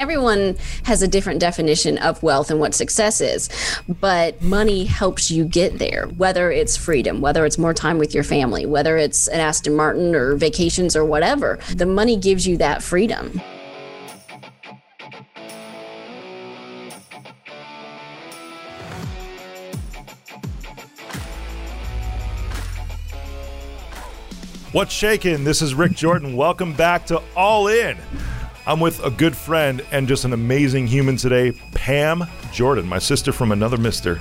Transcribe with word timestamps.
Everyone 0.00 0.56
has 0.84 1.02
a 1.02 1.08
different 1.08 1.40
definition 1.40 1.98
of 1.98 2.22
wealth 2.22 2.52
and 2.52 2.60
what 2.60 2.72
success 2.72 3.20
is, 3.20 3.50
but 3.88 4.40
money 4.40 4.84
helps 4.84 5.28
you 5.28 5.44
get 5.44 5.80
there, 5.80 6.06
whether 6.16 6.52
it's 6.52 6.76
freedom, 6.76 7.20
whether 7.20 7.44
it's 7.44 7.58
more 7.58 7.74
time 7.74 7.98
with 7.98 8.14
your 8.14 8.22
family, 8.22 8.64
whether 8.64 8.96
it's 8.96 9.26
an 9.26 9.40
Aston 9.40 9.74
Martin 9.74 10.14
or 10.14 10.36
vacations 10.36 10.94
or 10.94 11.04
whatever. 11.04 11.58
The 11.74 11.84
money 11.84 12.16
gives 12.16 12.46
you 12.46 12.56
that 12.58 12.80
freedom. 12.80 13.42
What's 24.70 24.92
shaking? 24.92 25.42
This 25.42 25.60
is 25.60 25.74
Rick 25.74 25.96
Jordan. 25.96 26.36
Welcome 26.36 26.72
back 26.72 27.04
to 27.06 27.20
All 27.34 27.66
In. 27.66 27.98
I'm 28.68 28.80
with 28.80 29.02
a 29.02 29.10
good 29.10 29.34
friend 29.34 29.82
and 29.92 30.06
just 30.06 30.26
an 30.26 30.34
amazing 30.34 30.86
human 30.88 31.16
today, 31.16 31.52
Pam 31.72 32.24
Jordan, 32.52 32.86
my 32.86 32.98
sister 32.98 33.32
from 33.32 33.50
another 33.50 33.78
mister. 33.78 34.20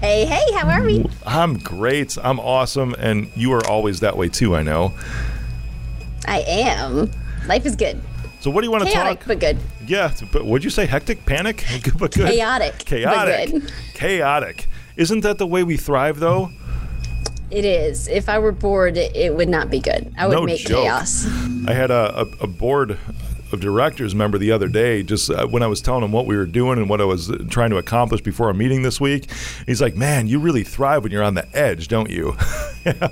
Hey, 0.00 0.24
hey, 0.24 0.42
how 0.52 0.68
are 0.68 0.82
we? 0.82 1.06
I'm 1.24 1.56
great. 1.56 2.18
I'm 2.20 2.40
awesome. 2.40 2.92
And 2.98 3.30
you 3.36 3.52
are 3.52 3.64
always 3.68 4.00
that 4.00 4.16
way 4.16 4.28
too, 4.28 4.56
I 4.56 4.64
know. 4.64 4.94
I 6.26 6.40
am. 6.40 7.08
Life 7.46 7.64
is 7.66 7.76
good. 7.76 8.02
So, 8.40 8.50
what 8.50 8.62
do 8.62 8.66
you 8.66 8.72
want 8.72 8.82
to 8.82 8.90
Chaotic, 8.90 9.20
talk? 9.20 9.28
but 9.28 9.38
good. 9.38 9.58
Yeah, 9.86 10.12
but 10.32 10.44
would 10.44 10.64
you 10.64 10.70
say 10.70 10.84
hectic, 10.84 11.24
panic? 11.24 11.64
but 11.96 12.12
good. 12.12 12.28
Chaotic, 12.32 12.78
but 12.78 12.86
Chaotic. 12.86 13.50
good. 13.52 13.72
Chaotic. 13.94 14.66
Isn't 14.96 15.20
that 15.20 15.38
the 15.38 15.46
way 15.46 15.62
we 15.62 15.76
thrive, 15.76 16.18
though? 16.18 16.50
It 17.54 17.64
is. 17.64 18.08
If 18.08 18.28
I 18.28 18.38
were 18.38 18.52
bored, 18.52 18.96
it, 18.96 19.34
would 19.34 19.48
not 19.48 19.70
be 19.70 19.78
good. 19.80 20.12
I 20.18 20.26
would 20.26 20.34
No 20.34 20.42
make 20.44 20.60
joke. 20.60 20.82
chaos. 20.84 21.26
I 21.68 21.72
had 21.72 21.90
a, 21.90 22.20
a, 22.22 22.44
a 22.44 22.46
board 22.46 22.98
of 23.52 23.60
directors 23.60 24.14
member 24.14 24.36
the 24.38 24.50
other 24.50 24.66
day, 24.66 25.04
just 25.04 25.30
uh, 25.30 25.46
when 25.46 25.62
I 25.62 25.68
was 25.68 25.80
telling 25.80 26.02
him 26.02 26.10
what 26.10 26.26
we 26.26 26.36
were 26.36 26.46
doing 26.46 26.78
and 26.78 26.88
what 26.90 27.00
I 27.00 27.04
was 27.04 27.30
trying 27.50 27.70
to 27.70 27.76
accomplish 27.76 28.20
before 28.22 28.48
our 28.48 28.54
meeting 28.54 28.82
this 28.82 29.00
week. 29.00 29.30
He's 29.66 29.80
like, 29.80 29.94
"Man, 29.94 30.26
you 30.26 30.40
really 30.40 30.64
thrive 30.64 31.04
when 31.04 31.12
you're 31.12 31.22
on 31.22 31.34
the 31.34 31.46
edge, 31.56 31.86
don't 31.88 32.10
you?" 32.10 32.36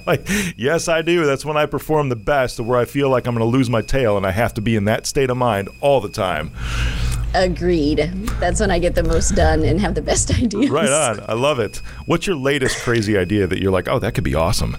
Like, 0.07 0.29
yes, 0.55 0.87
I 0.87 1.01
do. 1.01 1.25
That's 1.25 1.47
when 1.47 1.57
I 1.57 1.65
perform 1.65 2.11
the 2.11 2.17
best, 2.17 2.61
where 2.61 2.79
I 2.79 2.85
feel 2.85 3.09
like 3.09 3.27
I'm 3.27 3.35
going 3.35 3.47
to 3.51 3.51
lose 3.57 3.71
my 3.71 3.81
tail, 3.81 4.19
and 4.19 4.27
I 4.27 4.31
have 4.31 4.53
to 4.55 4.61
be 4.61 4.77
in 4.77 4.85
that 4.85 5.07
state 5.07 5.31
of 5.31 5.39
mind 5.39 5.71
all 5.81 5.99
the 6.03 6.11
time. 6.11 6.51
Agreed. 7.35 7.99
That's 8.41 8.61
when 8.61 8.71
I 8.71 8.79
get 8.79 8.95
the 8.95 9.03
most 9.03 9.35
done 9.35 9.63
and 9.65 9.81
have 9.81 9.95
the 9.95 10.03
best 10.03 10.31
ideas. 10.43 10.71
Right 10.71 10.89
on. 10.89 11.21
I 11.29 11.35
love 11.35 11.59
it. 11.59 11.79
What's 12.07 12.27
your 12.27 12.37
latest 12.37 12.79
crazy 12.83 13.17
idea 13.17 13.47
that 13.47 13.61
you're 13.61 13.73
like, 13.73 13.89
"Oh, 13.89 13.99
that 13.99 14.15
could 14.15 14.25
be 14.25 14.35
awesome"? 14.35 14.77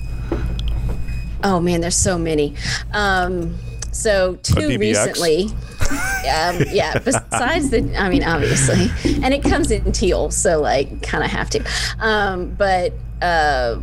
Oh 1.43 1.59
man, 1.59 1.81
there's 1.81 1.95
so 1.95 2.17
many. 2.17 2.55
Um, 2.93 3.55
so 3.91 4.35
two 4.43 4.77
recently. 4.77 5.45
um, 5.89 6.63
yeah. 6.71 6.97
Besides 6.99 7.69
the, 7.71 7.93
I 7.97 8.09
mean, 8.09 8.23
obviously, 8.23 8.89
and 9.23 9.33
it 9.33 9.43
comes 9.43 9.71
in 9.71 9.91
teal, 9.91 10.31
so 10.31 10.61
like, 10.61 11.01
kind 11.03 11.23
of 11.23 11.29
have 11.29 11.49
to. 11.51 11.63
Um, 11.99 12.51
but 12.51 12.93
uh, 13.21 13.79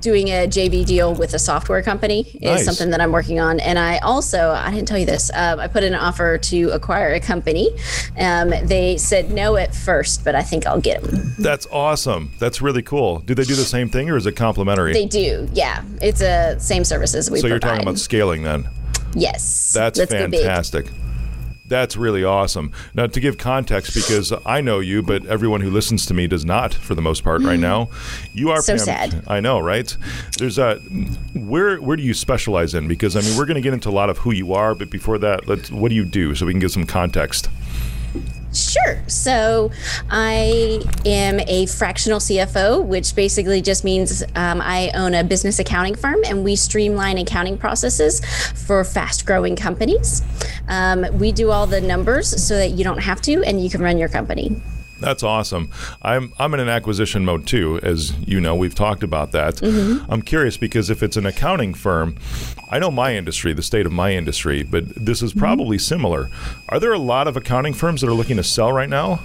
doing 0.00 0.28
a 0.28 0.46
JV 0.46 0.84
deal 0.84 1.14
with 1.14 1.34
a 1.34 1.38
software 1.38 1.82
company 1.82 2.20
is 2.34 2.40
Nice. 2.42 2.64
something 2.64 2.90
that 2.90 3.00
I'm 3.00 3.12
working 3.12 3.40
on, 3.40 3.60
and 3.60 3.78
I 3.78 3.98
also, 3.98 4.50
I 4.50 4.70
didn't 4.70 4.88
tell 4.88 4.98
you 4.98 5.06
this, 5.06 5.30
um, 5.34 5.60
I 5.60 5.68
put 5.68 5.82
in 5.82 5.94
an 5.94 6.00
offer 6.00 6.38
to 6.38 6.70
acquire 6.70 7.12
a 7.12 7.20
company. 7.20 7.70
Um, 8.18 8.50
they 8.64 8.96
said 8.96 9.30
no 9.30 9.56
at 9.56 9.74
first, 9.74 10.24
but 10.24 10.34
I 10.34 10.42
think 10.42 10.66
I'll 10.66 10.80
get 10.80 11.02
them. 11.02 11.34
That's 11.38 11.66
awesome. 11.70 12.32
That's 12.38 12.60
really 12.62 12.82
cool. 12.82 13.20
Do 13.20 13.34
they 13.34 13.44
do 13.44 13.54
the 13.54 13.64
same 13.64 13.88
thing, 13.88 14.10
or 14.10 14.16
is 14.16 14.26
it 14.26 14.36
complimentary? 14.36 14.92
They 14.92 15.06
do, 15.06 15.48
yeah. 15.52 15.82
It's 16.00 16.20
a 16.20 16.58
same 16.58 16.84
services 16.84 17.30
we 17.30 17.40
so 17.40 17.46
you're 17.46 17.58
talking 17.58 17.82
about 17.82 17.98
scaling 17.98 18.42
then? 18.42 18.68
yes. 19.14 19.72
That's 19.72 19.98
Let's 19.98 20.12
fantastic. 20.12 20.86
That's 21.70 21.96
really 21.96 22.24
awesome. 22.24 22.72
Now, 22.94 23.06
to 23.06 23.20
give 23.20 23.38
context, 23.38 23.94
because 23.94 24.32
I 24.44 24.60
know 24.60 24.80
you, 24.80 25.02
but 25.02 25.24
everyone 25.26 25.60
who 25.60 25.70
listens 25.70 26.04
to 26.06 26.14
me 26.14 26.26
does 26.26 26.44
not, 26.44 26.74
for 26.74 26.96
the 26.96 27.00
most 27.00 27.22
part, 27.22 27.42
right 27.42 27.52
mm-hmm. 27.52 27.62
now. 27.62 27.88
You 28.34 28.50
are. 28.50 28.60
So 28.60 28.74
Pam- 28.74 28.84
sad. 28.84 29.24
I 29.28 29.38
know, 29.38 29.60
right? 29.60 29.96
There's 30.36 30.58
a 30.58 30.80
where 31.32 31.76
where 31.76 31.96
do 31.96 32.02
you 32.02 32.12
specialize 32.12 32.74
in? 32.74 32.88
Because 32.88 33.14
I 33.14 33.20
mean, 33.20 33.38
we're 33.38 33.46
going 33.46 33.54
to 33.54 33.60
get 33.60 33.72
into 33.72 33.88
a 33.88 33.92
lot 33.92 34.10
of 34.10 34.18
who 34.18 34.32
you 34.32 34.52
are, 34.52 34.74
but 34.74 34.90
before 34.90 35.16
that, 35.18 35.46
let's 35.46 35.70
what 35.70 35.90
do 35.90 35.94
you 35.94 36.04
do 36.04 36.34
so 36.34 36.44
we 36.44 36.52
can 36.52 36.60
give 36.60 36.72
some 36.72 36.86
context. 36.86 37.48
Sure. 38.52 38.98
So 39.06 39.70
I 40.10 40.82
am 41.04 41.40
a 41.40 41.66
fractional 41.66 42.18
CFO, 42.18 42.84
which 42.84 43.14
basically 43.14 43.60
just 43.60 43.84
means 43.84 44.22
um, 44.34 44.60
I 44.60 44.90
own 44.94 45.14
a 45.14 45.22
business 45.22 45.58
accounting 45.58 45.94
firm 45.94 46.20
and 46.26 46.42
we 46.44 46.56
streamline 46.56 47.18
accounting 47.18 47.58
processes 47.58 48.20
for 48.66 48.82
fast 48.84 49.24
growing 49.24 49.56
companies. 49.56 50.22
Um, 50.68 51.06
we 51.18 51.32
do 51.32 51.50
all 51.50 51.66
the 51.66 51.80
numbers 51.80 52.42
so 52.42 52.56
that 52.56 52.70
you 52.70 52.84
don't 52.84 52.98
have 52.98 53.20
to 53.22 53.42
and 53.44 53.62
you 53.62 53.70
can 53.70 53.82
run 53.82 53.98
your 53.98 54.08
company. 54.08 54.60
That's 55.00 55.22
awesome. 55.22 55.70
I'm 56.02 56.32
I'm 56.38 56.52
in 56.52 56.60
an 56.60 56.68
acquisition 56.68 57.24
mode 57.24 57.46
too, 57.46 57.80
as 57.82 58.12
you 58.18 58.40
know. 58.40 58.54
We've 58.54 58.74
talked 58.74 59.02
about 59.02 59.32
that. 59.32 59.56
Mm-hmm. 59.56 60.10
I'm 60.12 60.20
curious 60.20 60.58
because 60.58 60.90
if 60.90 61.02
it's 61.02 61.16
an 61.16 61.24
accounting 61.24 61.72
firm, 61.72 62.16
I 62.72 62.78
know 62.78 62.92
my 62.92 63.16
industry, 63.16 63.52
the 63.52 63.62
state 63.62 63.84
of 63.84 63.90
my 63.90 64.12
industry, 64.12 64.62
but 64.62 64.94
this 64.94 65.22
is 65.22 65.32
probably 65.32 65.76
similar. 65.76 66.30
Are 66.68 66.78
there 66.78 66.92
a 66.92 66.98
lot 66.98 67.26
of 67.26 67.36
accounting 67.36 67.74
firms 67.74 68.00
that 68.00 68.08
are 68.08 68.14
looking 68.14 68.36
to 68.36 68.44
sell 68.44 68.72
right 68.72 68.88
now? 68.88 69.20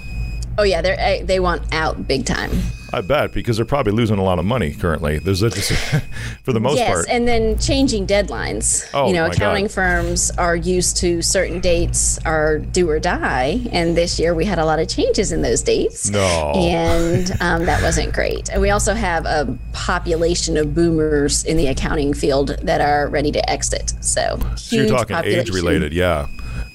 Oh, 0.57 0.63
yeah, 0.63 0.81
they're, 0.81 0.99
uh, 0.99 1.25
they 1.25 1.39
want 1.39 1.73
out 1.73 2.07
big 2.07 2.25
time. 2.25 2.51
I 2.93 3.01
bet 3.01 3.33
because 3.33 3.57
they're 3.57 3.65
probably 3.65 3.91
losing 3.91 4.19
a 4.19 4.23
lot 4.23 4.39
of 4.39 4.45
money 4.45 4.73
currently. 4.73 5.19
There's 5.19 5.43
a, 5.43 5.51
for 6.43 6.53
the 6.53 6.61
most 6.61 6.77
yes, 6.77 6.89
part. 6.89 7.05
and 7.09 7.27
then 7.27 7.59
changing 7.59 8.07
deadlines. 8.07 8.89
Oh, 8.93 9.07
you 9.07 9.13
know, 9.13 9.25
accounting 9.25 9.65
God. 9.65 9.71
firms 9.73 10.31
are 10.37 10.55
used 10.55 10.95
to 10.97 11.21
certain 11.21 11.59
dates 11.59 12.19
are 12.25 12.59
do 12.59 12.89
or 12.89 12.99
die, 12.99 13.59
and 13.73 13.97
this 13.97 14.17
year 14.17 14.33
we 14.33 14.45
had 14.45 14.59
a 14.59 14.65
lot 14.65 14.79
of 14.79 14.87
changes 14.87 15.33
in 15.33 15.41
those 15.41 15.61
dates. 15.61 16.09
No. 16.09 16.53
and 16.55 17.31
um, 17.41 17.65
that 17.65 17.83
wasn't 17.83 18.13
great. 18.13 18.49
And 18.49 18.61
we 18.61 18.69
also 18.69 18.93
have 18.93 19.25
a 19.25 19.57
population 19.73 20.55
of 20.55 20.73
boomers 20.73 21.43
in 21.43 21.57
the 21.57 21.67
accounting 21.67 22.13
field 22.13 22.57
that 22.61 22.79
are 22.79 23.09
ready 23.09 23.31
to 23.33 23.49
exit. 23.49 23.93
So, 23.99 24.39
So 24.55 24.75
you're 24.77 24.87
talking 24.87 25.17
age 25.17 25.49
related, 25.49 25.91
yeah. 25.91 26.27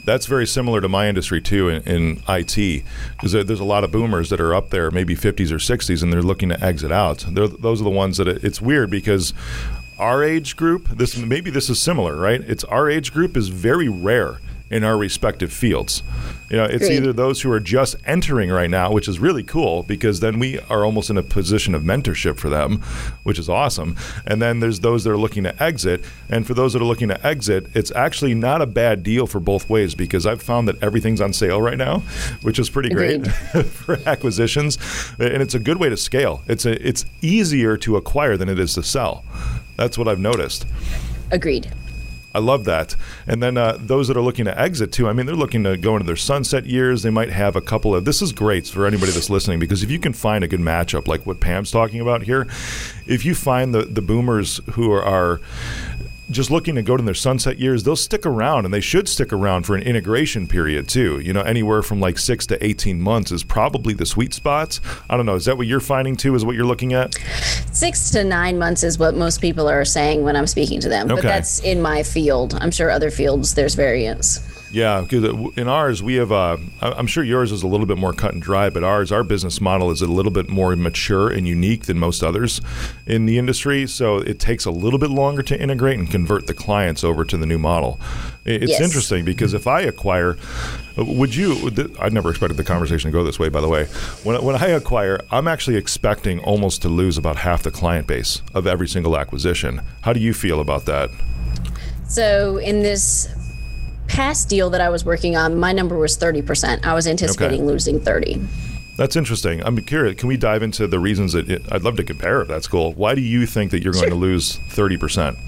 That's 0.05 0.27
very 0.27 0.47
similar 0.47 0.81
to 0.81 0.89
my 0.89 1.09
industry 1.09 1.41
too 1.41 1.69
in, 1.69 1.83
in 1.83 2.23
IT, 2.29 2.85
because 3.13 3.33
there, 3.33 3.45
there's 3.45 3.61
a 3.61 3.65
lot 3.65 3.85
of 3.85 3.93
boomers 3.93 4.31
that 4.31 4.41
are 4.41 4.55
up 4.55 4.71
there, 4.71 4.91
maybe 4.91 5.15
50s 5.15 5.51
or 5.51 5.57
60s, 5.57 6.03
and 6.03 6.13
they're 6.13 6.23
looking 6.23 6.49
to 6.49 6.65
exit 6.65 6.91
out. 6.93 7.25
They're, 7.29 7.49
those 7.49 7.81
are 7.81 7.85
the 7.85 7.91
ones 7.91 8.17
that 8.17 8.29
it, 8.29 8.45
it's 8.45 8.61
weird 8.61 8.91
because 8.91 9.35
our 9.99 10.25
age 10.25 10.57
group, 10.57 10.89
this 10.89 11.17
maybe 11.17 11.51
this 11.51 11.69
is 11.69 11.79
similar, 11.79 12.17
right? 12.17 12.41
It's 12.41 12.65
our 12.65 12.89
age 12.89 13.13
group 13.13 13.37
is 13.37 13.49
very 13.49 13.89
rare 13.89 14.39
in 14.71 14.85
our 14.85 14.97
respective 14.97 15.53
fields. 15.53 16.03
You 16.49 16.57
know, 16.57 16.65
it's 16.65 16.85
Agreed. 16.85 16.97
either 16.97 17.13
those 17.13 17.43
who 17.43 17.53
are 17.53 17.61
just 17.61 17.97
entering 18.07 18.51
right 18.51 18.71
now, 18.71 18.93
which 18.93 19.07
is 19.07 19.19
really 19.19 19.43
cool 19.43 19.85
because 19.85 20.21
then 20.21 20.39
we 20.39 20.59
are 20.61 20.85
almost 20.85 21.11
in 21.11 21.17
a 21.17 21.23
position 21.23 21.75
of 21.75 21.83
mentorship 21.83 22.39
for 22.39 22.49
them, 22.49 22.81
which 23.23 23.39
is 23.39 23.49
awesome. 23.49 23.97
And 24.27 24.43
then 24.43 24.59
there's 24.61 24.81
those 24.81 25.05
that 25.05 25.11
are 25.11 25.17
looking 25.17 25.45
to 25.45 25.63
exit. 25.63 26.03
And 26.29 26.47
for 26.47 26.55
those 26.55 26.73
that 26.73 26.83
are 26.83 26.87
looking 26.87 27.09
to 27.09 27.27
exit, 27.27 27.67
it's 27.75 27.93
actually 27.93 28.35
not 28.35 28.63
a 28.63 28.67
bad 28.67 29.03
deal 29.03 29.27
for 29.27 29.39
both 29.39 29.71
ways 29.71 29.95
because 29.95 30.27
I've 30.27 30.43
found 30.43 30.67
that 30.69 30.83
everything's 30.83 31.21
on 31.21 31.33
sale 31.33 31.61
right 31.61 31.79
now, 31.79 32.01
which 32.43 32.59
is 32.59 32.69
pretty 32.69 32.91
great 32.91 33.27
for 33.67 33.99
acquisitions. 34.07 34.77
And 35.19 35.43
it's 35.43 35.55
a 35.55 35.61
good 35.61 35.79
way 35.79 35.89
to 35.89 35.97
scale. 35.97 36.43
It's 36.49 36.65
a, 36.65 36.87
it's 36.87 37.05
easier 37.23 37.77
to 37.79 37.97
acquire 37.97 38.37
than 38.37 38.49
it 38.49 38.59
is 38.59 38.75
to 38.75 38.83
sell. 38.83 39.25
That's 39.77 39.97
what 39.97 40.09
I've 40.09 40.19
noticed. 40.19 40.67
Agreed. 41.31 41.73
I 42.33 42.39
love 42.39 42.65
that. 42.65 42.95
And 43.27 43.43
then 43.43 43.57
uh, 43.57 43.77
those 43.81 44.09
that 44.09 44.17
are 44.17 44.23
looking 44.23 44.45
to 44.45 44.59
exit 44.59 44.93
too, 44.93 45.09
I 45.09 45.13
mean, 45.13 45.27
they're 45.27 45.35
looking 45.35 45.65
to 45.65 45.77
go 45.77 45.97
into 45.97 46.07
their 46.07 46.17
sunset 46.17 46.65
years. 46.67 47.03
They 47.03 47.11
might 47.11 47.31
have 47.31 47.57
a 47.57 47.61
couple 47.61 47.95
of. 47.95 48.05
This 48.05 48.23
is 48.23 48.33
great 48.33 48.67
for 48.69 48.87
anybody 48.87 49.11
that's 49.11 49.31
listening 49.31 49.59
because 49.59 49.83
if 49.83 49.91
you 49.91 49.99
can 49.99 50.13
find 50.13 50.45
a 50.45 50.49
good 50.49 50.61
matchup 50.61 51.09
like 51.09 51.27
what 51.27 51.41
Pam's 51.41 51.71
talking 51.71 52.01
about 52.01 52.23
here, 52.23 52.47
if 53.07 53.25
you 53.25 53.35
find 53.35 53.75
the, 53.75 53.83
the 53.83 54.03
boomers 54.03 54.61
who 54.73 54.93
are, 54.93 55.03
are 55.03 55.41
just 56.31 56.51
looking 56.51 56.75
to 56.77 56.83
go 56.83 56.97
to 56.97 57.03
their 57.03 57.15
sunset 57.15 57.59
years, 57.59 57.83
they'll 57.83 57.97
stick 57.97 58.25
around 58.25 58.65
and 58.65 58.73
they 58.73 58.81
should 58.81 59.09
stick 59.09 59.33
around 59.33 59.65
for 59.65 59.75
an 59.77 59.83
integration 59.83 60.47
period 60.47 60.89
too. 60.89 61.21
You 61.21 61.33
know, 61.33 61.43
anywhere 61.43 61.83
from 61.83 62.01
like 62.01 62.19
six 62.19 62.47
to 62.47 62.65
18 62.65 63.01
months 63.01 63.33
is 63.33 63.45
probably 63.45 63.95
the 63.95 64.07
sweet 64.07 64.33
spots. 64.33 64.81
I 65.09 65.17
don't 65.17 65.27
know. 65.27 65.35
Is 65.35 65.45
that 65.47 65.57
what 65.57 65.67
you're 65.67 65.81
finding 65.81 66.17
too? 66.17 66.35
Is 66.35 66.45
what 66.45 66.57
you're 66.57 66.65
looking 66.65 66.93
at? 66.93 67.15
Six 67.73 68.11
to 68.11 68.25
nine 68.25 68.59
months 68.59 68.83
is 68.83 68.99
what 68.99 69.15
most 69.15 69.41
people 69.41 69.69
are 69.69 69.85
saying 69.85 70.23
when 70.23 70.37
I'm 70.37 70.47
speaking 70.47 70.81
to 70.81 70.89
them. 70.89 71.09
But 71.09 71.23
that's 71.23 71.61
in 71.61 71.83
my 71.83 72.03
field. 72.03 72.57
I'm 72.61 72.71
sure 72.71 72.91
other 72.91 73.11
fields 73.11 73.55
there's 73.55 73.75
variance. 73.75 74.60
Yeah, 74.73 75.01
because 75.01 75.25
in 75.57 75.67
ours 75.69 76.01
we 76.03 76.15
have. 76.15 76.31
Uh, 76.31 76.57
I'm 76.81 77.09
sure 77.09 77.25
yours 77.25 77.51
is 77.51 77.63
a 77.65 77.67
little 77.67 77.87
bit 77.87 77.99
more 77.99 78.13
cut 78.13 78.33
and 78.35 78.41
dry, 78.43 78.71
but 78.71 78.85
ours, 78.85 79.11
our 79.11 79.25
business 79.25 79.61
model 79.61 79.91
is 79.91 80.01
a 80.01 80.07
little 80.07 80.31
bit 80.31 80.49
more 80.49 80.77
mature 80.77 81.29
and 81.29 81.47
unique 81.49 81.87
than 81.87 81.99
most 81.99 82.23
others 82.23 82.61
in 83.05 83.27
the 83.27 83.37
industry. 83.37 83.87
So 83.89 84.19
it 84.19 84.39
takes 84.39 84.65
a 84.67 84.71
little 84.71 85.01
bit 85.01 85.11
longer 85.11 85.43
to 85.43 85.61
integrate 85.61 85.99
and 85.99 86.09
convert 86.09 86.47
the 86.47 86.55
clients 86.55 87.03
over 87.03 87.25
to 87.25 87.37
the 87.37 87.47
new 87.47 87.59
model. 87.59 87.99
It's 88.45 88.71
Yes. 88.71 88.81
interesting 88.81 89.25
because 89.25 89.55
if 89.55 89.67
I 89.67 89.81
acquire, 89.81 90.37
would 90.97 91.35
you? 91.35 91.73
I 92.01 92.09
never 92.09 92.31
expected 92.31 92.57
the 92.57 92.65
conversation 92.65 93.11
to 93.11 93.13
go 93.13 93.25
this 93.25 93.39
way. 93.41 93.49
By 93.49 93.61
the 93.61 93.69
way, 93.69 93.87
when 94.23 94.41
when 94.45 94.55
I 94.55 94.69
acquire, 94.69 95.21
I'm 95.33 95.49
actually 95.49 95.77
expecting 95.77 96.39
almost 96.41 96.81
to 96.83 96.89
lose 96.89 97.19
about 97.19 97.37
half 97.39 97.65
the 97.65 97.71
client 97.73 98.07
base 98.07 98.41
of 98.55 98.67
every 98.69 98.87
single 98.87 99.19
acquisition. 99.19 99.81
How 100.03 100.13
do 100.13 100.21
you 100.21 100.33
feel 100.33 100.61
about 100.61 100.85
that? 100.87 101.11
So 102.09 102.57
in 102.59 102.83
this 102.83 103.29
past 104.11 104.49
deal 104.49 104.71
that 104.71 104.81
I 104.81 104.89
was 104.89 105.05
working 105.05 105.37
on, 105.37 105.59
my 105.59 105.73
number 105.73 105.97
was 105.97 106.19
30%. 106.19 106.85
I 106.85 106.95
was 106.95 107.07
anticipating 107.07 107.61
okay. 107.61 107.67
losing 107.73 108.01
30. 108.01 108.41
That's 108.97 109.15
interesting. 109.17 109.63
I'm 109.63 109.77
curious. 109.83 110.19
Can 110.19 110.29
we 110.29 110.37
dive 110.37 110.63
into 110.63 110.87
the 110.87 110.99
reasons 110.99 111.33
that 111.33 111.49
it, 111.49 111.63
I'd 111.71 111.83
love 111.83 111.97
to 111.97 112.05
compare 112.05 112.43
if 112.43 112.49
that's 112.49 112.67
cool. 112.67 112.93
Why 112.95 113.15
do 113.15 113.21
you 113.21 113.47
think 113.47 113.71
that 113.71 113.83
you're 113.83 113.93
going 113.93 114.05
sure. 114.05 114.11
to 114.11 114.17
lose 114.17 114.59
30%? 114.69 115.39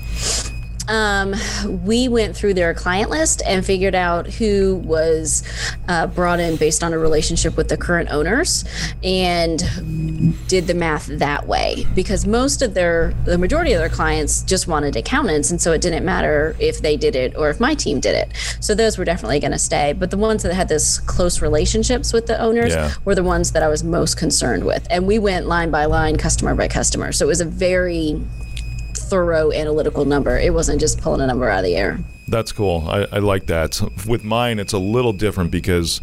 Um, 0.89 1.35
we 1.85 2.09
went 2.09 2.37
through 2.37 2.55
their 2.55 2.75
client 2.75 3.11
list 3.11 3.43
and 3.47 3.65
figured 3.65 3.95
out 3.95 4.27
who 4.27 4.77
was 4.85 5.43
uh, 5.89 6.07
brought 6.07 6.41
in 6.41 6.57
based 6.57 6.83
on 6.83 6.93
a 6.93 6.99
relationship 6.99 7.57
with 7.57 7.69
the 7.69 7.77
current 7.77 8.11
owners 8.11 8.65
and 9.03 9.59
did 10.49 10.67
the 10.67 10.75
math 10.75 11.07
that 11.07 11.47
way 11.47 11.87
because 11.95 12.27
most 12.27 12.63
of 12.63 12.75
their 12.75 13.15
the 13.25 13.39
majority 13.39 13.73
of 13.73 13.79
their 13.79 13.89
clients 13.89 14.43
just 14.43 14.69
wanted 14.69 14.97
accountants. 14.97 15.51
And 15.51 15.61
so 15.61 15.73
it 15.73 15.81
didn't 15.81 16.05
matter 16.05 16.57
if 16.59 16.81
they 16.81 16.97
did 16.97 17.17
it 17.17 17.37
or 17.37 17.51
if 17.51 17.61
my 17.61 17.75
team 17.75 18.01
did 18.01 18.15
it. 18.15 18.57
So 18.61 18.75
those 18.75 18.99
were 18.99 19.05
definitely 19.05 19.41
going 19.41 19.53
to 19.53 19.59
stay. 19.59 19.93
But 19.93 20.11
the 20.11 20.17
ones 20.17 20.43
that 20.43 20.55
had 20.55 20.69
this 20.69 20.99
close 21.01 21.41
relationships 21.41 22.13
with 22.13 22.27
the 22.27 22.41
owners 22.41 22.73
yeah. 22.73 22.93
were 23.05 23.15
the 23.15 23.23
ones 23.23 23.53
that 23.53 23.63
i 23.63 23.69
was 23.69 23.85
most 23.85 24.17
concerned 24.17 24.65
with. 24.65 24.87
And 24.91 25.07
we 25.07 25.19
went 25.19 25.47
line 25.47 25.71
by 25.71 25.85
line 25.85 26.17
customer 26.17 26.55
by 26.55 26.69
customer. 26.69 27.13
So 27.13 27.27
it 27.27 27.29
was 27.29 27.41
a 27.41 27.47
very 27.47 28.21
thorough 29.13 29.53
analytical 29.53 30.07
number. 30.07 30.39
It 30.39 30.55
wasn't 30.55 30.81
just 30.81 30.99
pulling 31.03 31.21
a 31.21 31.27
number 31.27 31.47
out 31.47 31.59
of 31.59 31.65
the 31.67 31.77
air. 31.77 31.99
That's 32.29 32.51
cool. 32.51 32.89
I, 32.89 33.07
I, 33.13 33.19
like 33.19 33.45
that. 33.49 33.79
With 34.09 34.25
mine, 34.25 34.59
it's 34.59 34.73
a 34.73 34.79
little 34.79 35.13
different 35.13 35.51
because 35.51 36.01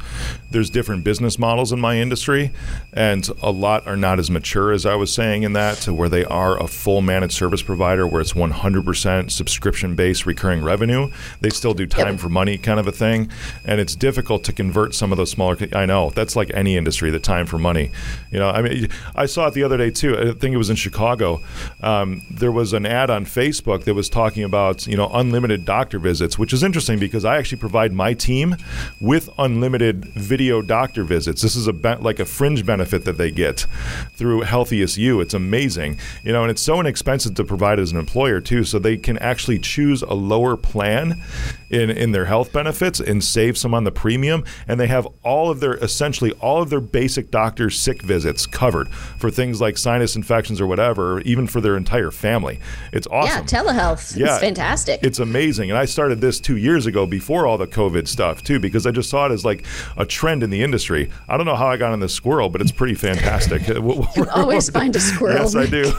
there's 0.51 0.69
different 0.69 1.03
business 1.03 1.39
models 1.39 1.71
in 1.71 1.79
my 1.79 1.97
industry, 1.97 2.51
and 2.93 3.27
a 3.41 3.51
lot 3.51 3.87
are 3.87 3.97
not 3.97 4.19
as 4.19 4.29
mature 4.29 4.71
as 4.71 4.85
I 4.85 4.95
was 4.95 5.13
saying 5.13 5.43
in 5.43 5.53
that, 5.53 5.77
to 5.79 5.93
where 5.93 6.09
they 6.09 6.25
are 6.25 6.61
a 6.61 6.67
full 6.67 7.01
managed 7.01 7.33
service 7.33 7.61
provider 7.61 8.05
where 8.05 8.21
it's 8.21 8.33
100% 8.33 9.31
subscription 9.31 9.95
based 9.95 10.25
recurring 10.25 10.63
revenue. 10.63 11.09
They 11.41 11.49
still 11.49 11.73
do 11.73 11.87
time 11.87 12.13
yep. 12.13 12.19
for 12.19 12.29
money 12.29 12.57
kind 12.57 12.79
of 12.79 12.87
a 12.87 12.91
thing, 12.91 13.31
and 13.65 13.79
it's 13.79 13.95
difficult 13.95 14.43
to 14.45 14.53
convert 14.53 14.93
some 14.93 15.11
of 15.11 15.17
those 15.17 15.31
smaller. 15.31 15.57
I 15.73 15.85
know 15.85 16.11
that's 16.11 16.35
like 16.35 16.51
any 16.53 16.77
industry, 16.77 17.09
the 17.09 17.19
time 17.19 17.45
for 17.45 17.57
money. 17.57 17.91
You 18.31 18.39
know, 18.39 18.49
I 18.49 18.61
mean, 18.61 18.87
I 19.15 19.25
saw 19.25 19.47
it 19.47 19.53
the 19.53 19.63
other 19.63 19.77
day 19.77 19.89
too. 19.89 20.17
I 20.17 20.31
think 20.33 20.53
it 20.53 20.57
was 20.57 20.69
in 20.69 20.75
Chicago. 20.75 21.41
Um, 21.81 22.21
there 22.29 22.51
was 22.51 22.73
an 22.73 22.85
ad 22.85 23.09
on 23.09 23.25
Facebook 23.25 23.85
that 23.85 23.93
was 23.93 24.09
talking 24.09 24.43
about 24.43 24.85
you 24.85 24.95
know 24.95 25.09
unlimited 25.13 25.65
doctor 25.65 25.97
visits 25.97 26.09
visits, 26.09 26.37
which 26.37 26.53
is 26.53 26.63
interesting 26.63 26.99
because 26.99 27.23
I 27.23 27.37
actually 27.37 27.59
provide 27.59 27.93
my 27.93 28.13
team 28.13 28.55
with 28.99 29.29
unlimited 29.37 30.05
video 30.05 30.38
doctor 30.65 31.03
visits. 31.03 31.41
This 31.41 31.55
is 31.55 31.67
a 31.67 31.73
be- 31.73 31.95
like 31.95 32.19
a 32.19 32.25
fringe 32.25 32.65
benefit 32.65 33.05
that 33.05 33.17
they 33.17 33.31
get 33.31 33.65
through 34.13 34.43
HealthiestYou. 34.43 35.21
It's 35.21 35.33
amazing, 35.33 35.99
you 36.23 36.31
know, 36.31 36.43
and 36.43 36.51
it's 36.51 36.61
so 36.61 36.79
inexpensive 36.79 37.35
to 37.35 37.43
provide 37.43 37.79
as 37.79 37.91
an 37.91 37.97
employer 37.97 38.39
too, 38.39 38.63
so 38.63 38.79
they 38.79 38.97
can 38.97 39.17
actually 39.17 39.59
choose 39.59 40.01
a 40.01 40.13
lower 40.13 40.55
plan 40.55 41.21
in 41.69 41.89
in 41.89 42.11
their 42.11 42.25
health 42.25 42.51
benefits 42.51 42.99
and 42.99 43.23
save 43.23 43.57
some 43.57 43.73
on 43.73 43.83
the 43.83 43.91
premium, 43.91 44.43
and 44.67 44.79
they 44.79 44.87
have 44.87 45.07
all 45.23 45.49
of 45.49 45.59
their 45.59 45.75
essentially 45.75 46.31
all 46.33 46.61
of 46.61 46.69
their 46.69 46.81
basic 46.81 47.31
doctor's 47.31 47.79
sick 47.79 48.01
visits 48.01 48.45
covered 48.45 48.89
for 48.89 49.29
things 49.29 49.61
like 49.61 49.77
sinus 49.77 50.15
infections 50.15 50.59
or 50.59 50.67
whatever, 50.67 51.21
even 51.21 51.47
for 51.47 51.61
their 51.61 51.77
entire 51.77 52.11
family. 52.11 52.59
It's 52.91 53.07
awesome. 53.07 53.45
Yeah, 53.47 53.61
telehealth. 53.61 54.17
Yeah, 54.17 54.33
it's 54.33 54.39
fantastic. 54.39 55.01
It's 55.03 55.19
amazing, 55.19 55.69
and 55.69 55.77
I 55.77 55.85
started 55.85 56.21
this 56.21 56.39
two 56.39 56.57
years 56.57 56.85
ago 56.85 57.05
before 57.05 57.45
all 57.45 57.57
the 57.57 57.67
COVID 57.67 58.07
stuff 58.07 58.43
too, 58.43 58.59
because 58.59 58.85
I 58.85 58.91
just 58.91 59.09
saw 59.09 59.27
it 59.27 59.31
as 59.31 59.45
like 59.45 59.65
a 59.97 60.05
trend 60.05 60.43
in 60.43 60.49
the 60.49 60.63
industry. 60.63 61.09
I 61.27 61.37
don't 61.37 61.45
know 61.45 61.55
how 61.55 61.67
I 61.67 61.77
got 61.77 61.91
on 61.91 61.99
this 61.99 62.13
squirrel, 62.13 62.49
but 62.49 62.61
it's 62.61 62.71
pretty 62.71 62.95
fantastic. 62.95 63.67
you 63.67 64.25
always 64.33 64.69
find 64.69 64.95
a 64.95 64.99
squirrel. 65.11 65.37
Yes, 65.37 65.55
I 65.55 65.65
do. 65.65 65.93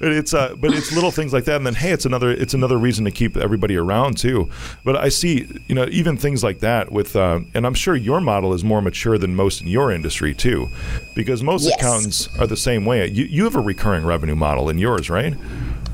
it's 0.00 0.34
uh, 0.34 0.54
but 0.56 0.72
it's 0.72 0.92
little 0.92 1.10
things 1.10 1.32
like 1.32 1.44
that, 1.44 1.56
and 1.56 1.66
then 1.66 1.74
hey, 1.74 1.92
it's 1.92 2.04
another 2.04 2.30
it's 2.30 2.54
another 2.54 2.78
reason 2.78 3.04
to 3.04 3.10
keep 3.10 3.36
everybody 3.36 3.76
around 3.76 4.09
too. 4.14 4.50
But 4.84 4.96
I 4.96 5.08
see, 5.08 5.46
you 5.66 5.74
know, 5.74 5.86
even 5.90 6.16
things 6.16 6.42
like 6.42 6.60
that 6.60 6.92
with, 6.92 7.16
uh, 7.16 7.40
and 7.54 7.66
I'm 7.66 7.74
sure 7.74 7.96
your 7.96 8.20
model 8.20 8.52
is 8.54 8.64
more 8.64 8.82
mature 8.82 9.18
than 9.18 9.34
most 9.34 9.62
in 9.62 9.68
your 9.68 9.92
industry 9.92 10.34
too, 10.34 10.68
because 11.14 11.42
most 11.42 11.64
yes. 11.64 11.74
accountants 11.76 12.38
are 12.38 12.46
the 12.46 12.56
same 12.56 12.84
way. 12.84 13.06
You 13.08 13.24
you 13.24 13.44
have 13.44 13.56
a 13.56 13.60
recurring 13.60 14.04
revenue 14.04 14.36
model 14.36 14.68
in 14.68 14.78
yours, 14.78 15.10
right? 15.10 15.34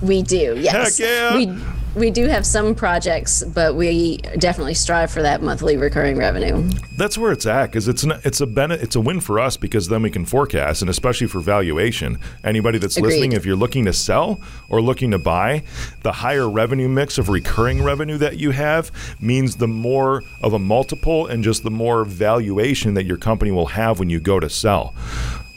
We 0.02 0.22
do. 0.22 0.56
Yes. 0.58 0.98
Heck 0.98 1.06
yeah. 1.06 1.36
We, 1.36 1.62
we 1.96 2.10
do 2.10 2.26
have 2.26 2.44
some 2.44 2.74
projects, 2.74 3.42
but 3.42 3.74
we 3.74 4.18
definitely 4.38 4.74
strive 4.74 5.10
for 5.10 5.22
that 5.22 5.42
monthly 5.42 5.78
recurring 5.78 6.18
revenue. 6.18 6.68
That's 6.96 7.16
where 7.16 7.32
it's 7.32 7.46
at 7.46 7.66
because 7.66 7.88
it's 7.88 8.02
an, 8.02 8.12
it's 8.22 8.40
a 8.42 8.46
ben- 8.46 8.70
it's 8.70 8.96
a 8.96 9.00
win 9.00 9.20
for 9.20 9.40
us 9.40 9.56
because 9.56 9.88
then 9.88 10.02
we 10.02 10.10
can 10.10 10.26
forecast 10.26 10.82
and 10.82 10.90
especially 10.90 11.26
for 11.26 11.40
valuation. 11.40 12.18
Anybody 12.44 12.78
that's 12.78 12.98
Agreed. 12.98 13.12
listening, 13.12 13.32
if 13.32 13.46
you're 13.46 13.56
looking 13.56 13.86
to 13.86 13.94
sell 13.94 14.40
or 14.68 14.82
looking 14.82 15.10
to 15.12 15.18
buy, 15.18 15.62
the 16.02 16.12
higher 16.12 16.48
revenue 16.48 16.88
mix 16.88 17.16
of 17.16 17.30
recurring 17.30 17.82
revenue 17.82 18.18
that 18.18 18.36
you 18.36 18.50
have 18.50 18.90
means 19.18 19.56
the 19.56 19.68
more 19.68 20.22
of 20.42 20.52
a 20.52 20.58
multiple 20.58 21.26
and 21.26 21.42
just 21.42 21.62
the 21.62 21.70
more 21.70 22.04
valuation 22.04 22.92
that 22.94 23.06
your 23.06 23.16
company 23.16 23.50
will 23.50 23.66
have 23.66 23.98
when 23.98 24.10
you 24.10 24.20
go 24.20 24.38
to 24.38 24.50
sell 24.50 24.94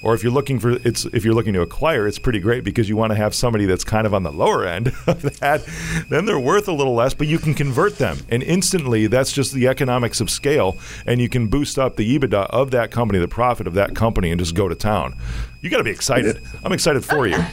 or 0.02 0.14
if 0.14 0.24
you're 0.24 0.32
looking 0.32 0.60
for 0.60 0.72
it's 0.72 1.06
if 1.06 1.26
you're 1.26 1.34
looking 1.34 1.54
to 1.54 1.62
acquire 1.62 2.08
it's 2.08 2.20
pretty 2.20 2.40
great 2.40 2.64
because 2.64 2.88
you 2.88 2.96
want 2.96 3.12
to 3.12 3.16
have 3.16 3.34
somebody 3.34 3.66
that's 3.66 3.84
kind 3.84 4.06
of 4.06 4.14
on 4.14 4.24
the 4.24 4.32
lower 4.32 4.66
end 4.66 4.88
of 5.08 5.22
that 5.40 5.64
then 6.10 6.26
they're 6.26 6.40
worth 6.40 6.68
a 6.68 6.74
little 6.74 6.94
less 6.94 7.14
but 7.14 7.28
you 7.28 7.38
can 7.38 7.54
convert 7.54 7.98
them. 7.98 8.18
And 8.30 8.44
instantly 8.44 9.08
that's 9.08 9.32
just 9.32 9.54
the 9.54 9.68
economics 9.68 10.22
of 10.22 10.30
scale 10.30 10.78
and 11.06 11.22
you 11.22 11.30
can 11.30 11.48
boost 11.48 11.78
up 11.78 11.96
the 11.96 12.18
ebitda 12.18 12.48
of 12.50 12.72
that 12.72 12.92
company 12.92 13.20
the 13.20 13.28
profit 13.28 13.68
of 13.68 13.74
that 13.76 13.96
company 13.96 14.32
and 14.32 14.40
just 14.40 14.56
go 14.56 14.68
to 14.68 14.76
town. 14.76 15.16
You 15.62 15.70
got 15.70 15.78
to 15.78 15.84
be 15.84 15.92
excited. 15.92 16.42
I'm 16.64 16.72
excited 16.72 17.04
for 17.04 17.28
you. 17.28 17.38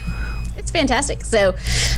It's 0.56 0.70
fantastic. 0.70 1.22
So 1.22 1.54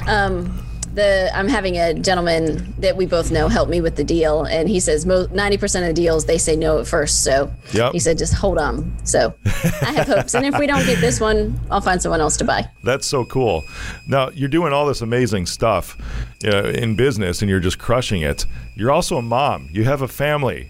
um, 0.07 0.53
the 0.95 1.31
I'm 1.35 1.49
having 1.49 1.77
a 1.79 1.95
gentleman 1.95 2.75
that 2.79 2.97
we 2.97 3.07
both 3.07 3.31
know 3.31 3.49
help 3.49 3.69
me 3.69 3.81
with 3.81 3.97
the 3.97 4.05
deal, 4.05 4.45
and 4.45 4.69
he 4.69 4.81
says 4.81 5.07
ninety 5.07 5.57
percent 5.57 5.89
of 5.89 5.95
the 5.95 6.03
deals 6.03 6.25
they 6.25 6.39
say 6.39 6.57
no 6.57 6.79
at 6.79 6.87
first. 6.87 7.25
So 7.25 7.53
yep. 7.73 7.93
he 7.93 7.99
said 7.99 8.19
just 8.19 8.35
hold 8.35 8.59
on. 8.59 8.97
So 9.05 9.35
I 9.47 9.93
have 9.93 10.07
hopes, 10.07 10.35
and 10.35 10.47
if 10.47 10.59
we 10.59 10.67
don't 10.67 10.85
get 10.87 11.01
this 11.01 11.21
one, 11.21 11.59
I'll 11.71 11.81
find 11.81 12.01
someone 12.01 12.21
else 12.21 12.37
to 12.39 12.45
buy. 12.45 12.69
That's 12.83 13.07
so 13.07 13.25
cool. 13.25 13.65
Now 14.07 14.31
you're 14.31 14.49
doing 14.49 14.73
all 14.73 14.87
this 14.87 15.01
amazing 15.01 15.47
stuff 15.47 15.97
you 16.43 16.51
know, 16.51 16.65
in 16.65 16.97
business, 16.97 17.43
and 17.43 17.51
you're 17.51 17.61
just 17.61 17.79
crushing 17.79 18.23
it. 18.23 18.47
You're 18.75 18.91
also 18.91 19.17
a 19.17 19.23
mom. 19.23 19.69
You 19.73 19.85
have 19.85 20.03
a 20.03 20.09
family. 20.09 20.69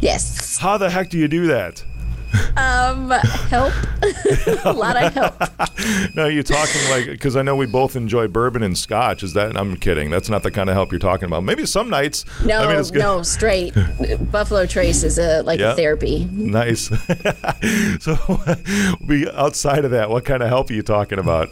Yes. 0.00 0.58
How 0.58 0.78
the 0.78 0.90
heck 0.90 1.10
do 1.10 1.18
you 1.18 1.28
do 1.28 1.48
that? 1.48 1.84
Um, 2.58 3.10
help. 3.10 3.72
a 4.64 4.72
lot 4.76 4.96
of 4.96 5.14
help. 5.14 6.14
no, 6.16 6.26
you're 6.26 6.42
talking 6.42 6.80
like 6.90 7.06
because 7.06 7.36
I 7.36 7.42
know 7.42 7.54
we 7.54 7.66
both 7.66 7.94
enjoy 7.94 8.26
bourbon 8.26 8.64
and 8.64 8.76
scotch. 8.76 9.22
Is 9.22 9.34
that? 9.34 9.56
I'm 9.56 9.76
kidding. 9.76 10.10
That's 10.10 10.28
not 10.28 10.42
the 10.42 10.50
kind 10.50 10.68
of 10.68 10.74
help 10.74 10.90
you're 10.90 10.98
talking 10.98 11.26
about. 11.26 11.44
Maybe 11.44 11.66
some 11.66 11.88
nights. 11.88 12.24
No, 12.44 12.58
I 12.58 12.82
mean, 12.82 12.84
no, 12.94 13.22
straight. 13.22 13.74
Buffalo 14.32 14.66
Trace 14.66 15.04
is 15.04 15.18
a 15.18 15.42
like 15.42 15.60
a 15.60 15.76
therapy. 15.76 16.24
Nice. 16.32 16.88
so, 18.00 18.40
we 19.06 19.30
outside 19.30 19.84
of 19.84 19.92
that, 19.92 20.10
what 20.10 20.24
kind 20.24 20.42
of 20.42 20.48
help 20.48 20.70
are 20.70 20.74
you 20.74 20.82
talking 20.82 21.20
about? 21.20 21.48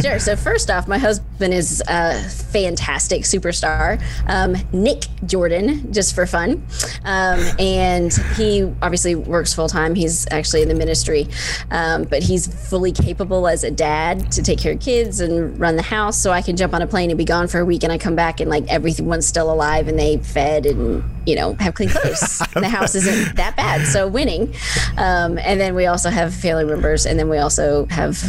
sure. 0.00 0.18
So 0.18 0.34
first 0.34 0.70
off, 0.70 0.88
my 0.88 0.98
husband 0.98 1.54
is 1.54 1.82
a 1.86 2.20
fantastic 2.28 3.22
superstar, 3.22 4.02
um, 4.26 4.56
Nick 4.72 5.04
Jordan, 5.26 5.92
just 5.92 6.14
for 6.16 6.26
fun, 6.26 6.66
um, 7.04 7.40
and 7.60 8.12
he 8.36 8.64
obviously 8.82 9.14
works 9.14 9.54
full 9.54 9.68
time 9.68 9.94
He's 10.02 10.26
actually 10.30 10.62
in 10.62 10.68
the 10.68 10.74
ministry, 10.74 11.28
um, 11.70 12.04
but 12.04 12.22
he's 12.22 12.46
fully 12.68 12.92
capable 12.92 13.48
as 13.48 13.64
a 13.64 13.70
dad 13.70 14.30
to 14.32 14.42
take 14.42 14.58
care 14.58 14.72
of 14.72 14.80
kids 14.80 15.20
and 15.20 15.58
run 15.58 15.76
the 15.76 15.82
house. 15.82 16.18
So 16.18 16.32
I 16.32 16.42
can 16.42 16.56
jump 16.56 16.74
on 16.74 16.82
a 16.82 16.86
plane 16.86 17.10
and 17.10 17.18
be 17.18 17.24
gone 17.24 17.48
for 17.48 17.60
a 17.60 17.64
week, 17.64 17.82
and 17.82 17.92
I 17.92 17.98
come 17.98 18.16
back 18.16 18.40
and 18.40 18.50
like 18.50 18.66
everyone's 18.68 19.26
still 19.26 19.52
alive 19.52 19.88
and 19.88 19.98
they 19.98 20.18
fed 20.18 20.66
and 20.66 21.04
you 21.26 21.36
know 21.36 21.54
have 21.54 21.74
clean 21.74 21.88
clothes. 21.88 22.38
the 22.54 22.68
house 22.68 22.94
isn't 22.94 23.36
that 23.36 23.56
bad, 23.56 23.86
so 23.86 24.08
winning. 24.08 24.54
Um, 24.96 25.38
and 25.38 25.60
then 25.60 25.74
we 25.74 25.86
also 25.86 26.10
have 26.10 26.34
family 26.34 26.64
members, 26.64 27.06
and 27.06 27.18
then 27.18 27.28
we 27.28 27.38
also 27.38 27.86
have 27.86 28.22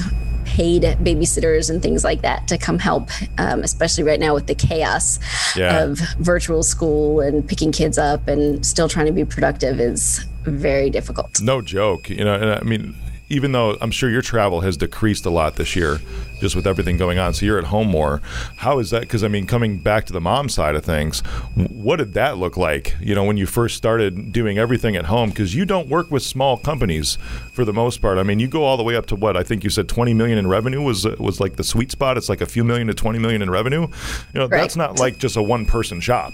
paid 0.46 0.84
babysitters 0.84 1.70
and 1.70 1.82
things 1.82 2.04
like 2.04 2.22
that 2.22 2.48
to 2.48 2.58
come 2.58 2.78
help, 2.78 3.10
um, 3.40 3.62
especially 3.62 4.04
right 4.04 4.20
now 4.20 4.34
with 4.34 4.46
the 4.46 4.56
chaos 4.56 5.20
yeah. 5.56 5.84
of 5.84 5.98
virtual 6.20 6.62
school 6.62 7.22
and 7.22 7.48
picking 7.48 7.72
kids 7.72 7.98
up 7.98 8.28
and 8.28 8.66
still 8.66 8.88
trying 8.88 9.06
to 9.06 9.12
be 9.12 9.26
productive 9.26 9.80
is 9.80 10.24
very 10.46 10.90
difficult. 10.90 11.42
No 11.42 11.62
joke. 11.62 12.10
You 12.10 12.24
know, 12.24 12.34
and 12.34 12.52
I 12.52 12.62
mean, 12.62 12.96
even 13.34 13.52
though 13.52 13.78
I'm 13.82 13.90
sure 13.90 14.10
your 14.10 14.22
travel 14.22 14.62
has 14.62 14.78
decreased 14.78 15.26
a 15.26 15.30
lot 15.30 15.56
this 15.56 15.76
year, 15.76 16.00
just 16.40 16.56
with 16.56 16.68
everything 16.68 16.98
going 16.98 17.18
on, 17.18 17.34
so 17.34 17.46
you're 17.46 17.58
at 17.58 17.66
home 17.66 17.88
more. 17.88 18.22
How 18.58 18.80
is 18.80 18.92
that? 18.92 19.02
Because 19.02 19.24
I 19.24 19.28
mean, 19.28 19.48
coming 19.48 19.80
back 19.80 20.06
to 20.06 20.14
the 20.14 20.22
mom 20.22 20.50
side 20.50 20.76
of 20.76 20.86
things, 20.86 21.22
what 21.56 21.96
did 21.96 22.14
that 22.14 22.38
look 22.38 22.58
like? 22.58 22.96
You 23.00 23.16
know, 23.16 23.24
when 23.24 23.38
you 23.38 23.46
first 23.46 23.76
started 23.76 24.32
doing 24.32 24.58
everything 24.58 24.96
at 24.96 25.06
home, 25.06 25.30
because 25.30 25.56
you 25.56 25.66
don't 25.66 25.88
work 25.88 26.12
with 26.12 26.22
small 26.22 26.58
companies 26.58 27.18
for 27.54 27.66
the 27.66 27.74
most 27.74 28.02
part. 28.02 28.18
I 28.18 28.24
mean, 28.24 28.40
you 28.40 28.48
go 28.48 28.64
all 28.66 28.78
the 28.78 28.84
way 28.84 28.96
up 28.96 29.08
to 29.08 29.16
what 29.16 29.36
I 29.36 29.44
think 29.44 29.64
you 29.64 29.70
said 29.70 29.88
20 29.90 30.14
million 30.14 30.38
in 30.38 30.48
revenue 30.48 30.82
was 30.82 31.06
was 31.18 31.40
like 31.40 31.56
the 31.56 31.64
sweet 31.64 31.92
spot. 31.92 32.18
It's 32.18 32.30
like 32.30 32.42
a 32.42 32.46
few 32.46 32.64
million 32.64 32.88
to 32.88 32.94
20 32.94 33.18
million 33.20 33.42
in 33.42 33.50
revenue. 33.50 33.82
You 33.82 34.40
know, 34.40 34.48
right. 34.48 34.60
that's 34.60 34.76
not 34.76 35.00
like 35.00 35.18
just 35.18 35.38
a 35.38 35.42
one 35.42 35.66
person 35.66 36.02
shop. 36.02 36.34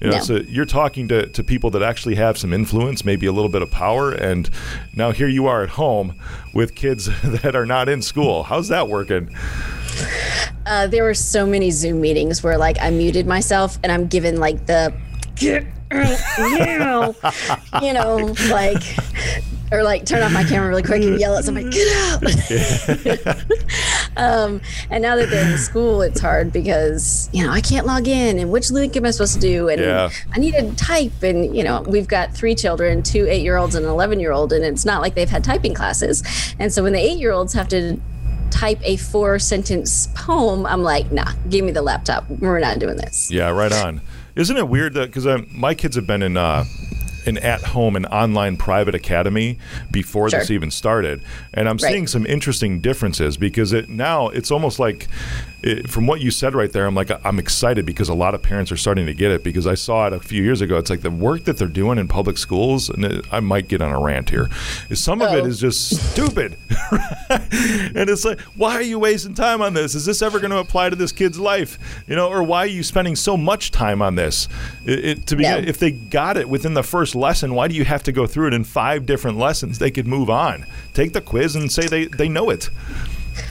You 0.00 0.10
know, 0.10 0.16
no. 0.16 0.22
so 0.22 0.36
you're 0.36 0.64
talking 0.64 1.08
to, 1.08 1.26
to 1.26 1.44
people 1.44 1.70
that 1.70 1.82
actually 1.82 2.16
have 2.16 2.36
some 2.36 2.52
influence, 2.52 3.04
maybe 3.04 3.26
a 3.26 3.32
little 3.32 3.48
bit 3.48 3.62
of 3.62 3.70
power, 3.70 4.12
and 4.12 4.50
now 4.94 5.12
here 5.12 5.28
you 5.28 5.46
are 5.46 5.62
at 5.62 5.70
home 5.70 6.14
with 6.52 6.74
kids 6.74 7.08
that 7.22 7.56
are 7.56 7.66
not 7.66 7.88
in 7.88 8.02
school. 8.02 8.44
How's 8.44 8.68
that 8.68 8.88
working? 8.88 9.34
Uh, 10.66 10.86
there 10.86 11.04
were 11.04 11.14
so 11.14 11.46
many 11.46 11.70
Zoom 11.70 12.00
meetings 12.00 12.42
where 12.42 12.58
like 12.58 12.76
I 12.80 12.90
muted 12.90 13.26
myself 13.26 13.78
and 13.82 13.92
I'm 13.92 14.06
given 14.06 14.38
like 14.38 14.66
the 14.66 14.94
get 15.36 15.66
out 15.90 16.18
now, 16.38 17.14
you 17.82 17.92
know, 17.92 18.34
like 18.50 18.82
or 19.72 19.82
like 19.82 20.06
turn 20.06 20.22
off 20.22 20.32
my 20.32 20.44
camera 20.44 20.68
really 20.68 20.82
quick 20.82 21.02
and 21.02 21.18
yell 21.18 21.36
at 21.36 21.44
somebody, 21.44 21.68
get 21.70 21.88
out. 21.96 22.22
um, 24.16 24.60
and 24.90 25.02
now 25.02 25.16
that 25.16 25.30
they're 25.30 25.50
in 25.52 25.58
school, 25.58 26.02
it's 26.02 26.20
hard 26.20 26.52
because, 26.52 27.28
you 27.32 27.44
know, 27.44 27.50
I 27.50 27.60
can't 27.60 27.86
log 27.86 28.06
in 28.06 28.38
and 28.38 28.50
which 28.52 28.70
link 28.70 28.96
am 28.96 29.04
I 29.04 29.10
supposed 29.10 29.34
to 29.34 29.40
do? 29.40 29.68
And 29.68 29.80
Yeah. 29.80 30.10
I 30.32 30.38
need 30.38 30.54
to 30.54 30.74
type. 30.76 31.22
And, 31.22 31.56
you 31.56 31.64
know, 31.64 31.82
we've 31.82 32.08
got 32.08 32.32
three 32.34 32.54
children, 32.54 33.02
two 33.02 33.26
eight 33.26 33.42
year 33.42 33.56
olds 33.56 33.74
and 33.74 33.84
an 33.84 33.90
11 33.90 34.20
year 34.20 34.32
old. 34.32 34.52
And 34.52 34.64
it's 34.64 34.84
not 34.84 35.00
like 35.00 35.14
they've 35.14 35.28
had 35.28 35.42
typing 35.42 35.74
classes. 35.74 36.22
And 36.58 36.72
so 36.72 36.82
when 36.82 36.92
the 36.92 37.00
eight 37.00 37.18
year 37.18 37.32
olds 37.32 37.52
have 37.54 37.68
to 37.68 38.00
type 38.50 38.78
a 38.84 38.96
four 38.96 39.38
sentence 39.38 40.08
poem, 40.14 40.66
I'm 40.66 40.82
like, 40.82 41.10
nah, 41.10 41.32
give 41.48 41.64
me 41.64 41.72
the 41.72 41.82
laptop. 41.82 42.28
We're 42.30 42.60
not 42.60 42.78
doing 42.78 42.96
this. 42.96 43.30
Yeah, 43.30 43.50
right 43.50 43.72
on. 43.72 44.00
Isn't 44.36 44.56
it 44.56 44.68
weird 44.68 44.94
that 44.94 45.12
because 45.12 45.26
my 45.52 45.74
kids 45.74 45.94
have 45.94 46.06
been 46.08 46.22
in 46.22 46.36
uh, 46.36 46.64
an 47.26 47.38
at-home 47.38 47.96
and 47.96 48.06
online 48.06 48.56
private 48.56 48.94
academy 48.94 49.58
before 49.90 50.30
this 50.30 50.50
even 50.50 50.70
started, 50.70 51.22
and 51.52 51.68
I'm 51.68 51.76
Right. 51.78 51.92
seeing 51.92 52.06
some 52.06 52.26
interesting 52.26 52.80
differences 52.80 53.36
because 53.36 53.72
it 53.72 53.88
now 53.88 54.28
it's 54.28 54.50
almost 54.50 54.78
like. 54.78 55.08
It, 55.66 55.88
from 55.88 56.06
what 56.06 56.20
you 56.20 56.30
said 56.30 56.54
right 56.54 56.70
there, 56.70 56.84
I'm 56.84 56.94
like 56.94 57.10
I'm 57.24 57.38
excited 57.38 57.86
because 57.86 58.10
a 58.10 58.14
lot 58.14 58.34
of 58.34 58.42
parents 58.42 58.70
are 58.70 58.76
starting 58.76 59.06
to 59.06 59.14
get 59.14 59.30
it 59.30 59.42
because 59.42 59.66
I 59.66 59.72
saw 59.72 60.06
it 60.06 60.12
a 60.12 60.20
few 60.20 60.42
years 60.42 60.60
ago. 60.60 60.76
It's 60.76 60.90
like 60.90 61.00
the 61.00 61.10
work 61.10 61.44
that 61.44 61.56
they're 61.56 61.68
doing 61.68 61.96
in 61.96 62.06
public 62.06 62.36
schools, 62.36 62.90
and 62.90 63.02
it, 63.02 63.24
I 63.32 63.40
might 63.40 63.66
get 63.66 63.80
on 63.80 63.90
a 63.90 63.98
rant 63.98 64.28
here. 64.28 64.50
is 64.90 65.02
Some 65.02 65.22
of 65.22 65.32
it 65.32 65.42
Oh. 65.42 65.46
is 65.46 65.58
just 65.58 66.10
stupid, 66.12 66.58
and 67.30 68.10
it's 68.10 68.26
like, 68.26 68.40
why 68.56 68.74
are 68.74 68.82
you 68.82 68.98
wasting 68.98 69.32
time 69.34 69.62
on 69.62 69.72
this? 69.74 69.94
Is 69.94 70.04
this 70.04 70.20
ever 70.22 70.38
going 70.38 70.50
to 70.50 70.58
apply 70.58 70.90
to 70.90 70.96
this 70.96 71.12
kid's 71.12 71.38
life? 71.38 71.78
You 72.06 72.16
know, 72.16 72.28
or 72.28 72.42
why 72.42 72.58
are 72.64 72.66
you 72.66 72.82
spending 72.82 73.16
so 73.16 73.36
much 73.36 73.70
time 73.70 74.02
on 74.02 74.16
this? 74.16 74.48
It, 74.84 75.04
it, 75.04 75.26
to 75.28 75.36
be, 75.36 75.44
No. 75.44 75.56
if 75.56 75.78
they 75.78 75.90
got 75.92 76.36
it 76.36 76.48
within 76.48 76.74
the 76.74 76.82
first 76.82 77.13
lesson, 77.14 77.54
why 77.54 77.68
do 77.68 77.74
you 77.74 77.84
have 77.84 78.02
to 78.04 78.12
go 78.12 78.26
through 78.26 78.48
it 78.48 78.54
in 78.54 78.64
five 78.64 79.06
different 79.06 79.38
lessons? 79.38 79.78
They 79.78 79.90
could 79.90 80.06
move 80.06 80.30
on, 80.30 80.64
take 80.92 81.12
the 81.12 81.20
quiz, 81.20 81.54
and 81.56 81.70
say 81.70 81.86
they 81.86 82.06
they 82.06 82.28
know 82.28 82.50
it. 82.50 82.70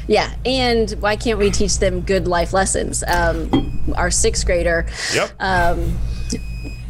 Yeah, 0.08 0.34
and 0.46 0.92
why 1.00 1.16
can't 1.18 1.38
we 1.40 1.52
teach 1.52 1.78
them 1.80 2.02
good 2.02 2.28
life 2.28 2.54
lessons? 2.54 3.04
Um, 3.08 3.94
our 3.96 4.10
sixth 4.12 4.46
grader, 4.46 4.86
Yep. 5.14 5.32
um, 5.40 5.98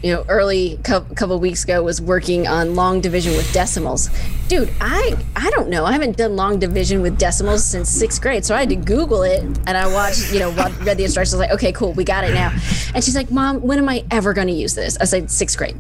you 0.03 0.13
know, 0.13 0.25
early 0.27 0.77
cou- 0.84 1.00
couple 1.15 1.39
weeks 1.39 1.63
ago 1.63 1.82
was 1.82 2.01
working 2.01 2.46
on 2.48 2.75
long 2.75 3.00
division 3.01 3.34
with 3.34 3.51
decimals. 3.53 4.10
Dude, 4.50 4.70
I 4.82 5.15
I 5.36 5.50
don't 5.51 5.70
know. 5.70 5.86
I 5.86 5.94
haven't 5.94 6.18
done 6.18 6.36
long 6.36 6.60
division 6.60 7.01
with 7.01 7.18
decimals 7.18 7.63
since 7.63 7.89
sixth 7.89 8.22
grade, 8.22 8.44
so 8.46 8.53
I 8.53 8.60
had 8.60 8.70
to 8.70 8.75
Google 8.75 9.24
it, 9.24 9.42
and 9.65 9.70
I 9.77 9.92
watched, 9.92 10.32
you 10.34 10.39
know, 10.39 10.51
read 10.51 10.98
the 10.98 11.03
instructions. 11.06 11.39
Like, 11.39 11.51
okay, 11.51 11.72
cool, 11.72 11.94
we 11.94 12.03
got 12.03 12.25
it 12.25 12.34
now. 12.34 12.51
And 12.94 13.03
she's 13.03 13.15
like, 13.15 13.32
Mom, 13.32 13.62
when 13.62 13.80
am 13.80 13.88
I 13.89 14.03
ever 14.12 14.34
going 14.34 14.48
to 14.48 14.53
use 14.53 14.75
this? 14.75 14.98
I 15.00 15.06
said, 15.06 15.32
sixth 15.32 15.58
grade. 15.58 15.77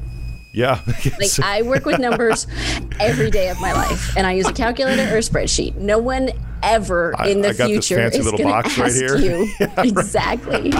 Yeah. 0.53 0.79
Like 1.19 1.39
I 1.43 1.61
work 1.63 1.85
with 1.85 1.99
numbers 1.99 2.47
every 2.99 3.29
day 3.31 3.49
of 3.49 3.59
my 3.59 3.73
life, 3.73 4.15
and 4.15 4.25
I 4.25 4.33
use 4.33 4.47
a 4.47 4.53
calculator 4.53 5.03
or 5.13 5.17
a 5.17 5.21
spreadsheet. 5.21 5.75
No 5.75 5.97
one 5.99 6.29
ever 6.61 7.13
I- 7.19 7.27
in 7.29 7.41
the 7.41 7.49
I 7.49 7.53
got 7.53 7.67
this 7.67 7.87
future 7.87 7.95
fancy 7.97 8.19
is 8.19 8.25
going 8.31 8.37
to 8.37 8.43
right 8.45 8.65
ask 8.79 8.95
here. 8.95 9.17
you 9.17 9.51
exactly. 9.79 10.71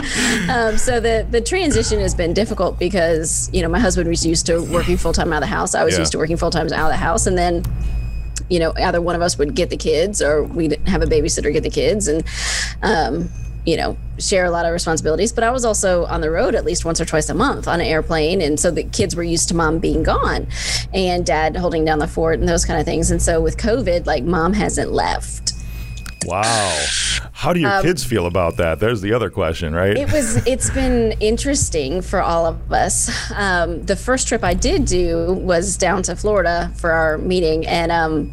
um, 0.49 0.77
so 0.77 0.99
the 0.99 1.27
the 1.29 1.41
transition 1.41 1.99
has 1.99 2.15
been 2.15 2.33
difficult 2.33 2.79
because 2.79 3.49
you 3.51 3.61
know 3.61 3.67
my 3.67 3.79
husband 3.79 4.07
was 4.07 4.25
used 4.25 4.45
to 4.45 4.61
working 4.61 4.95
full 4.97 5.11
time 5.13 5.33
out 5.33 5.37
of 5.43 5.49
the 5.49 5.55
house. 5.55 5.75
I 5.75 5.83
was 5.83 5.95
Yeah. 5.95 5.99
used 6.01 6.11
to 6.13 6.17
working 6.17 6.37
full 6.37 6.51
time 6.51 6.67
out 6.67 6.85
of 6.85 6.91
the 6.91 6.95
house, 6.97 7.27
and 7.27 7.37
then 7.37 7.63
you 8.49 8.59
know 8.59 8.73
either 8.77 9.01
one 9.01 9.15
of 9.15 9.21
us 9.21 9.37
would 9.37 9.55
get 9.55 9.69
the 9.69 9.77
kids 9.77 10.21
or 10.21 10.43
we'd 10.43 10.79
have 10.87 11.01
a 11.01 11.05
babysitter 11.05 11.51
get 11.51 11.63
the 11.63 11.69
kids 11.69 12.07
and 12.07 12.23
um, 12.81 13.29
you 13.65 13.77
know 13.77 13.98
share 14.20 14.46
a 14.46 14.51
lot 14.51 14.65
of 14.65 14.72
responsibilities 14.74 15.32
but 15.32 15.43
i 15.43 15.50
was 15.50 15.63
also 15.65 16.05
on 16.05 16.22
the 16.22 16.29
road 16.29 16.53
at 16.53 16.65
least 16.65 16.84
once 16.86 17.00
or 17.00 17.05
twice 17.05 17.29
a 17.29 17.34
month 17.34 17.67
on 17.67 17.79
an 17.79 17.86
airplane 17.86 18.41
and 18.41 18.60
so 18.60 18.70
the 18.70 18.84
kids 18.84 19.15
were 19.15 19.24
used 19.24 19.48
to 19.48 19.55
mom 19.55 19.79
being 19.79 20.03
gone 20.03 20.46
and 20.93 21.25
dad 21.25 21.55
holding 21.55 21.86
down 21.86 22.00
the 22.00 22.08
fort 22.08 22.39
and 22.39 22.48
those 22.48 22.65
kind 22.65 22.79
of 22.79 22.86
things 22.86 23.10
and 23.12 23.22
so 23.22 23.39
with 23.41 23.58
covid 23.58 24.05
like 24.05 24.24
mom 24.24 24.53
hasn't 24.53 24.91
left 24.91 25.53
wow. 26.25 26.86
How 27.34 27.51
do 27.51 27.60
your 27.60 27.82
kids 27.82 28.05
feel 28.05 28.27
about 28.27 28.55
that? 28.55 28.79
There's 28.79 29.01
the 29.01 29.12
other 29.12 29.29
question, 29.29 29.75
right? 29.75 29.98
Um, 29.98 30.03
it 30.03 30.10
was 30.13 30.48
it's 30.48 30.70
been 30.70 31.12
interesting 31.20 32.01
for 32.01 32.22
all 32.22 32.46
of 32.46 32.72
us 32.72 33.10
um, 33.36 33.84
the 33.84 33.96
first 33.98 34.27
trip 34.29 34.41
i 34.43 34.53
did 34.53 34.86
do 34.86 35.34
was 35.34 35.75
down 35.75 36.01
to 36.03 36.15
florida 36.15 36.72
for 36.77 36.91
our 36.91 37.17
meeting 37.17 37.65
and 37.67 37.91
um, 37.91 38.32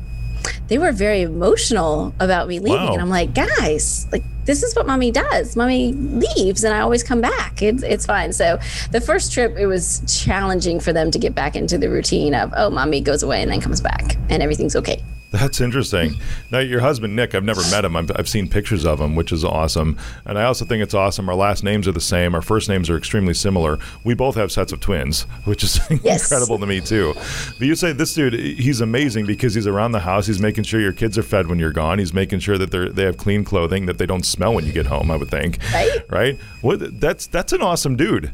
they 0.69 0.79
were 0.79 0.93
very 0.93 1.23
emotional 1.23 2.15
about 2.21 2.47
me 2.47 2.61
leaving 2.61 2.79
Wow. 2.87 2.93
and 2.93 3.03
i'm 3.03 3.11
like 3.11 3.35
guys 3.35 4.07
like 4.13 4.23
this 4.51 4.65
is 4.65 4.75
what 4.75 4.85
mommy 4.85 5.13
does. 5.13 5.55
Mommy 5.55 5.93
leaves 5.93 6.65
and 6.65 6.75
i 6.75 6.81
always 6.81 7.05
come 7.05 7.21
back. 7.21 7.63
It's, 7.63 7.85
it's 7.85 8.05
fine. 8.05 8.33
So 8.33 8.59
the 8.91 9.01
first 9.01 9.33
trip 9.33 9.57
it 9.57 9.67
was 9.67 10.03
challenging 10.09 10.81
for 10.81 10.93
them 10.93 11.13
to 11.13 11.19
get 11.21 11.37
back 11.37 11.55
into 11.55 11.79
the 11.79 11.89
routine 11.89 12.35
of 12.35 12.53
oh 12.57 12.69
mommy 12.69 13.01
goes 13.01 13.23
away 13.23 13.43
and 13.43 13.51
then 13.51 13.61
comes 13.61 13.81
back 13.81 14.17
and 14.29 14.43
everything's 14.43 14.75
okay 14.75 15.03
That's 15.41 15.61
interesting. 15.61 16.15
Now, 16.51 16.59
your 16.59 16.81
husband 16.81 17.15
Nick, 17.15 17.37
I've 17.37 17.45
never 17.45 17.61
met 17.71 17.85
him. 17.85 17.95
I've, 17.95 18.11
I've 18.17 18.29
seen 18.29 18.49
pictures 18.49 18.85
of 18.85 19.01
him, 19.01 19.15
which 19.15 19.31
is 19.31 19.45
awesome. 19.45 19.97
And 20.25 20.37
I 20.37 20.43
also 20.45 20.65
think 20.65 20.83
it's 20.83 20.93
awesome. 20.95 21.29
Our 21.29 21.37
last 21.37 21.63
names 21.63 21.87
are 21.87 21.93
the 21.93 22.01
same. 22.01 22.35
Our 22.35 22.43
first 22.43 22.69
names 22.69 22.91
are 22.91 22.97
extremely 22.97 23.35
similar. 23.35 23.79
We 24.03 24.15
both 24.15 24.35
have 24.35 24.51
sets 24.51 24.73
of 24.73 24.81
twins, 24.81 25.23
which 25.45 25.63
is 25.63 25.79
Yes. 26.03 26.23
incredible 26.25 26.59
to 26.59 26.67
me 26.67 26.81
too. 26.81 27.15
But 27.59 27.61
you 27.69 27.77
say 27.77 27.93
this 27.93 28.13
dude, 28.13 28.35
he's 28.35 28.81
amazing 28.81 29.27
because 29.27 29.55
he's 29.55 29.69
around 29.69 29.93
the 29.93 30.01
house. 30.01 30.27
He's 30.27 30.41
making 30.41 30.65
sure 30.65 30.81
your 30.81 30.93
kids 30.93 31.17
are 31.17 31.23
fed 31.23 31.47
when 31.47 31.61
you're 31.61 31.73
gone. 31.73 32.01
He's 32.01 32.13
making 32.13 32.41
sure 32.41 32.59
that 32.59 32.73
they 32.73 32.89
they 32.89 33.05
have 33.05 33.17
clean 33.17 33.45
clothing 33.45 33.87
that 33.87 33.99
they 33.99 34.07
don't 34.07 34.27
smell 34.27 34.55
when 34.55 34.67
you 34.67 34.73
get 34.73 34.87
home. 34.87 35.11
I 35.13 35.17
would 35.17 35.31
think. 35.31 35.59
Right. 35.73 36.01
Right. 36.11 36.39
What? 36.61 37.01
That's 37.01 37.29
that's 37.29 37.53
an 37.53 37.63
awesome 37.63 37.95
dude. 37.97 38.33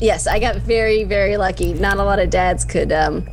Yes, 0.00 0.26
I 0.26 0.38
got 0.38 0.56
very, 0.56 1.04
very 1.04 1.36
lucky. 1.36 1.72
Not 1.72 1.96
a 1.96 2.04
lot 2.04 2.18
of 2.18 2.28
dads 2.28 2.64
could 2.64 2.92
um, 2.92 3.26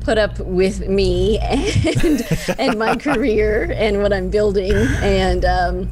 put 0.00 0.16
up 0.16 0.38
with 0.38 0.88
me 0.88 1.38
and 1.38 2.22
and 2.58 2.78
my 2.78 2.96
career 2.96 3.72
and 3.74 4.00
what 4.00 4.12
I'm 4.12 4.30
building, 4.30 4.72
and 4.72 5.44
um, 5.44 5.90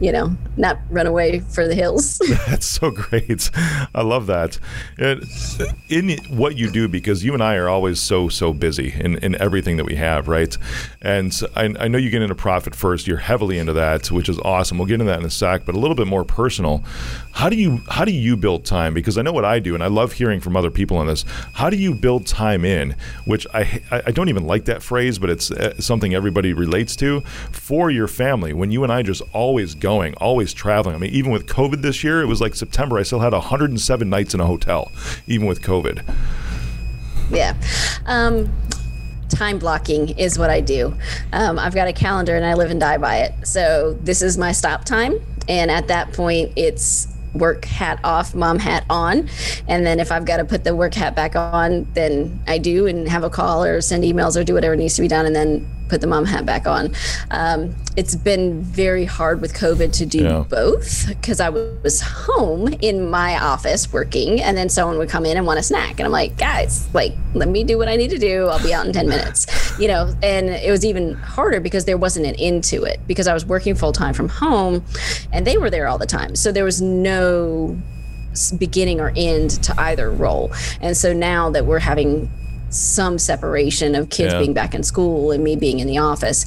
you 0.00 0.10
know, 0.10 0.34
not 0.56 0.78
run 0.88 1.06
away 1.06 1.40
for 1.40 1.68
the 1.68 1.74
hills. 1.74 2.18
That's 2.48 2.66
so 2.66 2.90
great. 2.90 3.50
I 3.94 4.02
love 4.02 4.26
that. 4.26 4.58
And 4.98 5.24
in 5.88 6.16
what 6.36 6.56
you 6.56 6.70
do, 6.70 6.88
because 6.88 7.22
you 7.22 7.34
and 7.34 7.42
I 7.42 7.56
are 7.56 7.68
always 7.68 8.00
so, 8.00 8.28
so 8.28 8.52
busy 8.52 8.94
in, 8.98 9.18
in 9.18 9.40
everything 9.40 9.76
that 9.76 9.84
we 9.84 9.96
have, 9.96 10.26
right? 10.26 10.56
And 11.02 11.32
I, 11.54 11.74
I 11.78 11.88
know 11.88 11.98
you 11.98 12.10
get 12.10 12.22
into 12.22 12.34
profit 12.34 12.74
first. 12.74 13.06
You're 13.06 13.18
heavily 13.18 13.58
into 13.58 13.74
that, 13.74 14.10
which 14.10 14.28
is 14.28 14.38
awesome. 14.40 14.78
We'll 14.78 14.86
get 14.86 14.94
into 14.94 15.04
that 15.06 15.20
in 15.20 15.26
a 15.26 15.30
sec, 15.30 15.66
but 15.66 15.74
a 15.74 15.78
little 15.78 15.94
bit 15.94 16.06
more 16.06 16.24
personal. 16.24 16.82
How 17.32 17.48
do 17.48 17.56
you 17.56 17.80
how 17.88 18.04
do 18.04 18.12
you 18.12 18.36
build 18.36 18.64
time? 18.64 18.94
Because 18.94 19.18
I 19.18 19.22
know 19.22 19.32
what 19.32 19.44
I 19.44 19.59
do, 19.60 19.74
and 19.74 19.82
I 19.82 19.86
love 19.86 20.12
hearing 20.12 20.40
from 20.40 20.56
other 20.56 20.70
people 20.70 20.96
on 20.96 21.06
this. 21.06 21.24
How 21.54 21.70
do 21.70 21.76
you 21.76 21.94
build 21.94 22.26
time 22.26 22.64
in? 22.64 22.96
Which 23.24 23.46
I 23.54 23.82
I 23.90 24.10
don't 24.10 24.28
even 24.28 24.46
like 24.46 24.64
that 24.64 24.82
phrase, 24.82 25.18
but 25.18 25.30
it's 25.30 25.50
uh, 25.50 25.80
something 25.80 26.14
everybody 26.14 26.52
relates 26.52 26.96
to 26.96 27.20
for 27.52 27.90
your 27.90 28.08
family. 28.08 28.52
When 28.52 28.70
you 28.70 28.82
and 28.82 28.92
I 28.92 29.02
just 29.02 29.22
always 29.32 29.74
going, 29.74 30.14
always 30.14 30.52
traveling. 30.52 30.94
I 30.96 30.98
mean, 30.98 31.10
even 31.12 31.30
with 31.30 31.46
COVID 31.46 31.82
this 31.82 32.02
year, 32.02 32.20
it 32.20 32.26
was 32.26 32.40
like 32.40 32.54
September. 32.54 32.98
I 32.98 33.02
still 33.02 33.20
had 33.20 33.32
107 33.32 34.08
nights 34.10 34.34
in 34.34 34.40
a 34.40 34.46
hotel, 34.46 34.90
even 35.26 35.46
with 35.46 35.62
COVID. 35.62 36.02
yeah. 37.30 37.54
Um, 38.06 38.52
time 39.28 39.58
blocking 39.58 40.10
is 40.18 40.38
what 40.38 40.50
I 40.50 40.60
do. 40.60 40.94
Um, 41.32 41.58
I've 41.58 41.74
got 41.74 41.88
a 41.88 41.92
calendar 41.92 42.36
and 42.36 42.44
I 42.44 42.54
live 42.54 42.70
and 42.70 42.80
die 42.80 42.98
by 42.98 43.18
it. 43.18 43.46
So 43.46 43.94
this 44.02 44.22
is 44.22 44.36
my 44.36 44.52
stop 44.52 44.84
time. 44.84 45.20
And 45.48 45.70
at 45.70 45.88
that 45.88 46.12
point, 46.12 46.52
it's 46.56 47.08
work 47.34 47.64
hat 47.64 48.00
off, 48.04 48.34
mom 48.34 48.58
hat 48.58 48.84
on. 48.90 49.28
And 49.68 49.86
then 49.86 50.00
if 50.00 50.10
I've 50.12 50.24
got 50.24 50.38
to 50.38 50.44
put 50.44 50.64
the 50.64 50.74
work 50.74 50.94
hat 50.94 51.14
back 51.14 51.36
on, 51.36 51.86
then 51.94 52.42
I 52.46 52.58
do 52.58 52.86
and 52.86 53.08
have 53.08 53.24
a 53.24 53.30
call 53.30 53.64
or 53.64 53.80
send 53.80 54.04
emails 54.04 54.40
or 54.40 54.44
do 54.44 54.54
whatever 54.54 54.76
needs 54.76 54.96
to 54.96 55.02
be 55.02 55.08
done 55.08 55.26
and 55.26 55.34
then 55.34 55.68
put 55.90 56.00
the 56.00 56.06
mom 56.06 56.24
hat 56.24 56.46
back 56.46 56.66
on. 56.66 56.94
Um, 57.30 57.74
it's 57.96 58.14
been 58.14 58.62
very 58.62 59.04
hard 59.04 59.40
with 59.40 59.52
COVID 59.52 59.92
to 59.94 60.06
do 60.06 60.22
Yeah. 60.22 60.44
both 60.48 61.08
because 61.08 61.40
I 61.40 61.48
was 61.50 62.00
home 62.00 62.68
in 62.80 63.10
my 63.10 63.36
office 63.38 63.92
working, 63.92 64.40
and 64.40 64.56
then 64.56 64.68
someone 64.68 64.96
would 64.98 65.08
come 65.10 65.26
in 65.26 65.36
and 65.36 65.44
want 65.46 65.58
a 65.58 65.62
snack, 65.62 65.98
and 65.98 66.06
I'm 66.06 66.12
like, 66.12 66.38
guys, 66.38 66.88
like, 66.94 67.12
let 67.34 67.48
me 67.48 67.64
do 67.64 67.76
what 67.76 67.88
I 67.88 67.96
need 67.96 68.10
to 68.10 68.18
do. 68.18 68.46
I'll 68.46 68.62
be 68.62 68.72
out 68.72 68.86
in 68.86 68.92
ten 68.92 69.08
minutes, 69.16 69.46
you 69.78 69.88
know. 69.88 70.14
And 70.22 70.48
it 70.48 70.70
was 70.70 70.84
even 70.84 71.14
harder 71.14 71.60
because 71.60 71.84
there 71.84 71.98
wasn't 71.98 72.26
an 72.26 72.36
end 72.36 72.64
to 72.64 72.84
it 72.84 73.00
because 73.06 73.26
I 73.26 73.34
was 73.34 73.44
working 73.44 73.74
full 73.74 73.92
time 73.92 74.14
from 74.14 74.28
home, 74.28 74.84
and 75.32 75.46
they 75.46 75.58
were 75.58 75.68
there 75.70 75.88
all 75.88 75.98
the 75.98 76.06
time, 76.06 76.36
so 76.36 76.52
there 76.52 76.64
was 76.64 76.80
no 76.80 77.76
beginning 78.58 79.00
or 79.00 79.12
end 79.16 79.50
to 79.64 79.74
either 79.80 80.08
role. 80.10 80.52
And 80.80 80.96
so 80.96 81.12
now 81.12 81.50
that 81.50 81.66
we're 81.66 81.80
having 81.80 82.30
some 82.70 83.18
separation 83.18 83.94
of 83.94 84.08
kids 84.10 84.32
Yeah. 84.32 84.38
being 84.40 84.52
back 84.54 84.74
in 84.74 84.82
school 84.82 85.32
and 85.32 85.42
me 85.44 85.56
being 85.56 85.80
in 85.80 85.86
the 85.86 85.98
office, 85.98 86.46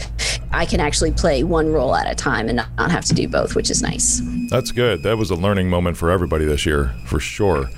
I 0.51 0.65
can 0.65 0.79
actually 0.79 1.11
play 1.11 1.43
one 1.43 1.71
role 1.71 1.95
at 1.95 2.09
a 2.09 2.15
time 2.15 2.47
and 2.47 2.57
not 2.77 2.91
have 2.91 3.05
to 3.05 3.13
do 3.13 3.27
both, 3.27 3.55
which 3.55 3.69
is 3.69 3.81
nice. 3.81 4.21
That's 4.49 4.71
good. 4.71 5.03
That 5.03 5.17
was 5.17 5.31
a 5.31 5.35
learning 5.35 5.69
moment 5.69 5.97
for 5.97 6.11
everybody 6.11 6.45
this 6.45 6.65
year, 6.65 6.93
for 7.05 7.19
sure. 7.19 7.69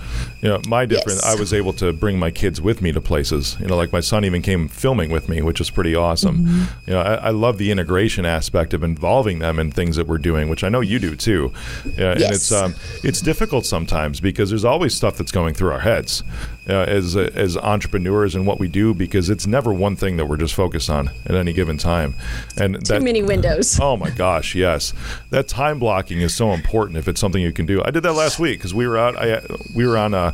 You 0.41 0.49
know, 0.49 0.61
my 0.67 0.85
difference, 0.85 1.21
Yes. 1.23 1.35
I 1.35 1.39
was 1.39 1.53
able 1.53 1.73
to 1.73 1.93
bring 1.93 2.19
my 2.19 2.31
kids 2.31 2.61
with 2.61 2.81
me 2.81 2.91
to 2.91 3.01
places. 3.01 3.55
You 3.59 3.67
know, 3.67 3.77
like 3.77 3.91
my 3.93 4.01
son 4.01 4.25
even 4.25 4.41
came 4.41 4.67
filming 4.67 5.09
with 5.09 5.27
me, 5.29 5.41
which 5.41 5.59
is 5.61 5.69
pretty 5.69 5.95
awesome. 5.95 6.45
Mm-hmm. 6.45 6.89
You 6.89 6.93
know, 6.93 6.99
I, 7.01 7.13
I 7.15 7.29
love 7.29 7.57
the 7.57 7.71
integration 7.71 8.25
aspect 8.25 8.73
of 8.73 8.83
involving 8.83 9.39
them 9.39 9.57
in 9.59 9.71
things 9.71 9.95
that 9.95 10.05
we're 10.07 10.17
doing, 10.17 10.49
which 10.49 10.63
I 10.63 10.69
know 10.69 10.81
you 10.81 10.99
do 10.99 11.15
too. 11.15 11.51
Yeah, 11.97 12.11
And 12.11 12.21
it's 12.21 12.51
um, 12.51 12.75
it's 13.03 13.21
difficult 13.21 13.65
sometimes 13.65 14.19
because 14.19 14.49
there's 14.49 14.65
always 14.65 14.93
stuff 14.93 15.17
that's 15.17 15.31
going 15.31 15.53
through 15.53 15.71
our 15.71 15.79
heads 15.79 16.21
uh, 16.67 16.73
as 16.73 17.15
as 17.15 17.57
entrepreneurs 17.57 18.35
and 18.35 18.47
what 18.47 18.59
we 18.59 18.67
do 18.67 18.93
because 18.93 19.29
it's 19.29 19.45
never 19.45 19.73
one 19.73 19.95
thing 19.95 20.17
that 20.17 20.25
we're 20.25 20.37
just 20.37 20.53
focused 20.53 20.89
on 20.89 21.09
at 21.25 21.35
any 21.35 21.53
given 21.53 21.77
time. 21.77 22.15
And 22.57 22.75
Too 22.75 22.93
that, 22.93 23.01
many 23.01 23.23
windows. 23.23 23.79
Oh 23.85 23.97
my 23.97 24.09
gosh, 24.09 24.55
yes. 24.55 24.93
That 25.29 25.47
time 25.47 25.77
blocking 25.77 26.21
is 26.21 26.33
so 26.33 26.53
important 26.53 26.97
if 26.97 27.07
it's 27.07 27.21
something 27.21 27.41
you 27.41 27.51
can 27.51 27.67
do. 27.67 27.83
I 27.83 27.91
did 27.91 28.01
that 28.01 28.13
last 28.13 28.39
week 28.39 28.57
because 28.57 28.73
we 28.73 28.87
were 28.87 28.97
out. 28.97 29.15
I, 29.15 29.45
we 29.75 29.85
were 29.85 29.97
on 29.97 30.13
a. 30.15 30.33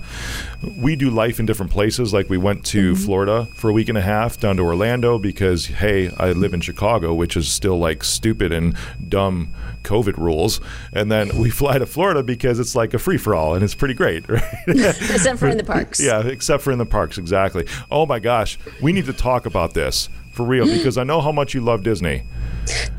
We 0.77 0.95
do 0.95 1.09
life 1.09 1.39
in 1.39 1.45
different 1.45 1.71
places. 1.71 2.13
Like 2.13 2.29
we 2.29 2.37
went 2.37 2.65
to 2.67 2.95
Florida 2.95 3.47
for 3.53 3.69
a 3.69 3.73
week 3.73 3.89
and 3.89 3.97
a 3.97 4.01
half, 4.01 4.39
down 4.39 4.55
to 4.57 4.63
Orlando 4.63 5.17
because 5.17 5.65
hey, 5.65 6.11
I 6.17 6.31
live 6.31 6.53
in 6.53 6.61
Chicago, 6.61 7.13
which 7.13 7.35
is 7.35 7.49
still 7.49 7.77
like 7.77 8.03
stupid 8.05 8.53
and 8.53 8.75
dumb 9.09 9.49
COVID 9.83 10.17
rules. 10.17 10.61
And 10.93 11.11
then 11.11 11.37
we 11.37 11.49
fly 11.61 11.77
to 11.77 11.85
Florida 11.85 12.23
because 12.23 12.59
it's 12.59 12.75
like 12.75 12.93
a 12.93 12.99
free 12.99 13.17
for 13.17 13.35
all 13.35 13.55
and 13.55 13.63
it's 13.63 13.75
pretty 13.75 13.93
great, 13.93 14.27
right? 14.29 14.43
Except 14.67 15.39
for 15.39 15.47
in 15.47 15.57
the 15.57 15.63
parks. 15.63 15.99
Yeah, 15.99 16.25
except 16.25 16.63
for 16.63 16.71
in 16.71 16.77
the 16.79 16.85
parks, 16.85 17.17
exactly. 17.17 17.67
Oh 17.89 18.05
my 18.05 18.19
gosh, 18.19 18.57
we 18.81 18.91
need 18.91 19.05
to 19.05 19.13
talk 19.13 19.45
about 19.45 19.73
this 19.73 20.09
for 20.31 20.45
real 20.45 20.65
because 20.65 20.97
I 20.97 21.03
know 21.03 21.21
how 21.21 21.31
much 21.31 21.53
you 21.53 21.61
love 21.61 21.83
Disney. 21.83 22.23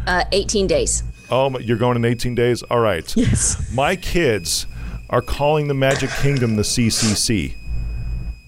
Uh, 0.07 0.25
18 0.33 0.67
days. 0.67 1.03
Oh, 1.31 1.59
you're 1.59 1.79
going 1.79 1.97
in 1.97 2.05
18 2.05 2.35
days? 2.35 2.63
All 2.65 2.81
right. 2.81 3.15
Yes. 3.17 3.73
My 3.73 3.97
kids 3.97 4.67
are 5.09 5.23
calling 5.23 5.69
the 5.69 5.75
Magic 5.75 6.11
Kingdom 6.21 6.57
the 6.57 6.63
CCC. 6.63 7.55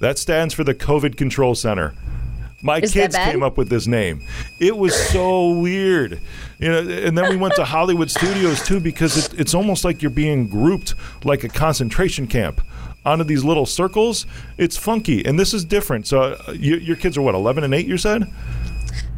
That 0.00 0.18
stands 0.18 0.52
for 0.52 0.64
the 0.64 0.74
COVID 0.74 1.16
Control 1.16 1.54
Center. 1.54 1.94
My 2.64 2.78
Is 2.78 2.94
kids 2.94 3.14
came 3.14 3.42
up 3.42 3.58
with 3.58 3.68
this 3.68 3.86
name. 3.86 4.22
It 4.58 4.74
was 4.74 4.96
so 5.10 5.50
weird. 5.50 6.18
You 6.58 6.70
know, 6.70 6.78
and 6.78 7.16
then 7.16 7.28
we 7.28 7.36
went 7.36 7.54
to 7.56 7.64
Hollywood 7.64 8.10
Studios 8.10 8.66
too 8.66 8.80
because 8.80 9.18
it, 9.18 9.38
it's 9.38 9.52
almost 9.52 9.84
like 9.84 10.00
you're 10.00 10.10
being 10.10 10.48
grouped 10.48 10.94
like 11.24 11.44
a 11.44 11.50
concentration 11.50 12.26
camp 12.26 12.62
onto 13.04 13.22
these 13.22 13.44
little 13.44 13.66
circles. 13.66 14.24
It's 14.56 14.78
funky, 14.78 15.26
and 15.26 15.38
this 15.38 15.52
is 15.52 15.62
different. 15.62 16.06
So, 16.06 16.22
uh, 16.22 16.52
you, 16.52 16.76
your 16.76 16.96
kids 16.96 17.18
are 17.18 17.22
what, 17.22 17.34
11 17.34 17.64
and 17.64 17.74
8, 17.74 17.86
you 17.86 17.98
said? 17.98 18.32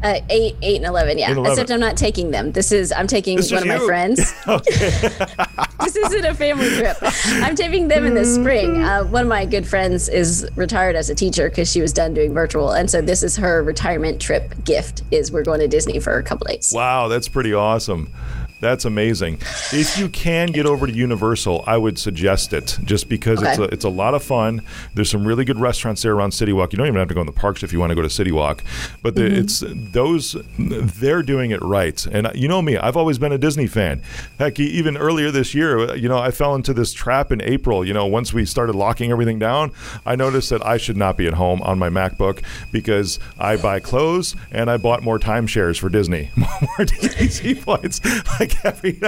Uh, 0.03 0.19
eight, 0.29 0.55
eight, 0.61 0.77
and 0.77 0.85
eleven. 0.85 1.17
Yeah. 1.17 1.31
11. 1.31 1.51
Except 1.51 1.71
I'm 1.71 1.79
not 1.79 1.97
taking 1.97 2.31
them. 2.31 2.51
This 2.51 2.71
is 2.71 2.91
I'm 2.91 3.07
taking 3.07 3.39
It's 3.39 3.51
one 3.51 3.63
of 3.63 3.67
my 3.67 3.79
friends. 3.79 4.17
this 4.45 5.95
isn't 5.95 6.25
a 6.25 6.33
family 6.35 6.69
trip. 6.69 6.97
I'm 7.01 7.55
taking 7.55 7.87
them 7.87 8.05
in 8.05 8.13
the 8.13 8.25
spring. 8.25 8.83
Uh, 8.83 9.05
one 9.05 9.23
of 9.23 9.27
my 9.27 9.45
good 9.45 9.67
friends 9.67 10.07
is 10.07 10.47
retired 10.55 10.95
as 10.95 11.09
a 11.09 11.15
teacher 11.15 11.49
because 11.49 11.71
she 11.71 11.81
was 11.81 11.93
done 11.93 12.13
doing 12.13 12.33
virtual, 12.33 12.71
and 12.71 12.89
so 12.89 13.01
this 13.01 13.23
is 13.23 13.37
her 13.37 13.63
retirement 13.63 14.21
trip 14.21 14.53
gift. 14.63 15.03
Is 15.11 15.31
we're 15.31 15.43
going 15.43 15.61
to 15.61 15.67
Disney 15.67 15.99
for 15.99 16.17
a 16.17 16.23
couple 16.23 16.45
days. 16.47 16.71
Wow, 16.73 17.07
that's 17.07 17.27
pretty 17.27 17.53
awesome. 17.53 18.13
That's 18.59 18.85
amazing. 18.85 19.35
If 19.71 19.99
you 19.99 20.09
can 20.09 20.47
get 20.47 20.65
over 20.65 20.87
to 20.87 20.93
Universal, 20.93 21.63
I 21.67 21.77
would 21.77 21.99
suggest 21.99 22.53
it 22.53 22.79
just 22.83 23.07
because 23.07 23.41
it's 23.43 23.59
a, 23.59 23.63
it's 23.65 23.85
a 23.85 23.89
lot 23.89 24.15
of 24.15 24.23
fun. 24.23 24.63
There's 24.95 25.11
some 25.11 25.27
really 25.27 25.45
good 25.45 25.59
restaurants 25.59 26.01
there 26.01 26.13
around 26.13 26.31
City 26.31 26.53
Walk. 26.53 26.73
You 26.73 26.77
don't 26.77 26.87
even 26.87 26.97
have 26.97 27.07
to 27.09 27.13
go 27.13 27.21
in 27.21 27.27
the 27.27 27.33
parks 27.33 27.61
if 27.61 27.71
you 27.71 27.79
want 27.79 27.91
to 27.91 27.95
go 27.95 28.01
to 28.01 28.09
City 28.09 28.31
Walk. 28.31 28.63
But 29.03 29.13
the, 29.13 29.21
mm-hmm. 29.21 29.35
it's 29.35 29.63
those 29.67 30.35
they're 30.57 31.21
doing 31.21 31.51
it 31.51 31.61
right. 31.61 32.03
And 32.07 32.27
uh, 32.27 32.31
you 32.33 32.47
know 32.47 32.61
me, 32.63 32.77
I've 32.77 32.97
always 32.97 33.19
been 33.19 33.31
a 33.31 33.37
Disney 33.37 33.67
fan. 33.67 34.01
Heck, 34.39 34.59
even 34.59 34.97
earlier 34.97 35.29
this 35.29 35.53
year, 35.53 35.91
uh, 35.91 35.93
you 35.93 36.09
know, 36.09 36.17
I 36.17 36.31
fell 36.31 36.55
into 36.55 36.73
this 36.73 36.93
trap 36.93 37.31
in 37.31 37.41
April. 37.43 37.85
You 37.85 37.93
know, 37.93 38.07
once 38.07 38.33
we 38.33 38.43
started 38.45 38.75
locking 38.75 39.11
everything 39.11 39.37
down, 39.37 39.71
I 40.03 40.15
noticed 40.15 40.49
that 40.49 40.65
I 40.65 40.77
should 40.77 40.97
not 40.97 41.15
be 41.15 41.27
at 41.27 41.33
home 41.33 41.61
on 41.61 41.77
my 41.77 41.89
MacBook 41.89 42.41
because 42.71 43.19
I 43.37 43.57
buy 43.57 43.79
clothes 43.79 44.35
and 44.51 44.71
I 44.71 44.77
bought 44.77 45.03
more 45.03 45.19
timeshares 45.19 45.79
for 45.79 45.89
Disney, 45.89 46.31
more 46.35 46.85
Disney 46.85 47.53
points. 47.67 48.01
Like 48.47 48.65
every, 48.65 48.99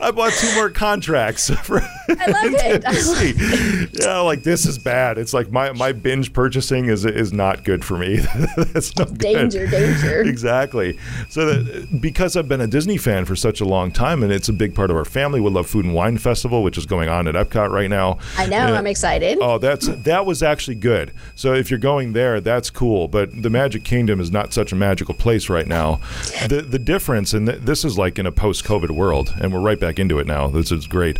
I 0.00 0.10
bought 0.10 0.32
two 0.32 0.54
more 0.54 0.70
contracts 0.70 1.50
for. 1.62 1.80
I 1.80 2.26
love 2.26 2.54
it. 2.54 2.84
I 2.86 2.90
love 2.90 2.94
Disney. 2.94 3.88
yeah, 4.00 4.18
like 4.20 4.42
this 4.42 4.66
is 4.66 4.78
bad. 4.78 5.18
It's 5.18 5.32
like 5.34 5.50
my, 5.50 5.72
my 5.72 5.92
binge 5.92 6.32
purchasing 6.32 6.86
is 6.86 7.04
is 7.04 7.32
not 7.32 7.64
good 7.64 7.84
for 7.84 7.96
me. 7.98 8.16
That's 8.56 8.96
no 8.96 9.04
good. 9.04 9.18
Danger, 9.18 9.66
danger. 9.66 10.22
Exactly. 10.22 10.98
So 11.28 11.46
that 11.46 12.00
because 12.00 12.36
I've 12.36 12.48
been 12.48 12.60
a 12.60 12.66
Disney 12.66 12.98
fan 12.98 13.24
for 13.24 13.36
such 13.36 13.60
a 13.60 13.64
long 13.64 13.90
time, 13.92 14.22
and 14.22 14.32
it's 14.32 14.48
a 14.48 14.52
big 14.52 14.74
part 14.74 14.90
of 14.90 14.96
our 14.96 15.04
family, 15.04 15.40
we 15.40 15.50
love 15.50 15.66
Food 15.68 15.84
and 15.84 15.94
Wine 15.94 16.18
Festival, 16.18 16.62
which 16.62 16.76
is 16.78 16.86
going 16.86 17.08
on 17.08 17.26
at 17.28 17.34
Epcot 17.34 17.70
right 17.70 17.90
now. 17.90 18.18
I 18.36 18.46
know. 18.46 18.58
And- 18.58 18.76
I'm 18.76 18.86
excited. 18.86 19.38
Oh, 19.40 19.58
that's 19.58 19.86
that 19.88 20.26
was 20.26 20.42
actually 20.42 20.76
good. 20.76 21.12
So 21.34 21.54
if 21.54 21.70
you're 21.70 21.78
going 21.78 22.12
there, 22.12 22.40
that's 22.40 22.70
cool. 22.70 23.08
But 23.08 23.42
the 23.42 23.50
Magic 23.50 23.84
Kingdom 23.84 24.20
is 24.20 24.30
not 24.30 24.52
such 24.52 24.72
a 24.72 24.76
magical 24.76 25.14
place 25.14 25.48
right 25.48 25.66
now. 25.66 26.00
The 26.48 26.62
the 26.62 26.78
difference, 26.78 27.32
and 27.34 27.46
th- 27.46 27.60
this 27.60 27.84
is 27.84 27.98
like 27.98 28.18
in 28.18 28.26
a 28.26 28.32
post-COVID 28.32 28.81
world, 28.90 29.34
and 29.40 29.52
we're 29.52 29.60
right 29.60 29.78
back 29.78 29.98
into 29.98 30.18
it 30.18 30.26
now. 30.26 30.48
This 30.48 30.72
is 30.72 30.86
great. 30.86 31.18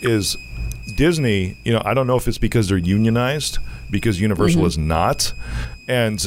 Is 0.00 0.36
Disney? 0.94 1.56
You 1.64 1.74
know, 1.74 1.82
I 1.84 1.94
don't 1.94 2.06
know 2.06 2.16
if 2.16 2.26
it's 2.26 2.38
because 2.38 2.68
they're 2.68 2.78
unionized, 2.78 3.58
because 3.90 4.20
Universal 4.20 4.60
mm-hmm. 4.60 4.66
is 4.66 4.78
not, 4.78 5.32
and 5.86 6.18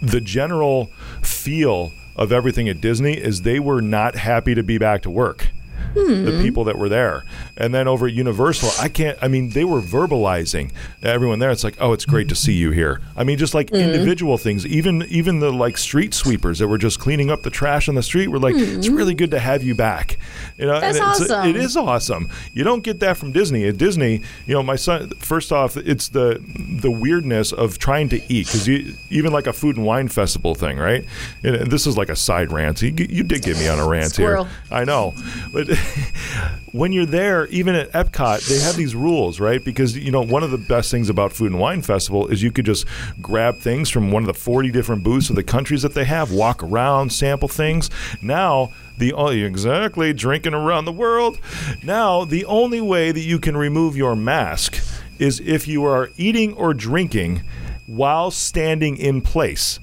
the 0.00 0.20
general 0.20 0.86
feel 1.22 1.92
of 2.16 2.30
everything 2.30 2.68
at 2.68 2.80
Disney 2.80 3.14
is 3.14 3.42
they 3.42 3.58
were 3.58 3.82
not 3.82 4.14
happy 4.14 4.54
to 4.54 4.62
be 4.62 4.78
back 4.78 5.02
to 5.02 5.10
work 5.10 5.48
the 5.94 6.32
hmm. 6.32 6.42
people 6.42 6.64
that 6.64 6.78
were 6.78 6.88
there. 6.88 7.24
And 7.56 7.74
then 7.74 7.88
over 7.88 8.06
at 8.06 8.12
Universal, 8.12 8.70
I 8.80 8.88
can't, 8.88 9.18
I 9.22 9.28
mean, 9.28 9.50
they 9.50 9.64
were 9.64 9.80
verbalizing 9.80 10.72
everyone 11.02 11.38
there. 11.38 11.50
It's 11.50 11.64
like, 11.64 11.76
oh, 11.80 11.92
it's 11.92 12.04
great 12.04 12.28
to 12.28 12.34
see 12.34 12.52
you 12.52 12.70
here. 12.70 13.00
I 13.16 13.24
mean, 13.24 13.38
just 13.38 13.54
like 13.54 13.70
hmm. 13.70 13.76
individual 13.76 14.38
things, 14.38 14.66
even 14.66 15.02
even 15.08 15.40
the 15.40 15.52
like 15.52 15.78
street 15.78 16.14
sweepers 16.14 16.58
that 16.58 16.68
were 16.68 16.78
just 16.78 16.98
cleaning 16.98 17.30
up 17.30 17.42
the 17.42 17.50
trash 17.50 17.88
on 17.88 17.94
the 17.94 18.02
street 18.02 18.28
were 18.28 18.38
like, 18.38 18.56
it's 18.56 18.88
hmm. 18.88 18.94
really 18.94 19.14
good 19.14 19.30
to 19.30 19.38
have 19.38 19.62
you 19.62 19.74
back. 19.74 20.18
You 20.58 20.66
know, 20.66 20.80
That's 20.80 21.00
awesome. 21.00 21.48
it 21.48 21.56
is 21.56 21.76
awesome. 21.76 22.30
You 22.52 22.64
don't 22.64 22.82
get 22.82 23.00
that 23.00 23.16
from 23.16 23.32
Disney. 23.32 23.66
At 23.66 23.76
Disney, 23.76 24.22
you 24.46 24.54
know, 24.54 24.62
my 24.62 24.76
son, 24.76 25.10
first 25.18 25.52
off, 25.52 25.76
it's 25.76 26.08
the 26.08 26.42
the 26.80 26.90
weirdness 26.90 27.52
of 27.52 27.78
trying 27.78 28.08
to 28.10 28.16
eat 28.32 28.46
because 28.46 28.66
you 28.66 28.94
even 29.10 29.32
like 29.32 29.46
a 29.46 29.52
food 29.52 29.76
and 29.76 29.86
wine 29.86 30.08
festival 30.08 30.54
thing, 30.54 30.78
right? 30.78 31.04
And 31.42 31.70
this 31.70 31.86
is 31.86 31.96
like 31.96 32.08
a 32.08 32.16
side 32.16 32.52
rant. 32.52 32.82
You, 32.82 32.94
you 33.08 33.22
did 33.22 33.42
get 33.42 33.56
me 33.58 33.68
on 33.68 33.78
a 33.78 33.88
rant 33.88 34.12
Squirrel. 34.12 34.44
here. 34.44 34.54
I 34.70 34.84
know. 34.84 35.14
But 35.52 35.68
when 36.72 36.92
you're 36.92 37.06
there, 37.06 37.46
even 37.46 37.74
at 37.74 37.92
Epcot, 37.92 38.48
they 38.48 38.58
have 38.60 38.76
these 38.76 38.94
rules, 38.94 39.40
right? 39.40 39.64
Because, 39.64 39.96
you 39.96 40.10
know, 40.10 40.22
one 40.22 40.42
of 40.42 40.50
the 40.50 40.58
best 40.58 40.90
things 40.90 41.08
about 41.08 41.32
Food 41.32 41.52
and 41.52 41.60
Wine 41.60 41.82
Festival 41.82 42.26
is 42.28 42.42
you 42.42 42.50
could 42.50 42.66
just 42.66 42.86
grab 43.20 43.58
things 43.58 43.90
from 43.90 44.10
one 44.10 44.22
of 44.22 44.26
the 44.26 44.34
40 44.34 44.70
different 44.70 45.02
booths 45.02 45.30
of 45.30 45.36
the 45.36 45.42
countries 45.42 45.82
that 45.82 45.94
they 45.94 46.04
have, 46.04 46.32
walk 46.32 46.62
around, 46.62 47.12
sample 47.12 47.48
things. 47.48 47.90
Now, 48.20 48.72
the 48.98 49.12
only 49.12 49.42
exactly 49.42 50.12
drinking 50.12 50.54
around 50.54 50.84
the 50.84 50.92
world. 50.92 51.38
Now, 51.82 52.24
the 52.24 52.44
only 52.44 52.80
way 52.80 53.12
that 53.12 53.20
you 53.20 53.38
can 53.38 53.56
remove 53.56 53.96
your 53.96 54.14
mask 54.16 54.78
is 55.18 55.40
if 55.40 55.68
you 55.68 55.84
are 55.84 56.10
eating 56.16 56.54
or 56.54 56.74
drinking 56.74 57.42
while 57.86 58.30
standing 58.30 58.96
in 58.96 59.20
place 59.20 59.78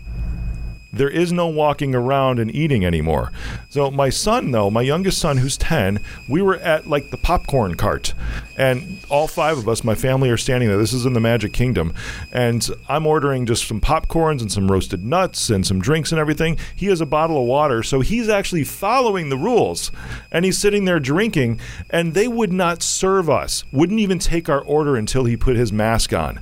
there 0.94 1.10
is 1.10 1.32
no 1.32 1.48
walking 1.48 1.96
around 1.96 2.40
and 2.40 2.54
eating 2.54 2.86
anymore. 2.86 3.32
So 3.70 3.92
my 3.92 4.10
son, 4.10 4.52
though, 4.52 4.70
my 4.70 4.82
youngest 4.82 5.20
son, 5.20 5.38
who's 5.38 5.58
ten, 5.58 6.00
we 6.30 6.42
were 6.42 6.56
at 6.56 6.88
like 6.88 7.12
the 7.12 7.18
popcorn 7.18 7.76
cart, 7.76 8.14
and 8.58 9.00
all 9.10 9.28
five 9.28 9.58
of 9.58 9.68
us, 9.70 9.84
my 9.84 9.96
family, 9.96 10.30
are 10.30 10.38
standing 10.38 10.70
there. 10.70 10.78
This 10.78 10.94
is 10.94 11.06
in 11.06 11.14
the 11.14 11.20
Magic 11.20 11.54
Kingdom, 11.54 11.94
and 12.32 12.68
I'm 12.90 13.08
ordering 13.08 13.46
just 13.46 13.68
some 13.68 13.82
popcorns 13.82 14.42
and 14.42 14.52
some 14.52 14.70
roasted 14.70 15.04
nuts 15.04 15.50
and 15.50 15.66
some 15.66 15.80
drinks 15.80 16.12
and 16.12 16.20
everything. 16.20 16.58
He 16.76 16.88
has 16.88 17.02
a 17.02 17.06
bottle 17.06 17.40
of 17.40 17.48
water, 17.48 17.84
so 17.84 18.02
he's 18.02 18.30
actually 18.30 18.64
following 18.64 19.30
the 19.30 19.38
rules, 19.38 19.92
and 20.32 20.46
he's 20.46 20.58
sitting 20.58 20.86
there 20.86 21.00
drinking, 21.00 21.60
and 21.90 22.14
they 22.14 22.28
would 22.28 22.52
not 22.52 22.84
serve 22.84 23.30
us, 23.30 23.64
wouldn't 23.72 24.00
even 24.00 24.20
take 24.20 24.50
our 24.50 24.62
order 24.62 24.96
until 24.96 25.26
he 25.26 25.38
put 25.38 25.56
his 25.56 25.72
mask 25.72 26.14
on. 26.14 26.40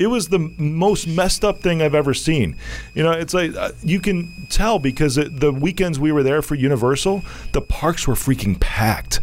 It 0.00 0.06
was 0.06 0.28
the 0.28 0.38
most 0.38 1.06
messed 1.06 1.44
up 1.44 1.60
thing 1.60 1.82
I've 1.82 1.94
ever 1.94 2.14
seen. 2.14 2.56
You 2.94 3.02
know, 3.02 3.12
it's 3.12 3.34
like 3.34 3.54
uh, 3.54 3.72
you 3.82 4.00
can 4.00 4.32
tell 4.48 4.78
because 4.78 5.18
it, 5.18 5.38
the 5.40 5.52
weekends 5.52 6.00
we 6.00 6.10
were 6.10 6.22
there 6.22 6.40
for 6.40 6.54
Universal, 6.54 7.22
the 7.52 7.60
parks 7.60 8.08
were 8.08 8.14
freaking 8.14 8.58
packed. 8.58 9.20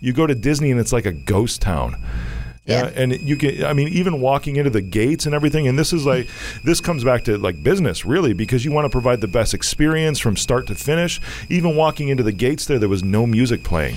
You 0.00 0.12
go 0.12 0.26
to 0.26 0.34
Disney 0.34 0.70
and 0.70 0.78
it's 0.78 0.92
like 0.92 1.06
a 1.06 1.12
ghost 1.12 1.62
town. 1.62 1.96
Yeah. 2.66 2.90
and 2.94 3.18
you 3.22 3.38
can 3.38 3.64
I 3.64 3.72
mean 3.72 3.88
even 3.88 4.20
walking 4.20 4.56
into 4.56 4.68
the 4.68 4.82
gates 4.82 5.24
and 5.24 5.34
everything 5.34 5.66
and 5.66 5.78
this 5.78 5.94
is 5.94 6.04
like 6.04 6.28
this 6.64 6.82
comes 6.82 7.02
back 7.02 7.24
to 7.24 7.38
like 7.38 7.62
business 7.62 8.04
really 8.04 8.34
because 8.34 8.62
you 8.62 8.72
want 8.72 8.84
to 8.84 8.90
provide 8.90 9.22
the 9.22 9.26
best 9.26 9.54
experience 9.54 10.18
from 10.18 10.36
start 10.36 10.66
to 10.66 10.74
finish. 10.74 11.18
Even 11.48 11.74
walking 11.76 12.08
into 12.08 12.22
the 12.22 12.32
gates 12.32 12.66
there 12.66 12.78
there 12.78 12.90
was 12.90 13.02
no 13.02 13.26
music 13.26 13.62
playing 13.62 13.96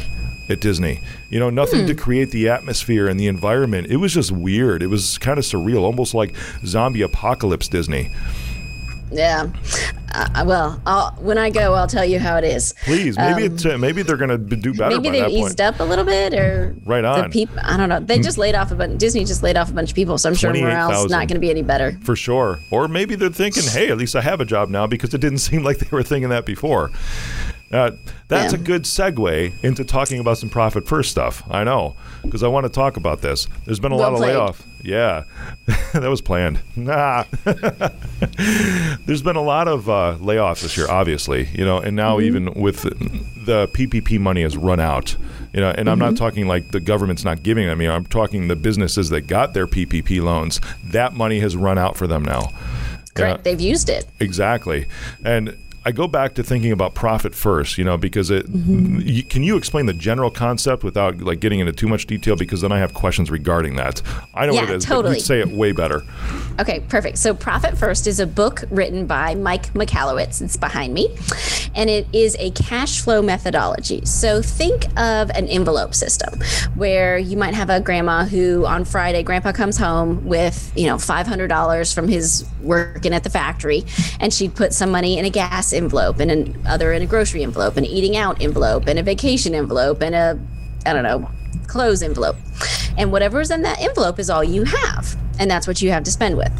at 0.51 0.59
Disney. 0.59 1.01
You 1.29 1.39
know, 1.39 1.49
nothing 1.49 1.87
to 1.87 1.95
create 1.95 2.31
the 2.31 2.49
atmosphere 2.49 3.07
and 3.07 3.19
the 3.19 3.27
environment. 3.27 3.87
It 3.87 3.97
was 3.97 4.13
just 4.13 4.31
weird. 4.31 4.83
It 4.83 4.87
was 4.87 5.17
kind 5.17 5.39
of 5.39 5.45
surreal, 5.45 5.81
almost 5.81 6.13
like 6.13 6.35
zombie 6.65 7.01
apocalypse 7.01 7.67
Disney. 7.67 8.11
Yeah. 9.11 9.49
Uh, 10.13 10.43
well, 10.45 10.81
I'll, 10.85 11.11
when 11.13 11.37
I 11.37 11.49
go, 11.49 11.73
I'll 11.73 11.87
tell 11.87 12.05
you 12.05 12.19
how 12.19 12.37
it 12.37 12.43
is. 12.43 12.73
Please, 12.83 13.17
maybe 13.17 13.47
um, 13.47 13.71
uh, 13.71 13.77
maybe 13.77 14.03
they're 14.03 14.17
going 14.17 14.29
to 14.29 14.37
do 14.37 14.73
better. 14.73 14.99
Maybe 14.99 15.09
they've 15.09 15.29
eased 15.29 15.57
point. 15.57 15.61
up 15.61 15.79
a 15.79 15.83
little 15.83 16.03
bit, 16.05 16.33
or 16.33 16.75
right 16.85 17.03
on. 17.03 17.23
The 17.23 17.29
people, 17.29 17.57
I 17.61 17.77
don't 17.77 17.89
know. 17.89 17.99
They 17.99 18.19
just 18.19 18.37
laid 18.37 18.55
off 18.55 18.71
a 18.71 18.75
bunch. 18.75 18.99
Disney 18.99 19.23
just 19.25 19.43
laid 19.43 19.57
off 19.57 19.69
a 19.69 19.73
bunch 19.73 19.89
of 19.89 19.95
people, 19.95 20.17
so 20.17 20.29
I'm 20.29 20.35
sure 20.35 20.53
morale's 20.53 21.09
not 21.09 21.27
going 21.27 21.35
to 21.35 21.39
be 21.39 21.49
any 21.49 21.61
better. 21.61 21.97
For 22.03 22.15
sure. 22.15 22.59
Or 22.71 22.87
maybe 22.87 23.15
they're 23.15 23.29
thinking, 23.29 23.63
hey, 23.63 23.89
at 23.89 23.97
least 23.97 24.15
I 24.15 24.21
have 24.21 24.41
a 24.41 24.45
job 24.45 24.69
now 24.69 24.87
because 24.87 25.13
it 25.13 25.21
didn't 25.21 25.37
seem 25.49 25.63
like 25.63 25.79
they 25.79 25.89
were 25.91 26.03
thinking 26.03 26.29
that 26.29 26.45
before. 26.45 26.91
Uh, 27.71 27.91
that's 28.27 28.53
yeah. 28.53 28.59
a 28.59 28.61
good 28.61 28.83
segue 28.83 29.63
into 29.63 29.85
talking 29.85 30.19
about 30.19 30.37
some 30.37 30.49
profit 30.49 30.87
first 30.87 31.11
stuff. 31.11 31.43
I 31.49 31.63
know 31.63 31.95
because 32.23 32.43
I 32.43 32.47
want 32.47 32.65
to 32.65 32.69
talk 32.69 32.97
about 32.97 33.21
this. 33.21 33.47
There's 33.65 33.79
been 33.79 33.91
a 33.91 33.95
well 33.95 34.11
lot 34.11 34.17
played. 34.17 34.35
of 34.35 34.37
layoff. 34.37 34.67
Yeah, 34.83 35.23
that 35.93 36.09
was 36.09 36.21
planned. 36.21 36.59
Nah. 36.75 37.25
There's 39.05 39.21
been 39.21 39.35
a 39.35 39.41
lot 39.41 39.67
of 39.67 39.89
uh, 39.89 40.17
layoffs 40.19 40.61
this 40.61 40.75
year, 40.75 40.89
obviously. 40.89 41.47
You 41.53 41.65
know, 41.65 41.77
and 41.77 41.95
now 41.95 42.17
mm-hmm. 42.17 42.27
even 42.27 42.53
with 42.55 42.81
the 42.81 43.67
PPP 43.69 44.19
money 44.19 44.41
has 44.41 44.57
run 44.57 44.79
out. 44.79 45.15
You 45.53 45.59
know, 45.59 45.69
and 45.69 45.79
mm-hmm. 45.79 45.89
I'm 45.89 45.99
not 45.99 46.13
mm-hmm. 46.13 46.15
talking 46.15 46.47
like 46.47 46.71
the 46.71 46.79
government's 46.79 47.23
not 47.23 47.43
giving 47.43 47.67
them. 47.67 47.81
You 47.81 47.87
know, 47.87 47.95
I'm 47.95 48.05
talking 48.05 48.47
the 48.47 48.55
businesses 48.55 49.09
that 49.09 49.21
got 49.21 49.53
their 49.53 49.67
PPP 49.67 50.21
loans. 50.21 50.59
That 50.83 51.13
money 51.13 51.39
has 51.39 51.55
run 51.55 51.77
out 51.77 51.95
for 51.95 52.07
them 52.07 52.23
now. 52.23 52.51
Correct. 53.13 53.43
They've 53.43 53.59
used 53.59 53.89
it. 53.89 54.07
Exactly. 54.19 54.87
And 55.23 55.57
I 55.83 55.91
go 55.91 56.07
back 56.07 56.35
to 56.35 56.43
thinking 56.43 56.71
about 56.71 56.93
profit 56.93 57.33
first, 57.33 57.79
you 57.79 57.83
know, 57.83 57.97
because 57.97 58.29
it. 58.29 58.45
Mm-hmm. 58.45 58.99
You, 59.01 59.23
can 59.23 59.41
you 59.41 59.57
explain 59.57 59.87
the 59.87 59.93
general 59.93 60.29
concept 60.29 60.83
without 60.83 61.17
like 61.21 61.39
getting 61.39 61.59
into 61.59 61.73
too 61.73 61.87
much 61.87 62.05
detail? 62.05 62.35
Because 62.35 62.61
then 62.61 62.71
I 62.71 62.77
have 62.77 62.93
questions 62.93 63.31
regarding 63.31 63.77
that. 63.77 64.03
I 64.35 64.45
know 64.45 64.53
yeah, 64.53 64.61
what 64.61 64.69
it 64.69 64.75
is, 64.75 64.85
totally. 64.85 65.19
say 65.19 65.39
it 65.39 65.49
way 65.49 65.71
better. 65.71 66.03
Okay, 66.59 66.81
perfect. 66.81 67.17
So, 67.17 67.33
Profit 67.33 67.77
First 67.77 68.05
is 68.05 68.19
a 68.19 68.27
book 68.27 68.63
written 68.69 69.07
by 69.07 69.33
Mike 69.33 69.73
Michalowicz. 69.73 70.41
It's 70.41 70.55
behind 70.55 70.93
me, 70.93 71.17
and 71.73 71.89
it 71.89 72.05
is 72.13 72.35
a 72.37 72.51
cash 72.51 73.01
flow 73.01 73.23
methodology. 73.23 74.05
So, 74.05 74.43
think 74.43 74.85
of 74.99 75.31
an 75.31 75.47
envelope 75.47 75.95
system 75.95 76.39
where 76.75 77.17
you 77.17 77.37
might 77.37 77.55
have 77.55 77.71
a 77.71 77.79
grandma 77.79 78.25
who 78.25 78.67
on 78.67 78.85
Friday, 78.85 79.23
Grandpa 79.23 79.51
comes 79.51 79.77
home 79.77 80.27
with 80.27 80.71
you 80.75 80.85
know 80.85 80.99
five 80.99 81.25
hundred 81.25 81.47
dollars 81.47 81.91
from 81.91 82.07
his 82.07 82.45
working 82.61 83.15
at 83.15 83.23
the 83.23 83.31
factory, 83.31 83.83
and 84.19 84.31
she'd 84.31 84.53
put 84.53 84.73
some 84.73 84.91
money 84.91 85.17
in 85.17 85.25
a 85.25 85.29
gas 85.31 85.70
envelope 85.73 86.19
and 86.19 86.31
another 86.31 86.93
in 86.93 87.01
a 87.01 87.05
grocery 87.05 87.43
envelope, 87.43 87.77
and 87.77 87.85
eating 87.85 88.17
out 88.17 88.41
envelope, 88.41 88.87
and 88.87 88.99
a 88.99 89.03
vacation 89.03 89.55
envelope, 89.55 90.01
and 90.01 90.15
a, 90.15 90.39
I 90.85 90.93
don't 90.93 91.03
know, 91.03 91.29
clothes 91.67 92.03
envelope. 92.03 92.35
And 92.97 93.11
whatever's 93.11 93.51
in 93.51 93.61
that 93.63 93.79
envelope 93.81 94.19
is 94.19 94.29
all 94.29 94.43
you 94.43 94.63
have. 94.63 95.15
And 95.39 95.49
that's 95.49 95.67
what 95.67 95.81
you 95.81 95.91
have 95.91 96.03
to 96.03 96.11
spend 96.11 96.37
with. 96.37 96.51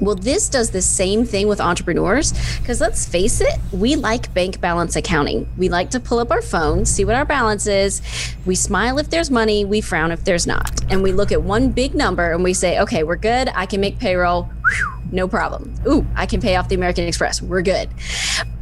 Well, 0.00 0.14
this 0.14 0.48
does 0.48 0.70
the 0.70 0.80
same 0.80 1.26
thing 1.26 1.46
with 1.46 1.60
entrepreneurs 1.60 2.32
because 2.58 2.80
let's 2.80 3.06
face 3.06 3.42
it, 3.42 3.60
we 3.70 3.96
like 3.96 4.32
bank 4.32 4.58
balance 4.58 4.96
accounting. 4.96 5.46
We 5.58 5.68
like 5.68 5.90
to 5.90 6.00
pull 6.00 6.18
up 6.20 6.30
our 6.30 6.40
phone, 6.40 6.86
see 6.86 7.04
what 7.04 7.16
our 7.16 7.26
balance 7.26 7.66
is. 7.66 8.00
We 8.46 8.54
smile 8.54 8.96
if 8.98 9.10
there's 9.10 9.30
money, 9.30 9.66
we 9.66 9.82
frown 9.82 10.10
if 10.10 10.24
there's 10.24 10.46
not. 10.46 10.70
And 10.90 11.02
we 11.02 11.12
look 11.12 11.32
at 11.32 11.42
one 11.42 11.70
big 11.70 11.94
number 11.94 12.32
and 12.32 12.42
we 12.42 12.54
say, 12.54 12.80
okay, 12.80 13.02
we're 13.02 13.16
good. 13.16 13.50
I 13.54 13.66
can 13.66 13.82
make 13.82 13.98
payroll. 13.98 14.44
Whew 14.44 14.99
no 15.12 15.28
problem. 15.28 15.74
Ooh, 15.86 16.06
I 16.16 16.26
can 16.26 16.40
pay 16.40 16.56
off 16.56 16.68
the 16.68 16.74
American 16.74 17.04
Express. 17.04 17.42
We're 17.42 17.62
good. 17.62 17.88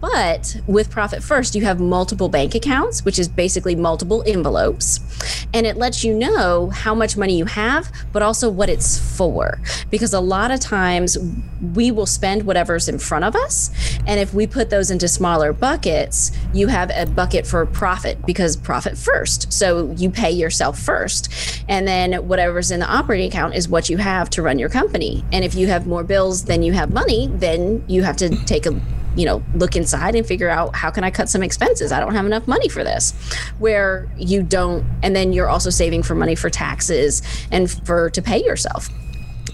But 0.01 0.61
with 0.67 0.91
Profit 0.91 1.23
First, 1.23 1.55
you 1.55 1.65
have 1.65 1.81
multiple 1.81 2.29
bank 2.29 2.55
accounts, 2.55 3.05
which 3.05 3.19
is 3.19 3.29
basically 3.29 3.75
multiple 3.75 4.23
envelopes. 4.27 5.01
And 5.53 5.67
it 5.67 5.77
lets 5.77 6.05
you 6.05 6.15
know 6.15 6.71
how 6.71 6.95
much 6.95 7.17
money 7.17 7.37
you 7.37 7.47
have, 7.47 7.91
but 8.13 8.23
also 8.23 8.49
what 8.49 8.69
it's 8.69 8.99
for. 9.17 9.61
Because 9.91 10.13
a 10.13 10.21
lot 10.21 10.51
of 10.51 10.61
times 10.61 11.19
we 11.75 11.91
will 11.91 12.07
spend 12.07 12.45
whatever's 12.45 12.89
in 12.89 12.99
front 12.99 13.25
of 13.25 13.35
us. 13.35 13.71
And 14.07 14.21
if 14.21 14.33
we 14.33 14.47
put 14.47 14.71
those 14.71 14.91
into 14.91 15.09
smaller 15.09 15.53
buckets, 15.53 16.31
you 16.53 16.69
have 16.69 16.91
a 16.95 17.07
bucket 17.07 17.47
for 17.47 17.67
profit 17.67 18.25
because 18.25 18.57
profit 18.57 18.97
first. 18.97 19.53
So 19.53 19.91
you 19.97 20.11
pay 20.11 20.31
yourself 20.31 20.79
first. 20.79 21.65
And 21.69 21.89
then 21.89 22.15
whatever's 22.29 22.71
in 22.71 22.81
the 22.81 22.87
operating 22.87 23.29
account 23.29 23.55
is 23.55 23.69
what 23.69 23.89
you 23.89 23.97
have 23.97 24.31
to 24.31 24.43
run 24.43 24.59
your 24.59 24.69
company. 24.69 25.25
And 25.33 25.45
if 25.45 25.55
you 25.57 25.67
have 25.67 25.87
more 25.87 26.05
bills 26.05 26.38
than 26.45 26.63
you 26.63 26.73
have 26.73 26.93
money, 26.93 27.29
then 27.35 27.85
you 27.89 28.03
have 28.03 28.17
to 28.19 28.31
take 28.45 28.67
a 28.67 28.81
you 29.17 29.25
know 29.25 29.43
look 29.55 29.75
inside 29.75 30.15
and 30.15 30.25
figure 30.25 30.49
out 30.49 30.77
how 30.77 30.91
can 30.91 31.03
i 31.03 31.11
cut 31.11 31.29
some 31.29 31.43
expenses? 31.43 31.93
I 31.93 32.01
don't 32.01 32.15
have 32.15 32.27
enough 32.27 32.47
money 32.47 32.69
for 32.69 32.85
this. 32.85 33.13
Where 33.59 34.09
you 34.17 34.43
don't 34.43 34.85
and 35.03 35.15
then 35.15 35.33
you're 35.33 35.49
also 35.49 35.71
saving 35.71 36.03
for 36.03 36.15
money 36.15 36.35
for 36.35 36.51
taxes 36.51 37.23
and 37.51 37.71
for 37.71 38.11
to 38.11 38.23
pay 38.23 38.45
yourself 38.45 38.89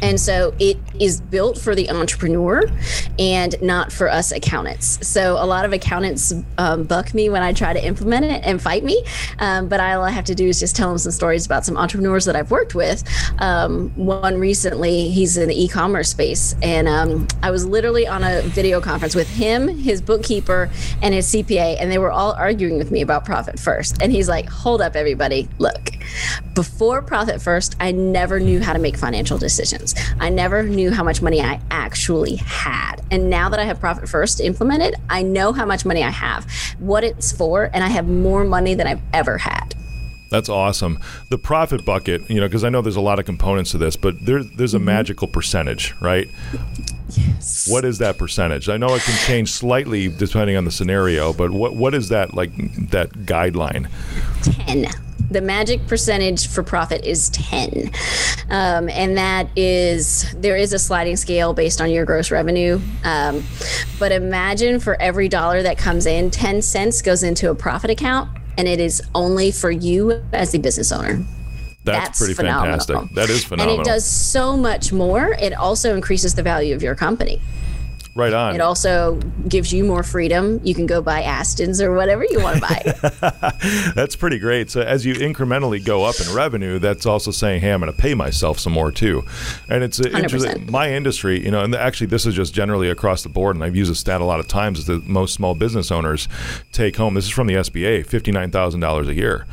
and 0.04 0.20
so 0.20 0.54
it 0.58 0.76
is 1.00 1.22
built 1.22 1.58
for 1.58 1.74
the 1.74 1.90
entrepreneur 1.90 2.70
and 3.18 3.60
not 3.62 3.90
for 3.90 4.10
us 4.10 4.32
accountants. 4.32 5.06
So 5.06 5.42
a 5.42 5.46
lot 5.46 5.64
of 5.64 5.72
accountants 5.72 6.34
um, 6.58 6.84
buck 6.84 7.14
me 7.14 7.30
when 7.30 7.42
I 7.42 7.54
try 7.54 7.72
to 7.72 7.82
implement 7.82 8.26
it 8.26 8.42
and 8.44 8.60
fight 8.60 8.84
me. 8.84 9.02
Um, 9.38 9.66
but 9.66 9.80
all 9.80 10.02
I 10.02 10.10
have 10.10 10.26
to 10.26 10.34
do 10.34 10.46
is 10.46 10.60
just 10.60 10.76
tell 10.76 10.90
them 10.90 10.98
some 10.98 11.10
stories 11.10 11.46
about 11.46 11.64
some 11.64 11.78
entrepreneurs 11.78 12.26
that 12.26 12.36
I've 12.36 12.50
worked 12.50 12.74
with. 12.74 13.02
Um, 13.38 13.92
one 13.96 14.38
recently, 14.38 15.08
he's 15.08 15.38
in 15.38 15.48
the 15.48 15.58
e 15.58 15.68
commerce 15.68 16.10
space. 16.10 16.54
And 16.62 16.86
um, 16.86 17.26
I 17.42 17.50
was 17.50 17.64
literally 17.64 18.06
on 18.06 18.22
a 18.22 18.42
video 18.42 18.82
conference 18.82 19.14
with 19.14 19.30
him, 19.30 19.68
his 19.68 20.02
bookkeeper, 20.02 20.70
and 21.00 21.14
his 21.14 21.26
CPA. 21.28 21.78
And 21.80 21.90
they 21.90 21.98
were 21.98 22.12
all 22.12 22.32
arguing 22.32 22.76
with 22.76 22.90
me 22.90 23.00
about 23.00 23.24
Profit 23.24 23.58
First. 23.58 24.02
And 24.02 24.12
he's 24.12 24.28
like, 24.28 24.50
hold 24.50 24.82
up, 24.82 24.96
everybody. 24.96 25.48
Look, 25.58 25.92
before 26.54 27.00
Profit 27.00 27.40
First, 27.40 27.74
I 27.80 27.90
never 27.90 28.38
knew 28.38 28.60
how 28.60 28.74
to 28.74 28.78
make 28.78 28.98
financial 28.98 29.38
decisions. 29.38 29.93
I 30.20 30.28
never 30.28 30.62
knew 30.62 30.90
how 30.90 31.04
much 31.04 31.22
money 31.22 31.40
I 31.40 31.60
actually 31.70 32.36
had. 32.36 32.96
And 33.10 33.30
now 33.30 33.48
that 33.48 33.60
I 33.60 33.64
have 33.64 33.80
Profit 33.80 34.08
First 34.08 34.40
implemented, 34.40 34.94
I 35.08 35.22
know 35.22 35.52
how 35.52 35.66
much 35.66 35.84
money 35.84 36.02
I 36.02 36.10
have, 36.10 36.50
what 36.78 37.04
it's 37.04 37.32
for, 37.32 37.70
and 37.72 37.84
I 37.84 37.88
have 37.88 38.08
more 38.08 38.44
money 38.44 38.74
than 38.74 38.86
I've 38.86 39.02
ever 39.12 39.38
had. 39.38 39.74
That's 40.30 40.48
awesome. 40.48 40.98
The 41.28 41.38
profit 41.38 41.84
bucket, 41.84 42.28
you 42.28 42.40
know, 42.40 42.46
because 42.46 42.64
I 42.64 42.68
know 42.68 42.82
there's 42.82 42.96
a 42.96 43.00
lot 43.00 43.18
of 43.18 43.24
components 43.24 43.70
to 43.72 43.78
this, 43.78 43.96
but 43.96 44.24
there, 44.24 44.42
there's 44.42 44.74
a 44.74 44.78
mm-hmm. 44.78 44.86
magical 44.86 45.28
percentage, 45.28 45.94
right? 46.00 46.28
Yes. 47.10 47.68
What 47.68 47.84
is 47.84 47.98
that 47.98 48.18
percentage? 48.18 48.68
I 48.68 48.76
know 48.76 48.94
it 48.94 49.02
can 49.02 49.16
change 49.26 49.52
slightly 49.52 50.08
depending 50.08 50.56
on 50.56 50.64
the 50.64 50.72
scenario, 50.72 51.32
but 51.32 51.50
what 51.50 51.76
what 51.76 51.94
is 51.94 52.08
that 52.08 52.34
like 52.34 52.56
that 52.90 53.10
guideline? 53.12 53.88
Ten 54.42 54.86
the 55.30 55.40
magic 55.40 55.86
percentage 55.86 56.46
for 56.46 56.62
profit 56.62 57.04
is 57.04 57.28
10 57.30 57.90
um, 58.50 58.88
and 58.90 59.16
that 59.16 59.48
is 59.56 60.32
there 60.36 60.56
is 60.56 60.72
a 60.72 60.78
sliding 60.78 61.16
scale 61.16 61.54
based 61.54 61.80
on 61.80 61.90
your 61.90 62.04
gross 62.04 62.30
revenue 62.30 62.78
um, 63.04 63.42
but 63.98 64.12
imagine 64.12 64.78
for 64.78 65.00
every 65.00 65.28
dollar 65.28 65.62
that 65.62 65.78
comes 65.78 66.06
in 66.06 66.30
10 66.30 66.62
cents 66.62 67.00
goes 67.02 67.22
into 67.22 67.50
a 67.50 67.54
profit 67.54 67.90
account 67.90 68.28
and 68.56 68.68
it 68.68 68.80
is 68.80 69.02
only 69.14 69.50
for 69.50 69.70
you 69.70 70.22
as 70.32 70.52
the 70.52 70.58
business 70.58 70.92
owner 70.92 71.24
that's, 71.84 72.06
That's, 72.06 72.18
pretty 72.18 72.34
phenomenal. 72.34 72.78
fantastic. 72.78 73.14
That 73.14 73.28
is 73.28 73.44
phenomenal. 73.44 73.78
And 73.80 73.86
it 73.86 73.90
does 73.90 74.06
so 74.06 74.56
much 74.56 74.90
more. 74.90 75.36
It 75.38 75.52
also 75.52 75.94
increases 75.94 76.34
the 76.34 76.42
value 76.42 76.74
of 76.74 76.82
your 76.82 76.94
company. 76.94 77.42
Right 78.16 78.32
on. 78.32 78.54
It 78.54 78.60
also 78.60 79.16
gives 79.48 79.72
you 79.72 79.84
more 79.84 80.04
freedom. 80.04 80.60
You 80.62 80.72
can 80.72 80.86
go 80.86 81.02
buy 81.02 81.22
Astons 81.22 81.82
or 81.82 81.96
whatever 81.96 82.24
you 82.24 82.40
want 82.40 82.56
to 82.56 82.60
buy. 82.60 83.92
that's 83.96 84.14
pretty 84.14 84.38
great. 84.38 84.70
So 84.70 84.82
as 84.82 85.04
you 85.04 85.14
incrementally 85.14 85.84
go 85.84 86.04
up 86.04 86.20
in 86.20 86.32
revenue, 86.32 86.78
that's 86.78 87.06
also 87.06 87.32
saying, 87.32 87.60
"Hey, 87.60 87.72
I'm 87.72 87.80
going 87.80 87.92
to 87.92 87.98
pay 87.98 88.14
myself 88.14 88.60
some 88.60 88.72
more 88.72 88.92
too." 88.92 89.24
And 89.68 89.82
it's 89.82 90.00
uh, 90.00 90.10
interesting. 90.10 90.70
My 90.70 90.92
industry, 90.92 91.44
you 91.44 91.50
know, 91.50 91.64
and 91.64 91.74
actually 91.74 92.06
this 92.06 92.24
is 92.24 92.34
just 92.34 92.54
generally 92.54 92.88
across 92.88 93.24
the 93.24 93.28
board, 93.28 93.56
and 93.56 93.64
I've 93.64 93.74
used 93.74 93.90
a 93.90 93.96
stat 93.96 94.20
a 94.20 94.24
lot 94.24 94.38
of 94.38 94.46
times. 94.46 94.78
Is 94.78 94.86
that 94.86 95.08
most 95.08 95.34
small 95.34 95.56
business 95.56 95.90
owners 95.90 96.28
take 96.70 96.96
home? 96.96 97.14
This 97.14 97.24
is 97.24 97.30
from 97.30 97.48
the 97.48 97.54
SBA, 97.54 98.06
fifty 98.06 98.30
nine 98.30 98.52
thousand 98.52 98.78
dollars 98.78 99.08
a 99.08 99.14
year 99.14 99.44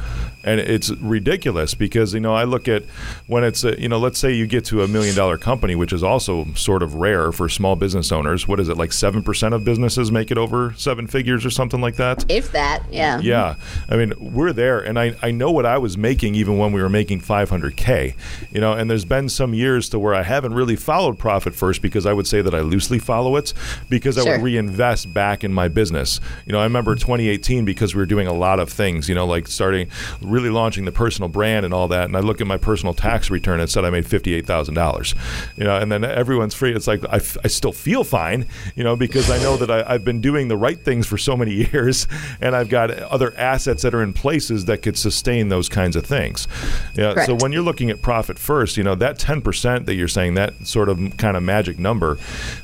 and 0.44 0.60
it's 0.60 0.90
ridiculous 0.92 1.74
because 1.74 2.14
you 2.14 2.20
know 2.20 2.34
I 2.34 2.44
look 2.44 2.68
at 2.68 2.84
when 3.28 3.44
it's 3.44 3.64
a, 3.64 3.80
you 3.80 3.90
know 3.90 4.00
let's 4.00 4.20
say 4.20 4.32
you 4.32 4.48
get 4.48 4.66
to 4.66 4.84
a 4.84 4.88
million 4.88 5.16
dollar 5.16 5.38
company, 5.38 5.76
which 5.76 5.94
is 5.94 6.04
also 6.04 6.46
sort 6.54 6.84
of 6.84 6.96
rare 6.96 7.32
for 7.32 7.50
small 7.50 7.76
business 7.76 8.12
owners. 8.12 8.48
What 8.48 8.60
is 8.60 8.70
it 8.70 8.78
like 8.78 8.94
seven 8.94 9.24
percent 9.24 9.54
of 9.54 9.64
businesses 9.64 10.12
make 10.12 10.32
it 10.32 10.38
over 10.38 10.74
seven 10.78 11.08
figures 11.08 11.46
or 11.46 11.50
something 11.50 11.82
like 11.82 11.96
that? 11.96 12.26
If 12.30 12.52
that, 12.52 12.84
yeah. 12.92 13.20
Yeah, 13.20 13.56
I 13.90 13.98
mean 13.98 14.14
we're 14.20 14.54
there, 14.54 14.80
and 14.80 15.00
I 15.00 15.16
I 15.22 15.32
know 15.32 15.52
what 15.52 15.66
I 15.66 15.78
was 15.78 15.98
making 15.98 16.36
even 16.36 16.58
when 16.58 16.72
we 16.72 16.82
were 16.82 16.90
making 16.90 17.22
500k, 17.22 18.16
you 18.52 18.62
know. 18.62 18.74
And 18.74 18.90
there's 18.90 19.06
been 19.06 19.30
some 19.30 19.54
years 19.54 19.90
to 19.90 20.00
where 20.00 20.14
I 20.14 20.24
haven't 20.24 20.54
really 20.54 20.76
followed 20.76 21.18
profit 21.20 21.54
first 21.54 21.82
because 21.82 22.06
I 22.06 22.14
would 22.14 22.28
say 22.28 22.42
that 22.42 22.56
I 22.56 22.62
loosely 22.62 23.00
follow 23.00 23.36
it 23.36 23.54
because 23.90 24.16
sure. 24.16 24.28
I 24.28 24.38
would 24.38 24.44
reinvest 24.44 25.14
back 25.14 25.44
in 25.44 25.54
my 25.54 25.68
business. 25.68 26.20
You 26.46 26.54
know, 26.54 26.60
I 26.60 26.64
remember 26.64 26.96
2018 26.96 27.66
because 27.66 27.96
we 27.96 28.00
were 28.00 28.06
doing 28.06 28.28
a 28.28 28.34
lot 28.34 28.60
of 28.60 28.70
things, 28.70 29.08
you 29.08 29.16
know, 29.16 29.26
like 29.26 29.48
starting 29.48 29.90
really 30.32 30.50
launching 30.50 30.86
the 30.86 30.92
personal 30.92 31.30
brand 31.30 31.66
and 31.66 31.74
all 31.74 31.88
that, 31.90 32.06
and 32.06 32.16
I 32.18 32.22
look 32.22 32.42
at 32.42 32.48
my 32.48 32.58
personal 32.58 32.94
tax 32.94 33.30
return 33.30 33.60
and 33.60 33.70
said 33.70 33.86
I 33.86 33.90
made 33.90 34.08
fifty 34.08 34.34
eight 34.34 34.46
thousand 34.48 34.76
dollars, 34.76 35.14
you 35.58 35.64
know, 35.64 35.78
and 35.78 35.92
then 35.92 36.04
everyone's 36.04 36.54
free. 36.54 36.74
It's 36.74 36.88
like 36.88 37.04
I, 37.10 37.18
f- 37.18 37.38
I 37.44 37.48
still 37.48 37.72
feel 37.72 38.04
fine, 38.04 38.48
you 38.76 38.84
know, 38.84 38.96
because 38.96 39.30
I 39.30 39.38
know 39.40 39.58
that 39.58 39.70
I, 39.70 39.94
I've 39.94 40.04
been 40.04 40.22
doing 40.22 40.48
the 40.48 40.58
right 40.58 40.80
things 40.80 41.06
for 41.06 41.18
so 41.18 41.36
many 41.38 41.52
years, 41.72 42.08
and 42.40 42.56
I've 42.56 42.70
got 42.70 42.92
other 42.92 43.34
assets 43.38 43.84
that 43.84 43.94
are 43.94 44.02
in 44.02 44.14
places 44.14 44.66
that 44.66 44.82
could 44.82 44.98
sustain 44.98 45.50
those 45.50 45.70
kinds 45.70 45.96
of 45.96 46.06
things. 46.06 46.48
Yeah. 46.96 47.26
So 47.26 47.36
when 47.36 47.52
you're 47.52 47.62
looking 47.64 47.90
at 47.90 48.02
profit 48.02 48.40
first, 48.40 48.78
you 48.78 48.84
know 48.84 48.96
that 48.96 49.20
ten 49.20 49.42
percent 49.42 49.86
that 49.86 49.96
you're 49.96 50.08
saying 50.08 50.36
that 50.36 50.66
sort 50.66 50.90
of 50.90 51.18
kind 51.18 51.36
of 51.38 51.44
magic 51.44 51.78
number, 51.78 52.18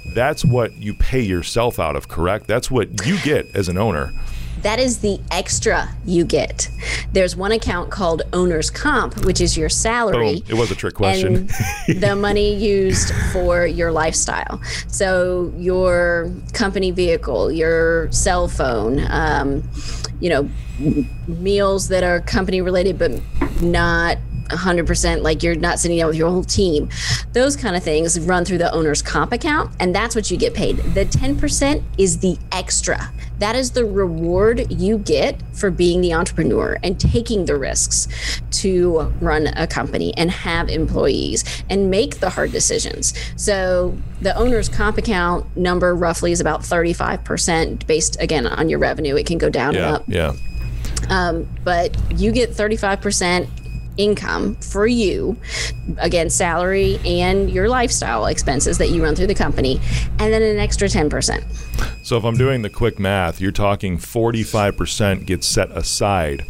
that's 0.06 0.46
what 0.46 0.76
you 0.82 0.94
pay 0.94 1.22
yourself 1.22 1.80
out 1.80 1.96
of. 1.96 2.08
Correct. 2.08 2.48
That's 2.48 2.72
what 2.72 3.06
you 3.06 3.20
get 3.22 3.56
as 3.56 3.70
an 3.70 3.78
owner. 3.78 4.14
That 4.68 4.80
is 4.80 4.98
the 4.98 5.22
extra 5.32 5.96
you 6.06 6.26
get. 6.26 6.70
There's 7.14 7.38
one 7.38 7.54
account 7.54 7.90
called 7.90 8.24
owner's 8.34 8.70
comp, 8.70 9.24
which 9.24 9.40
is 9.40 9.56
your 9.56 9.70
salary. 9.70 10.42
Boom. 10.42 10.44
It 10.50 10.56
was 10.56 10.72
a 10.72 10.76
trick 10.76 10.94
question. 10.94 11.48
The 11.88 12.14
money 12.20 12.54
used 12.54 13.14
for 13.32 13.66
your 13.66 13.94
lifestyle. 13.94 14.62
So 14.90 15.54
your 15.56 16.34
company 16.52 16.92
vehicle, 16.92 17.50
your 17.50 18.12
cell 18.12 18.50
phone, 18.50 19.08
um, 19.10 19.64
you 20.20 20.30
know, 20.30 20.50
meals 21.30 21.88
that 21.88 22.04
are 22.04 22.20
company 22.20 22.60
related 22.60 23.00
but 23.00 23.22
not 23.62 24.18
100% 24.50 25.22
like 25.22 25.44
you're 25.44 25.56
not 25.56 25.80
sitting 25.80 25.98
down 25.98 26.08
with 26.08 26.16
your 26.18 26.30
whole 26.30 26.44
team. 26.44 26.90
Those 27.34 27.56
kind 27.56 27.76
of 27.76 27.84
things 27.84 28.20
run 28.20 28.46
through 28.46 28.58
the 28.60 28.72
owner's 28.74 29.02
comp 29.02 29.32
account, 29.32 29.72
and 29.80 29.94
that's 29.94 30.16
what 30.16 30.30
you 30.32 30.38
get 30.38 30.54
paid. 30.54 30.78
The 30.78 31.06
10% 31.06 31.84
is 31.98 32.20
the 32.20 32.38
extra. 32.52 33.12
That 33.40 33.56
is 33.56 33.72
the 33.72 33.86
reward 33.86 34.72
you 34.72 34.98
get 34.98 35.40
for 35.54 35.70
being 35.70 36.02
the 36.02 36.14
entrepreneur 36.14 36.80
and 36.84 37.00
taking 37.00 37.46
the 37.46 37.56
risks 37.56 38.08
to 38.52 39.14
run 39.22 39.48
a 39.56 39.68
company 39.68 40.12
and 40.18 40.32
have 40.32 40.70
employees 40.70 41.44
and 41.70 41.92
make 41.92 42.20
the 42.20 42.32
hard 42.32 42.52
decisions. 42.52 43.14
So 43.36 43.96
the 44.22 44.36
owner's 44.36 44.70
comp 44.70 44.98
account 44.98 45.56
number 45.56 45.96
roughly 45.96 46.32
is 46.32 46.42
about 46.42 46.62
35% 46.62 47.86
based 47.86 48.20
again 48.20 48.48
on 48.48 48.70
your 48.70 48.80
revenue. 48.80 49.16
It 49.16 49.28
can 49.28 49.38
go 49.38 49.50
down 49.50 49.76
and 49.76 49.86
up 49.98 50.04
Yeah. 50.08 50.34
um, 51.10 51.48
but 51.64 51.96
you 52.20 52.32
get 52.32 52.52
35% 52.52 53.48
income 53.98 54.56
for 54.56 54.88
you 54.88 55.36
again 55.98 56.30
salary 56.30 57.00
and 57.06 57.50
your 57.50 57.68
lifestyle 57.68 58.26
expenses 58.28 58.78
that 58.78 58.90
you 58.90 59.04
run 59.04 59.16
through 59.16 59.28
the 59.28 59.36
company 59.36 59.80
and 60.20 60.32
then 60.34 60.42
an 60.42 60.58
extra 60.58 60.88
10% 60.88 61.44
So 62.04 62.18
if 62.18 62.24
I'm 62.24 62.38
doing 62.38 62.62
the 62.62 62.70
quick 62.70 63.00
math, 63.00 63.42
you're 63.42 63.52
talking 63.52 63.98
45% 63.98 65.26
gets 65.26 65.46
set 65.46 65.70
aside 65.72 66.46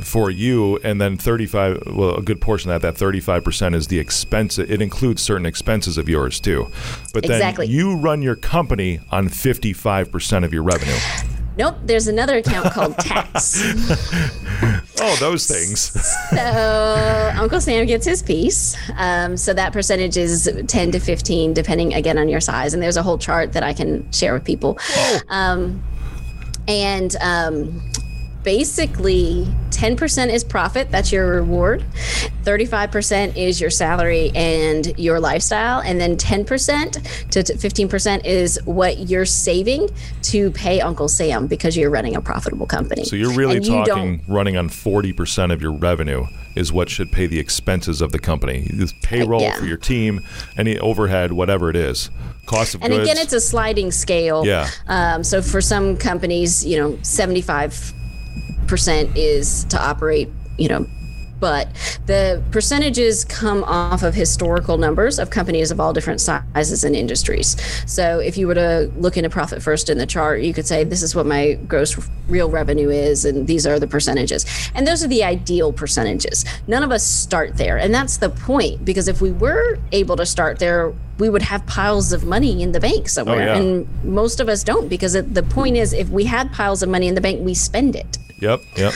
for 0.00 0.30
you, 0.30 0.78
and 0.78 1.00
then 1.00 1.16
35. 1.16 1.84
Well, 1.86 2.16
a 2.16 2.22
good 2.22 2.40
portion 2.40 2.70
of 2.70 2.82
that, 2.82 2.98
that 2.98 3.04
35% 3.04 3.74
is 3.74 3.86
the 3.86 3.98
expense. 3.98 4.58
It 4.58 4.82
includes 4.82 5.22
certain 5.22 5.46
expenses 5.46 5.98
of 5.98 6.08
yours 6.08 6.40
too. 6.40 6.70
But 7.12 7.26
then 7.26 7.54
you 7.68 7.96
run 7.96 8.22
your 8.22 8.36
company 8.36 9.00
on 9.10 9.28
55% 9.28 10.44
of 10.44 10.52
your 10.52 10.62
revenue. 10.62 10.96
Nope 11.56 11.76
there's 11.84 12.06
another 12.08 12.38
account 12.38 12.72
called 12.72 12.96
tax. 12.98 13.62
Oh, 15.00 15.16
those 15.18 15.46
things. 15.46 15.80
so 16.30 17.32
uncle 17.36 17.60
sam 17.60 17.86
gets 17.86 18.06
his 18.06 18.22
piece. 18.22 18.76
Um, 18.96 19.36
so 19.36 19.52
that 19.54 19.72
percentage 19.72 20.16
is 20.16 20.50
10 20.66 20.92
to 20.92 21.00
15 21.00 21.54
depending 21.54 21.94
again 21.94 22.18
on 22.18 22.28
your 22.28 22.40
size. 22.40 22.74
And 22.74 22.82
there's 22.82 22.96
a 22.96 23.02
whole 23.02 23.18
chart 23.18 23.52
that 23.52 23.62
i 23.62 23.72
can 23.72 24.10
share 24.12 24.32
with 24.34 24.44
people. 24.44 24.78
Um, 25.28 25.82
and 26.68 27.16
um, 27.16 27.82
basically 28.44 29.46
10% 29.70 30.32
is 30.32 30.44
profit 30.44 30.90
that's 30.90 31.12
your 31.12 31.26
reward 31.26 31.84
35% 32.42 33.36
is 33.36 33.60
your 33.60 33.70
salary 33.70 34.30
and 34.34 34.98
your 34.98 35.20
lifestyle 35.20 35.80
and 35.80 36.00
then 36.00 36.16
10% 36.16 37.30
to 37.30 37.42
to 37.42 37.54
15% 37.54 38.24
is 38.24 38.60
what 38.64 38.98
you're 39.08 39.24
saving 39.24 39.88
to 40.22 40.50
pay 40.52 40.80
uncle 40.80 41.08
sam 41.08 41.46
because 41.46 41.76
you're 41.76 41.90
running 41.90 42.16
a 42.16 42.20
profitable 42.20 42.66
company 42.66 43.04
So 43.04 43.16
you're 43.16 43.32
really 43.32 43.56
And 43.56 43.66
you 43.66 43.84
talking 43.84 44.22
running 44.28 44.56
on 44.56 44.68
40% 44.68 45.52
of 45.52 45.62
your 45.62 45.72
revenue 45.72 46.26
is 46.54 46.72
what 46.72 46.88
should 46.90 47.10
pay 47.10 47.26
the 47.26 47.38
expenses 47.38 48.02
of 48.02 48.12
the 48.12 48.18
company. 48.18 48.68
This 48.72 48.92
payroll 49.02 49.40
yeah. 49.40 49.56
for 49.56 49.64
your 49.64 49.78
team, 49.78 50.20
any 50.58 50.78
overhead, 50.78 51.32
whatever 51.32 51.70
it 51.70 51.76
is. 51.76 52.10
Cost 52.44 52.74
of 52.74 52.82
and 52.82 52.92
goods. 52.92 53.08
again 53.08 53.22
it's 53.22 53.32
a 53.32 53.40
sliding 53.40 53.92
scale 53.92 54.44
Yeah. 54.44 54.68
um, 54.88 55.22
so 55.22 55.40
for 55.40 55.60
some 55.60 55.96
companies 55.96 56.66
you 56.66 56.76
know 56.76 56.92
75% 57.02 57.94
is 59.16 59.64
to 59.64 59.82
operate 59.82 60.28
you 60.58 60.68
know 60.68 60.86
but 61.42 61.66
the 62.06 62.40
percentages 62.52 63.24
come 63.24 63.64
off 63.64 64.04
of 64.04 64.14
historical 64.14 64.78
numbers 64.78 65.18
of 65.18 65.30
companies 65.30 65.72
of 65.72 65.80
all 65.80 65.92
different 65.92 66.20
sizes 66.20 66.84
and 66.84 66.94
industries. 66.94 67.60
So 67.84 68.20
if 68.20 68.38
you 68.38 68.46
were 68.46 68.54
to 68.54 68.92
look 68.96 69.16
into 69.16 69.28
profit 69.28 69.60
first 69.60 69.90
in 69.90 69.98
the 69.98 70.06
chart, 70.06 70.42
you 70.42 70.54
could 70.54 70.68
say 70.68 70.84
this 70.84 71.02
is 71.02 71.16
what 71.16 71.26
my 71.26 71.54
gross 71.66 71.98
real 72.28 72.48
revenue 72.48 72.90
is, 72.90 73.24
and 73.24 73.48
these 73.48 73.66
are 73.66 73.80
the 73.80 73.88
percentages. 73.88 74.46
And 74.76 74.86
those 74.86 75.02
are 75.02 75.08
the 75.08 75.24
ideal 75.24 75.72
percentages. 75.72 76.44
None 76.68 76.84
of 76.84 76.92
us 76.92 77.04
start 77.04 77.56
there, 77.56 77.76
and 77.76 77.92
that's 77.92 78.18
the 78.18 78.30
point. 78.30 78.84
Because 78.84 79.08
if 79.08 79.20
we 79.20 79.32
were 79.32 79.80
able 79.90 80.14
to 80.18 80.24
start 80.24 80.60
there, 80.60 80.94
we 81.18 81.28
would 81.28 81.42
have 81.42 81.66
piles 81.66 82.12
of 82.12 82.24
money 82.24 82.62
in 82.62 82.70
the 82.70 82.78
bank 82.78 83.08
somewhere, 83.08 83.42
oh, 83.42 83.54
yeah. 83.54 83.56
and 83.56 84.04
most 84.04 84.38
of 84.38 84.48
us 84.48 84.62
don't. 84.62 84.86
Because 84.86 85.14
the 85.14 85.46
point 85.50 85.76
is, 85.76 85.92
if 85.92 86.08
we 86.08 86.22
had 86.22 86.52
piles 86.52 86.84
of 86.84 86.88
money 86.88 87.08
in 87.08 87.16
the 87.16 87.20
bank, 87.20 87.44
we 87.44 87.52
spend 87.52 87.96
it. 87.96 88.16
Yep, 88.42 88.62
yep. 88.76 88.92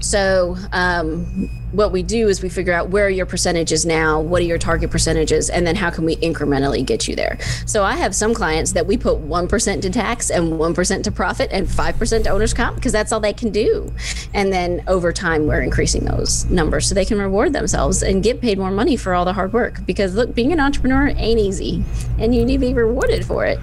So, 0.00 0.56
um, 0.72 1.50
what 1.72 1.92
we 1.92 2.02
do 2.02 2.28
is 2.28 2.42
we 2.42 2.48
figure 2.48 2.72
out 2.72 2.88
where 2.88 3.04
are 3.06 3.10
your 3.10 3.26
percentages 3.26 3.84
now, 3.84 4.20
what 4.20 4.40
are 4.40 4.46
your 4.46 4.56
target 4.56 4.90
percentages, 4.90 5.50
and 5.50 5.66
then 5.66 5.76
how 5.76 5.90
can 5.90 6.06
we 6.06 6.16
incrementally 6.16 6.86
get 6.86 7.06
you 7.08 7.14
there. 7.14 7.38
So, 7.66 7.84
I 7.84 7.96
have 7.96 8.14
some 8.14 8.32
clients 8.32 8.72
that 8.72 8.86
we 8.86 8.96
put 8.96 9.18
1% 9.18 9.82
to 9.82 9.90
tax 9.90 10.30
and 10.30 10.54
1% 10.54 11.02
to 11.02 11.12
profit 11.12 11.50
and 11.52 11.66
5% 11.66 12.24
to 12.24 12.30
owner's 12.30 12.54
comp 12.54 12.76
because 12.76 12.92
that's 12.92 13.12
all 13.12 13.20
they 13.20 13.34
can 13.34 13.50
do. 13.50 13.92
And 14.32 14.50
then 14.50 14.82
over 14.86 15.12
time, 15.12 15.46
we're 15.46 15.60
increasing 15.60 16.06
those 16.06 16.46
numbers 16.46 16.88
so 16.88 16.94
they 16.94 17.04
can 17.04 17.18
reward 17.18 17.52
themselves 17.52 18.02
and 18.02 18.22
get 18.22 18.40
paid 18.40 18.58
more 18.58 18.70
money 18.70 18.96
for 18.96 19.12
all 19.12 19.26
the 19.26 19.34
hard 19.34 19.52
work. 19.52 19.84
Because 19.84 20.14
look, 20.14 20.34
being 20.34 20.52
an 20.54 20.60
entrepreneur 20.60 21.08
ain't 21.08 21.40
easy 21.40 21.84
and 22.18 22.34
you 22.34 22.46
need 22.46 22.60
to 22.60 22.66
be 22.66 22.72
rewarded 22.72 23.26
for 23.26 23.44
it. 23.44 23.58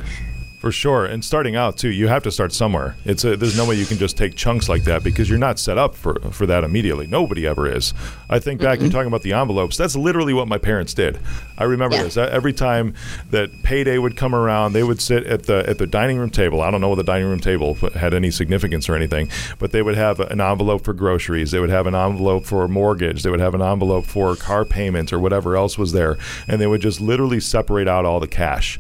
For 0.64 0.72
sure, 0.72 1.04
and 1.04 1.26
starting 1.26 1.58
out 1.58 1.76
too, 1.76 1.90
you 1.90 2.08
have 2.08 2.24
to 2.24 2.32
start 2.32 2.54
somewhere. 2.54 2.96
It's 3.04 3.26
a, 3.26 3.36
there's 3.36 3.58
no 3.58 3.66
way 3.66 3.76
you 3.76 3.86
can 3.86 3.98
just 3.98 4.16
take 4.16 4.34
chunks 4.34 4.70
like 4.70 4.86
that 4.86 5.04
because 5.04 5.30
you're 5.30 5.38
not 5.38 5.60
set 5.60 5.78
up 5.78 5.94
for 5.94 6.18
for 6.32 6.46
that 6.46 6.64
immediately. 6.64 7.06
Nobody 7.06 7.46
ever 7.46 7.68
is. 7.70 7.94
I 8.30 8.40
think 8.40 8.62
back, 8.62 8.80
you're 8.80 8.90
talking 8.90 9.08
about 9.10 9.24
the 9.24 9.34
envelopes. 9.34 9.76
That's 9.76 9.98
literally 9.98 10.34
what 10.34 10.48
my 10.48 10.58
parents 10.58 10.94
did. 10.94 11.20
I 11.58 11.66
remember 11.66 11.98
Yeah. 11.98 12.04
this. 12.04 12.16
Uh, 12.16 12.30
Every 12.32 12.54
time 12.54 12.94
that 13.32 13.50
payday 13.64 13.98
would 13.98 14.16
come 14.16 14.34
around, 14.34 14.72
they 14.72 14.84
would 14.84 15.02
sit 15.02 15.26
at 15.26 15.48
the 15.48 15.70
at 15.70 15.80
the 15.80 15.86
dining 15.86 16.18
room 16.18 16.30
table. 16.30 16.62
I 16.62 16.72
don't 16.72 16.80
know 16.80 16.88
whether 16.88 17.04
the 17.04 17.12
dining 17.12 17.28
room 17.28 17.42
table 17.42 17.74
had 17.96 18.14
any 18.14 18.32
significance 18.32 18.88
or 18.88 18.96
anything, 18.96 19.28
but 19.60 19.74
they 19.74 19.82
would 19.82 19.96
have 19.96 20.22
an 20.22 20.40
envelope 20.40 20.86
for 20.86 20.94
groceries. 20.94 21.52
They 21.52 21.60
would 21.60 21.72
have 21.72 21.88
an 21.88 21.94
envelope 21.96 22.46
for 22.46 22.64
a 22.64 22.70
mortgage. 22.70 23.24
They 23.24 23.30
would 23.30 23.42
have 23.42 23.54
an 23.54 23.62
envelope 23.62 24.06
for 24.06 24.38
car 24.38 24.64
payments 24.64 25.12
or 25.12 25.20
whatever 25.20 25.58
else 25.58 25.78
was 25.78 25.92
there, 25.92 26.18
and 26.48 26.62
they 26.62 26.68
would 26.68 26.80
just 26.80 27.02
literally 27.02 27.42
separate 27.42 27.90
out 27.90 28.06
all 28.06 28.22
the 28.22 28.30
cash 28.30 28.80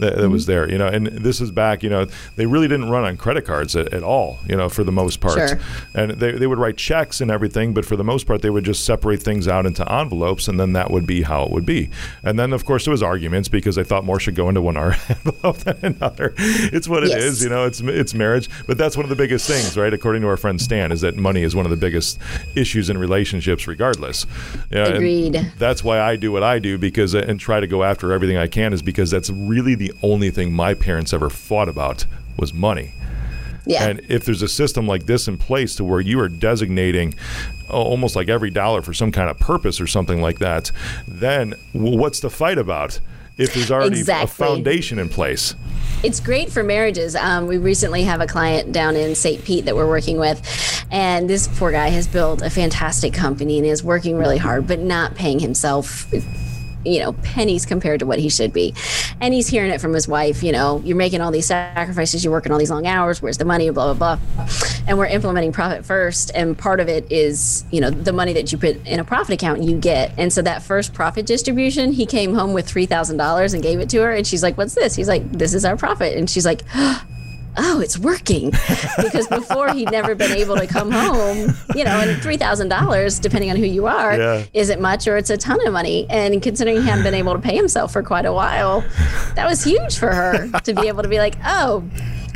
that, 0.00 0.16
that 0.16 0.30
was 0.30 0.42
mm-hmm. 0.42 0.52
there. 0.52 0.70
You 0.70 0.78
know, 0.78 0.88
and 0.88 1.06
this 1.06 1.40
is 1.40 1.50
back. 1.50 1.82
You 1.82 1.90
know, 1.90 2.06
they 2.36 2.46
really 2.46 2.68
didn't 2.68 2.90
run 2.90 3.04
on 3.04 3.16
credit 3.16 3.44
cards 3.44 3.76
at, 3.76 3.92
at 3.92 4.02
all. 4.02 4.38
You 4.48 4.56
know, 4.56 4.68
for 4.68 4.84
the 4.84 4.92
most 4.92 5.20
part, 5.20 5.38
Sure. 5.38 5.60
and 5.94 6.12
they 6.12 6.32
they 6.32 6.46
would 6.46 6.58
write 6.58 6.76
checks 6.76 7.20
and 7.20 7.30
everything, 7.30 7.74
but 7.74 7.84
for 7.84 7.96
the 7.96 8.04
most 8.04 8.26
part, 8.26 8.42
they 8.42 8.50
would 8.50 8.64
just 8.64 8.84
separate 8.84 9.22
things 9.22 9.48
out 9.48 9.66
into 9.66 9.90
envelopes, 9.90 10.48
and 10.48 10.58
then 10.58 10.72
that 10.72 10.90
would 10.90 11.06
be 11.06 11.22
how 11.22 11.44
it 11.44 11.50
would 11.50 11.66
be. 11.66 11.90
And 12.22 12.38
then, 12.38 12.52
of 12.52 12.64
course, 12.64 12.84
there 12.84 12.92
was 12.92 13.02
arguments 13.02 13.48
because 13.48 13.76
they 13.76 13.84
thought 13.84 14.04
more 14.04 14.20
should 14.20 14.34
go 14.34 14.48
into 14.48 14.62
one 14.62 14.76
envelope 14.76 15.58
than 15.58 15.78
another. 15.82 16.34
It's 16.38 16.88
what 16.88 17.02
it 17.04 17.10
is. 17.10 17.40
Yes. 17.40 17.42
You 17.42 17.50
know, 17.50 17.66
it's 17.66 17.80
it's 17.80 18.14
marriage, 18.14 18.48
but 18.66 18.78
that's 18.78 18.96
one 18.96 19.04
of 19.04 19.10
the 19.10 19.16
biggest 19.16 19.46
things, 19.46 19.76
right? 19.76 19.92
According 19.92 20.22
to 20.22 20.28
our 20.28 20.36
friend 20.36 20.60
Stan, 20.60 20.92
is 20.92 21.00
that 21.02 21.16
money 21.16 21.42
is 21.42 21.54
one 21.54 21.66
of 21.66 21.70
the 21.70 21.76
biggest 21.76 22.18
issues 22.54 22.90
in 22.90 22.98
relationships, 22.98 23.66
regardless. 23.66 24.26
Yeah, 24.70 24.86
Agreed. 24.86 25.52
That's 25.58 25.84
why 25.84 26.00
I 26.00 26.16
do 26.16 26.32
what 26.32 26.42
I 26.42 26.58
do 26.58 26.78
because 26.78 27.14
uh, 27.14 27.24
and 27.26 27.38
try 27.38 27.60
to 27.60 27.66
go 27.66 27.82
after 27.82 28.12
everything 28.12 28.36
I 28.36 28.46
can 28.46 28.72
is 28.72 28.82
because 28.82 29.10
that's 29.10 29.30
really 29.30 29.74
the 29.74 29.89
only 30.02 30.30
thing 30.30 30.52
my 30.52 30.74
parents 30.74 31.12
ever 31.12 31.30
fought 31.30 31.68
about 31.68 32.06
was 32.36 32.52
money. 32.52 32.94
Yeah. 33.66 33.86
And 33.86 34.00
if 34.08 34.24
there's 34.24 34.42
a 34.42 34.48
system 34.48 34.86
like 34.86 35.06
this 35.06 35.28
in 35.28 35.36
place 35.36 35.76
to 35.76 35.84
where 35.84 36.00
you 36.00 36.18
are 36.20 36.28
designating 36.28 37.14
uh, 37.68 37.74
almost 37.74 38.16
like 38.16 38.28
every 38.28 38.50
dollar 38.50 38.82
for 38.82 38.92
some 38.94 39.12
kind 39.12 39.30
of 39.30 39.38
purpose 39.38 39.80
or 39.80 39.86
something 39.86 40.20
like 40.20 40.38
that, 40.38 40.72
then 41.06 41.54
what's 41.72 42.20
the 42.20 42.30
fight 42.30 42.58
about? 42.58 43.00
If 43.38 43.54
there's 43.54 43.70
already 43.70 44.02
a 44.06 44.26
foundation 44.26 44.98
in 44.98 45.08
place. 45.08 45.54
It's 46.02 46.20
great 46.20 46.50
for 46.50 46.62
marriages. 46.62 47.16
Um, 47.16 47.46
we 47.46 47.56
recently 47.56 48.02
have 48.02 48.20
a 48.20 48.26
client 48.26 48.70
down 48.70 48.96
in 48.96 49.14
St. 49.14 49.42
Pete 49.42 49.64
that 49.64 49.74
we're 49.74 49.88
working 49.88 50.18
with, 50.18 50.86
and 50.90 51.28
this 51.28 51.48
poor 51.48 51.72
guy 51.72 51.88
has 51.88 52.06
built 52.06 52.42
a 52.42 52.50
fantastic 52.50 53.14
company 53.14 53.56
and 53.56 53.66
is 53.66 53.82
working 53.82 54.18
really 54.18 54.36
hard, 54.36 54.66
but 54.66 54.78
not 54.80 55.14
paying 55.14 55.38
himself 55.38 56.06
you 56.84 57.00
know, 57.00 57.12
pennies 57.12 57.66
compared 57.66 58.00
to 58.00 58.06
what 58.06 58.18
he 58.18 58.28
should 58.28 58.52
be. 58.52 58.74
And 59.20 59.34
he's 59.34 59.48
hearing 59.48 59.70
it 59.70 59.80
from 59.80 59.92
his 59.92 60.08
wife, 60.08 60.42
you 60.42 60.52
know, 60.52 60.80
you're 60.84 60.96
making 60.96 61.20
all 61.20 61.30
these 61.30 61.46
sacrifices, 61.46 62.24
you're 62.24 62.32
working 62.32 62.52
all 62.52 62.58
these 62.58 62.70
long 62.70 62.86
hours, 62.86 63.20
where's 63.20 63.38
the 63.38 63.44
money, 63.44 63.68
blah, 63.70 63.92
blah, 63.92 64.16
blah. 64.16 64.46
And 64.86 64.98
we're 64.98 65.06
implementing 65.06 65.52
profit 65.52 65.84
first. 65.84 66.30
And 66.34 66.56
part 66.56 66.80
of 66.80 66.88
it 66.88 67.10
is, 67.10 67.64
you 67.70 67.80
know, 67.80 67.90
the 67.90 68.12
money 68.12 68.32
that 68.32 68.50
you 68.52 68.58
put 68.58 68.84
in 68.86 69.00
a 69.00 69.04
profit 69.04 69.34
account 69.34 69.62
you 69.62 69.78
get. 69.78 70.12
And 70.16 70.32
so 70.32 70.42
that 70.42 70.62
first 70.62 70.94
profit 70.94 71.26
distribution, 71.26 71.92
he 71.92 72.06
came 72.06 72.34
home 72.34 72.52
with 72.52 72.66
$3,000 72.66 73.54
and 73.54 73.62
gave 73.62 73.80
it 73.80 73.88
to 73.90 73.98
her. 73.98 74.12
And 74.12 74.26
she's 74.26 74.42
like, 74.42 74.56
what's 74.56 74.74
this? 74.74 74.94
He's 74.94 75.08
like, 75.08 75.30
this 75.32 75.54
is 75.54 75.64
our 75.64 75.76
profit. 75.76 76.16
And 76.16 76.28
she's 76.28 76.46
like, 76.46 76.62
oh, 77.56 77.80
it's 77.80 77.98
working. 77.98 78.50
because 78.96 79.26
before 79.28 79.72
he'd 79.72 79.90
never 79.90 80.14
been 80.14 80.32
able 80.32 80.56
to 80.56 80.66
come 80.66 80.90
home, 80.90 81.54
you 81.74 81.84
know, 81.84 82.00
and 82.00 82.20
$3,000, 82.22 83.20
depending 83.20 83.50
on 83.50 83.56
who 83.56 83.64
you 83.64 83.86
are, 83.86 84.16
yeah. 84.16 84.44
isn't 84.52 84.80
much 84.80 85.06
or 85.06 85.16
it's 85.16 85.30
a 85.30 85.36
ton 85.36 85.64
of 85.66 85.72
money. 85.72 86.06
And 86.10 86.42
considering 86.42 86.76
he 86.76 86.82
hadn't 86.82 87.04
been 87.04 87.14
able 87.14 87.34
to 87.34 87.40
pay 87.40 87.56
himself 87.56 87.92
for 87.92 88.02
quite 88.02 88.26
a 88.26 88.32
while, 88.32 88.82
that 89.34 89.48
was 89.48 89.64
huge 89.64 89.98
for 89.98 90.12
her 90.12 90.50
to 90.60 90.74
be 90.74 90.88
able 90.88 91.02
to 91.02 91.08
be 91.08 91.18
like, 91.18 91.36
oh, 91.44 91.84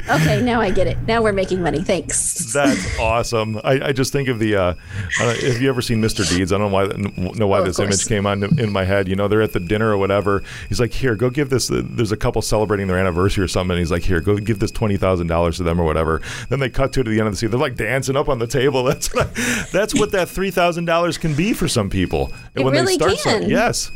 okay, 0.09 0.41
now 0.41 0.61
I 0.61 0.71
get 0.71 0.87
it. 0.87 0.99
Now 1.07 1.23
we're 1.23 1.33
making 1.33 1.63
money. 1.63 1.83
Thanks. 1.83 2.53
That's 2.53 2.99
awesome. 2.99 3.61
I, 3.65 3.89
I 3.89 3.93
just 3.93 4.13
think 4.13 4.29
of 4.29 4.39
the. 4.39 4.57
Uh, 4.57 4.75
uh, 5.21 5.35
have 5.35 5.61
you 5.61 5.69
ever 5.69 5.83
seen 5.83 6.01
Mr. 6.03 6.29
Deeds? 6.29 6.53
I 6.53 6.59
don't 6.59 6.71
know 6.71 6.75
why 6.75 7.33
know 7.35 7.47
why 7.47 7.61
oh, 7.61 7.65
this 7.65 7.79
image 7.79 8.07
came 8.07 8.27
on 8.27 8.43
in 8.59 8.73
my 8.73 8.85
head. 8.85 9.09
You 9.09 9.17
know, 9.17 9.29
they're 9.29 9.43
at 9.43 9.53
the 9.53 9.61
dinner 9.61 9.91
or 9.91 9.99
whatever. 9.99 10.43
He's 10.69 10.81
like, 10.81 10.93
"Here, 10.93 11.15
go 11.15 11.31
give 11.31 11.51
this." 11.51 11.71
Uh, 11.71 11.83
there's 11.85 12.13
a 12.13 12.17
couple 12.17 12.43
celebrating 12.43 12.87
their 12.87 12.99
anniversary 12.99 13.45
or 13.45 13.49
something. 13.49 13.73
And 13.73 13.79
he's 13.79 13.91
like, 13.91 14.03
"Here, 14.03 14.21
go 14.21 14.37
give 14.37 14.59
this 14.59 14.71
twenty 14.71 14.97
thousand 14.97 15.27
dollars 15.27 15.57
to 15.59 15.63
them 15.63 15.81
or 15.81 15.85
whatever." 15.85 16.21
Then 16.49 16.61
they 16.61 16.71
cut 16.71 16.93
to 16.95 17.01
it 17.01 17.07
at 17.07 17.11
the 17.11 17.19
end 17.19 17.29
of 17.29 17.33
the 17.33 17.37
scene. 17.37 17.51
They're 17.51 17.61
like 17.61 17.77
dancing 17.77 18.17
up 18.17 18.29
on 18.29 18.39
the 18.39 18.47
table. 18.47 18.85
That's 18.95 19.13
what, 19.13 19.35
that's 19.73 19.95
what 19.95 20.13
that 20.13 20.29
three 20.29 20.51
thousand 20.51 20.85
dollars 20.85 21.19
can 21.19 21.35
be 21.35 21.53
for 21.53 21.69
some 21.69 21.91
people. 21.91 22.33
It 22.55 22.65
when 22.65 22.73
really 22.73 22.97
they 22.97 23.17
start 23.17 23.41
can. 23.41 23.51
yes. 23.51 23.91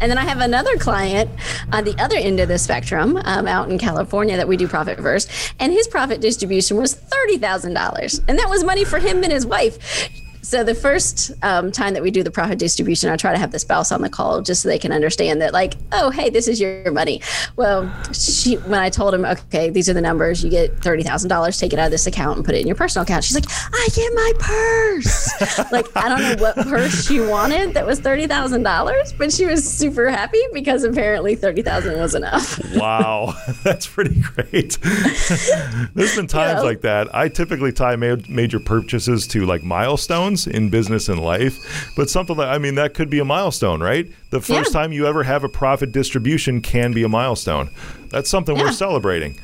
And 0.00 0.10
then 0.10 0.18
I 0.18 0.24
have 0.24 0.40
another 0.40 0.76
client 0.76 1.30
on 1.72 1.84
the 1.84 1.94
other 1.98 2.16
end 2.16 2.40
of 2.40 2.48
the 2.48 2.58
spectrum 2.58 3.16
um, 3.24 3.46
out 3.46 3.70
in 3.70 3.78
California 3.78 4.36
that 4.36 4.48
we 4.48 4.56
do 4.56 4.68
profit 4.68 4.98
first. 4.98 5.30
And 5.58 5.72
his 5.72 5.88
profit 5.88 6.20
distribution 6.20 6.76
was 6.76 6.94
$30,000. 6.94 8.22
And 8.28 8.38
that 8.38 8.48
was 8.48 8.64
money 8.64 8.84
for 8.84 8.98
him 8.98 9.22
and 9.22 9.32
his 9.32 9.46
wife. 9.46 10.10
So 10.46 10.62
the 10.62 10.76
first 10.76 11.32
um, 11.42 11.72
time 11.72 11.94
that 11.94 12.04
we 12.04 12.12
do 12.12 12.22
the 12.22 12.30
profit 12.30 12.60
distribution, 12.60 13.10
I 13.10 13.16
try 13.16 13.32
to 13.32 13.38
have 13.38 13.50
the 13.50 13.58
spouse 13.58 13.90
on 13.90 14.00
the 14.00 14.08
call 14.08 14.42
just 14.42 14.62
so 14.62 14.68
they 14.68 14.78
can 14.78 14.92
understand 14.92 15.42
that, 15.42 15.52
like, 15.52 15.74
oh, 15.90 16.10
hey, 16.10 16.30
this 16.30 16.46
is 16.46 16.60
your 16.60 16.92
money. 16.92 17.20
Well, 17.56 17.92
she 18.12 18.54
when 18.54 18.78
I 18.78 18.88
told 18.88 19.12
him, 19.12 19.24
okay, 19.24 19.70
these 19.70 19.88
are 19.88 19.92
the 19.92 20.00
numbers, 20.00 20.44
you 20.44 20.50
get 20.50 20.78
thirty 20.78 21.02
thousand 21.02 21.30
dollars, 21.30 21.58
take 21.58 21.72
it 21.72 21.80
out 21.80 21.86
of 21.86 21.90
this 21.90 22.06
account 22.06 22.36
and 22.36 22.46
put 22.46 22.54
it 22.54 22.60
in 22.60 22.66
your 22.68 22.76
personal 22.76 23.02
account. 23.02 23.24
She's 23.24 23.34
like, 23.34 23.50
I 23.50 23.88
get 23.92 24.14
my 24.14 24.32
purse. 24.38 25.68
like 25.72 25.88
I 25.96 26.08
don't 26.08 26.22
know 26.22 26.36
what 26.40 26.54
purse 26.68 27.08
she 27.08 27.18
wanted 27.18 27.74
that 27.74 27.84
was 27.84 27.98
thirty 27.98 28.28
thousand 28.28 28.62
dollars, 28.62 29.12
but 29.12 29.32
she 29.32 29.46
was 29.46 29.68
super 29.68 30.08
happy 30.10 30.42
because 30.52 30.84
apparently 30.84 31.34
thirty 31.34 31.62
thousand 31.62 31.98
was 31.98 32.14
enough. 32.14 32.60
wow, 32.76 33.34
that's 33.64 33.88
pretty 33.88 34.20
great. 34.20 34.78
There's 35.94 36.14
been 36.14 36.28
times 36.28 36.50
you 36.50 36.56
know? 36.58 36.62
like 36.62 36.82
that. 36.82 37.12
I 37.12 37.28
typically 37.28 37.72
tie 37.72 37.96
ma- 37.96 38.14
major 38.28 38.60
purchases 38.60 39.26
to 39.28 39.44
like 39.44 39.64
milestones 39.64 40.35
in 40.44 40.70
business 40.70 41.08
and 41.08 41.20
life, 41.20 41.92
but 41.94 42.10
something 42.10 42.36
that 42.38 42.48
I 42.48 42.58
mean 42.58 42.74
that 42.74 42.94
could 42.94 43.08
be 43.08 43.20
a 43.20 43.24
milestone, 43.24 43.80
right? 43.80 44.08
The 44.30 44.40
first 44.40 44.74
yeah. 44.74 44.80
time 44.80 44.92
you 44.92 45.06
ever 45.06 45.22
have 45.22 45.44
a 45.44 45.48
profit 45.48 45.92
distribution 45.92 46.60
can 46.60 46.92
be 46.92 47.04
a 47.04 47.08
milestone. 47.08 47.70
That's 48.10 48.28
something 48.28 48.56
yeah. 48.56 48.64
we're 48.64 48.72
celebrating. 48.72 49.38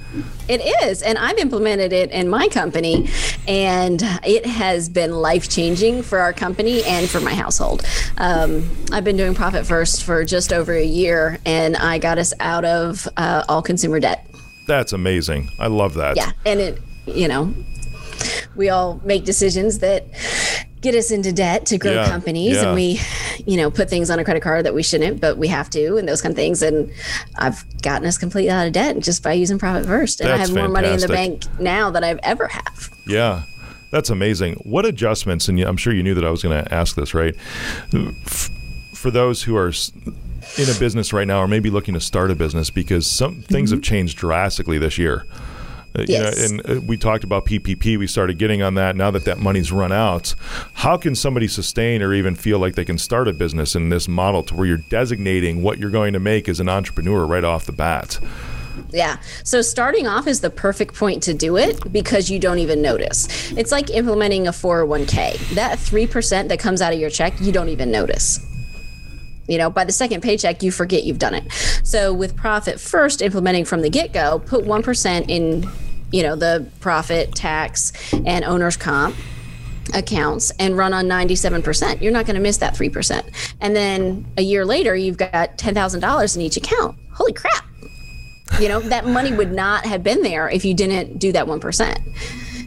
It 0.49 0.61
is, 0.85 1.03
and 1.03 1.19
I've 1.19 1.39
implemented 1.39 1.93
it 1.93 2.11
in 2.11 2.29
my 2.29 2.49
company, 2.49 3.09
and 3.47 4.03
it 4.25 4.47
has 4.47 4.89
been 4.89 5.13
life 5.13 5.49
changing 5.49 6.03
for 6.03 6.19
our 6.19 6.33
company 6.33 6.83
and 6.85 7.09
for 7.09 7.21
my 7.21 7.35
household. 7.35 7.87
Um, 8.19 8.69
I've 8.91 9.05
been 9.05 9.17
doing 9.17 9.35
profit 9.35 9.67
first 9.67 10.03
for 10.03 10.25
just 10.25 10.53
over 10.53 10.73
a 10.73 10.85
year, 10.85 11.39
and 11.47 11.77
I 11.77 11.99
got 11.99 12.19
us 12.19 12.35
out 12.41 12.65
of 12.65 13.09
uh, 13.17 13.45
all 13.49 13.63
consumer 13.63 14.01
debt. 14.01 14.27
That's 14.67 14.93
amazing. 14.93 15.49
I 15.59 15.67
love 15.67 15.95
that. 15.95 16.17
Yeah, 16.17 16.33
and 16.47 16.61
it, 16.61 16.81
you 17.07 17.29
know, 17.29 17.55
we 18.55 18.69
all 18.69 19.01
make 19.05 19.25
decisions 19.25 19.81
that 19.81 20.07
get 20.83 20.97
us 20.97 21.11
into 21.13 21.33
debt 21.33 21.65
to 21.65 21.79
grow 21.79 21.93
yeah, 21.93 22.09
companies 22.09 22.57
yeah. 22.57 22.67
and 22.67 22.75
we 22.75 23.01
you 23.47 23.57
know 23.57 23.71
put 23.71 23.89
things 23.89 24.11
on 24.11 24.19
a 24.19 24.25
credit 24.25 24.43
card 24.43 24.67
that 24.67 24.75
we 24.75 24.83
shouldn't 24.83 25.21
but 25.21 25.39
we 25.39 25.47
have 25.47 25.71
to 25.71 25.97
and 25.97 26.09
those 26.09 26.21
kind 26.21 26.33
of 26.33 26.37
things 26.37 26.61
and 26.61 26.93
i've 27.37 27.65
gotten 27.83 28.07
us 28.07 28.19
completely 28.19 28.51
out 28.51 28.67
of 28.67 28.73
debt 28.73 28.99
just 28.99 29.23
by 29.23 29.33
using 29.33 29.59
profit 29.59 29.87
first 29.87 30.21
and 30.21 30.29
That's 30.29 30.39
i 30.39 30.41
have 30.43 30.51
more 30.51 30.65
fantastic. 30.65 30.83
money 30.83 30.95
in 30.95 31.01
the 31.01 31.09
bank 31.09 31.61
now 31.61 31.91
than 31.91 32.03
i've 32.03 32.19
ever 32.25 32.49
have 32.49 32.91
yeah 33.07 33.45
that's 33.93 34.11
amazing 34.11 34.55
what 34.65 34.85
adjustments 34.85 35.49
and 35.49 35.61
i'm 35.61 35.77
sure 35.77 35.95
you 35.95 36.03
knew 36.03 36.15
that 36.15 36.25
i 36.25 36.31
was 36.31 36.43
going 36.43 36.63
to 36.65 36.75
ask 36.75 36.97
this 36.97 37.15
right 37.15 37.37
for 38.93 39.11
those 39.13 39.45
who 39.45 39.57
are 39.57 39.73
in 40.59 40.69
a 40.69 40.79
business 40.81 41.13
right 41.13 41.29
now 41.29 41.41
or 41.41 41.49
maybe 41.49 41.71
looking 41.71 41.95
to 41.95 42.01
start 42.01 42.31
a 42.31 42.35
business 42.35 42.71
because 42.71 43.07
some 43.07 43.43
things 43.43 43.71
mm-hmm. 43.71 43.77
have 43.77 43.83
changed 43.83 44.19
drastically 44.19 44.79
this 44.79 44.99
year 44.99 45.25
uh, 45.95 46.05
yes. 46.09 46.51
You 46.51 46.57
know, 46.57 46.63
and 46.65 46.79
uh, 46.79 46.81
we 46.81 46.97
talked 46.97 47.25
about 47.25 47.45
PPP. 47.45 47.99
We 47.99 48.07
started 48.07 48.39
getting 48.39 48.63
on 48.63 48.75
that. 48.75 48.97
Now 48.97 49.11
that 49.11 49.25
that 49.25 49.39
money's 49.39 49.71
run 49.71 49.93
out, 49.93 50.35
how 50.75 50.97
can 50.97 51.15
somebody 51.15 51.49
sustain 51.49 52.03
or 52.03 52.15
even 52.15 52.35
feel 52.35 52.59
like 52.59 52.75
they 52.75 52.85
can 52.85 52.99
start 52.99 53.29
a 53.29 53.33
business 53.33 53.75
in 53.75 53.89
this 53.91 54.09
model 54.09 54.43
to 54.45 54.55
where 54.55 54.67
you're 54.67 54.77
designating 54.79 55.63
what 55.63 55.79
you're 55.79 55.91
going 55.91 56.13
to 56.13 56.21
make 56.21 56.49
as 56.49 56.61
an 56.61 56.69
entrepreneur 56.69 57.27
right 57.27 57.45
off 57.45 57.67
the 57.67 57.73
bat? 57.73 58.19
Yeah. 58.91 59.19
So 59.45 59.61
starting 59.61 60.07
off 60.07 60.27
is 60.27 60.41
the 60.41 60.51
perfect 60.51 60.95
point 60.95 61.23
to 61.25 61.35
do 61.35 61.57
it 61.57 61.93
because 61.93 62.31
you 62.31 62.39
don't 62.39 62.59
even 62.59 62.81
notice. 62.81 63.53
It's 63.53 63.71
like 63.73 63.91
implementing 63.91 64.47
a 64.47 64.51
401k. 64.51 65.55
That 65.55 65.79
3% 65.79 66.49
that 66.49 66.59
comes 66.59 66.81
out 66.81 66.93
of 66.93 66.99
your 66.99 67.11
check, 67.11 67.35
you 67.41 67.53
don't 67.53 67.69
even 67.69 67.91
notice. 67.91 68.41
You 69.53 69.59
know, 69.59 69.69
by 69.69 69.85
the 69.85 69.93
second 69.93 70.23
paycheck, 70.23 70.63
you 70.63 70.73
forget 70.73 71.05
you've 71.05 71.19
done 71.19 71.35
it. 71.35 71.53
So 71.85 72.15
with 72.15 72.35
profit 72.35 72.81
first, 72.81 73.21
implementing 73.21 73.67
from 73.67 73.83
the 73.83 73.91
get 73.91 74.15
go, 74.15 74.39
put 74.39 74.65
1% 74.65 75.29
in, 75.29 75.69
you 76.11 76.23
know, 76.23 76.37
the 76.37 76.67
profit, 76.81 77.35
tax, 77.35 77.93
and 78.25 78.47
owner's 78.47 78.79
comp 78.79 79.15
accounts 79.93 80.53
and 80.53 80.75
run 80.75 80.95
on 80.95 81.05
97%. 81.05 82.01
You're 82.01 82.13
not 82.13 82.25
going 82.25 82.37
to 82.37 82.41
miss 82.41 82.57
that 82.59 82.75
3%. 82.75 83.55
And 83.61 83.77
then 83.77 84.25
a 84.39 84.43
year 84.43 84.65
later, 84.65 84.97
you've 84.97 85.19
got 85.19 85.59
$10,000 85.59 86.35
in 86.35 86.41
each 86.41 86.57
account. 86.57 86.97
Holy 87.13 87.35
crap. 87.35 87.67
You 88.59 88.69
know, 88.69 88.81
that 88.81 89.05
money 89.07 89.33
would 89.33 89.53
not 89.53 89.85
have 89.85 90.03
been 90.03 90.23
there 90.23 90.49
if 90.49 90.65
you 90.65 90.73
didn't 90.73 91.19
do 91.19 91.31
that 91.33 91.45
1% 91.45 92.17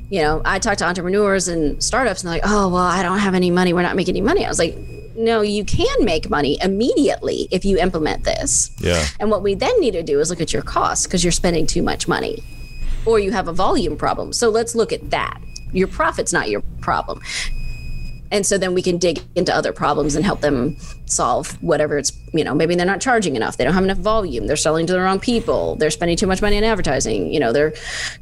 you 0.09 0.21
know, 0.21 0.41
I 0.45 0.59
talk 0.59 0.77
to 0.77 0.85
entrepreneurs 0.85 1.47
and 1.47 1.83
startups 1.83 2.23
and 2.23 2.31
they're 2.31 2.39
like, 2.39 2.47
oh, 2.49 2.69
well, 2.69 2.83
I 2.83 3.01
don't 3.01 3.17
have 3.17 3.33
any 3.33 3.49
money. 3.49 3.73
We're 3.73 3.81
not 3.81 3.95
making 3.95 4.13
any 4.13 4.21
money. 4.21 4.45
I 4.45 4.49
was 4.49 4.59
like, 4.59 4.77
no, 5.17 5.41
you 5.41 5.63
can 5.63 6.03
make 6.03 6.29
money 6.29 6.57
immediately 6.61 7.47
if 7.51 7.65
you 7.65 7.77
implement 7.77 8.23
this. 8.23 8.71
Yeah. 8.79 9.05
And 9.19 9.31
what 9.31 9.43
we 9.43 9.55
then 9.55 9.79
need 9.79 9.91
to 9.91 10.03
do 10.03 10.19
is 10.19 10.29
look 10.29 10.41
at 10.41 10.53
your 10.53 10.61
costs 10.61 11.05
because 11.05 11.23
you're 11.23 11.31
spending 11.31 11.65
too 11.65 11.81
much 11.81 12.07
money 12.07 12.43
or 13.05 13.19
you 13.19 13.31
have 13.31 13.47
a 13.47 13.53
volume 13.53 13.97
problem. 13.97 14.33
So 14.33 14.49
let's 14.49 14.75
look 14.75 14.91
at 14.91 15.11
that. 15.11 15.41
Your 15.71 15.87
profit's 15.87 16.33
not 16.33 16.49
your 16.49 16.61
problem. 16.81 17.21
And 18.31 18.45
so 18.45 18.57
then 18.57 18.73
we 18.73 18.81
can 18.81 18.97
dig 18.97 19.21
into 19.35 19.55
other 19.55 19.71
problems 19.71 20.15
and 20.15 20.25
help 20.25 20.41
them 20.41 20.75
solve 21.05 21.61
whatever 21.61 21.97
it's, 21.97 22.11
you 22.33 22.43
know, 22.43 22.55
maybe 22.55 22.75
they're 22.75 22.85
not 22.85 22.99
charging 22.99 23.35
enough. 23.35 23.57
They 23.57 23.63
don't 23.63 23.73
have 23.73 23.83
enough 23.83 23.99
volume. 23.99 24.47
They're 24.47 24.55
selling 24.55 24.87
to 24.87 24.93
the 24.93 24.99
wrong 24.99 25.19
people. 25.19 25.75
They're 25.75 25.91
spending 25.91 26.17
too 26.17 26.27
much 26.27 26.41
money 26.41 26.57
on 26.57 26.63
advertising. 26.63 27.31
You 27.31 27.39
know, 27.39 27.53
their 27.53 27.73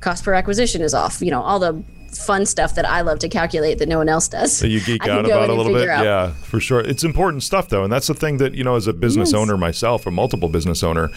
cost 0.02 0.26
per 0.26 0.34
acquisition 0.34 0.82
is 0.82 0.94
off. 0.94 1.22
You 1.22 1.32
know, 1.32 1.42
all 1.42 1.58
the 1.58 1.84
fun 2.18 2.46
stuff 2.46 2.76
that 2.76 2.86
I 2.86 3.02
love 3.02 3.20
to 3.20 3.30
calculate 3.30 3.80
that 3.80 3.90
no 3.90 3.98
one 3.98 4.10
else 4.10 4.28
does. 4.28 4.60
That 4.60 4.70
you 4.70 4.82
geek 4.82 5.08
out 5.08 5.26
about 5.26 5.50
a 5.50 5.54
little 5.54 5.74
bit. 5.74 5.90
Out. 5.90 6.04
Yeah, 6.04 6.32
for 6.32 6.60
sure. 6.60 6.80
It's 6.82 7.04
important 7.04 7.44
stuff 7.44 7.70
though, 7.70 7.84
and 7.84 7.92
that's 7.92 8.08
the 8.08 8.14
thing 8.14 8.38
that 8.38 8.54
you 8.54 8.64
know, 8.64 8.76
as 8.76 8.88
a 8.88 8.94
business 8.94 9.32
yes. 9.32 9.40
owner 9.40 9.58
myself, 9.58 10.06
a 10.06 10.12
multiple 10.12 10.50
business 10.50 10.84
owner, 10.84 11.10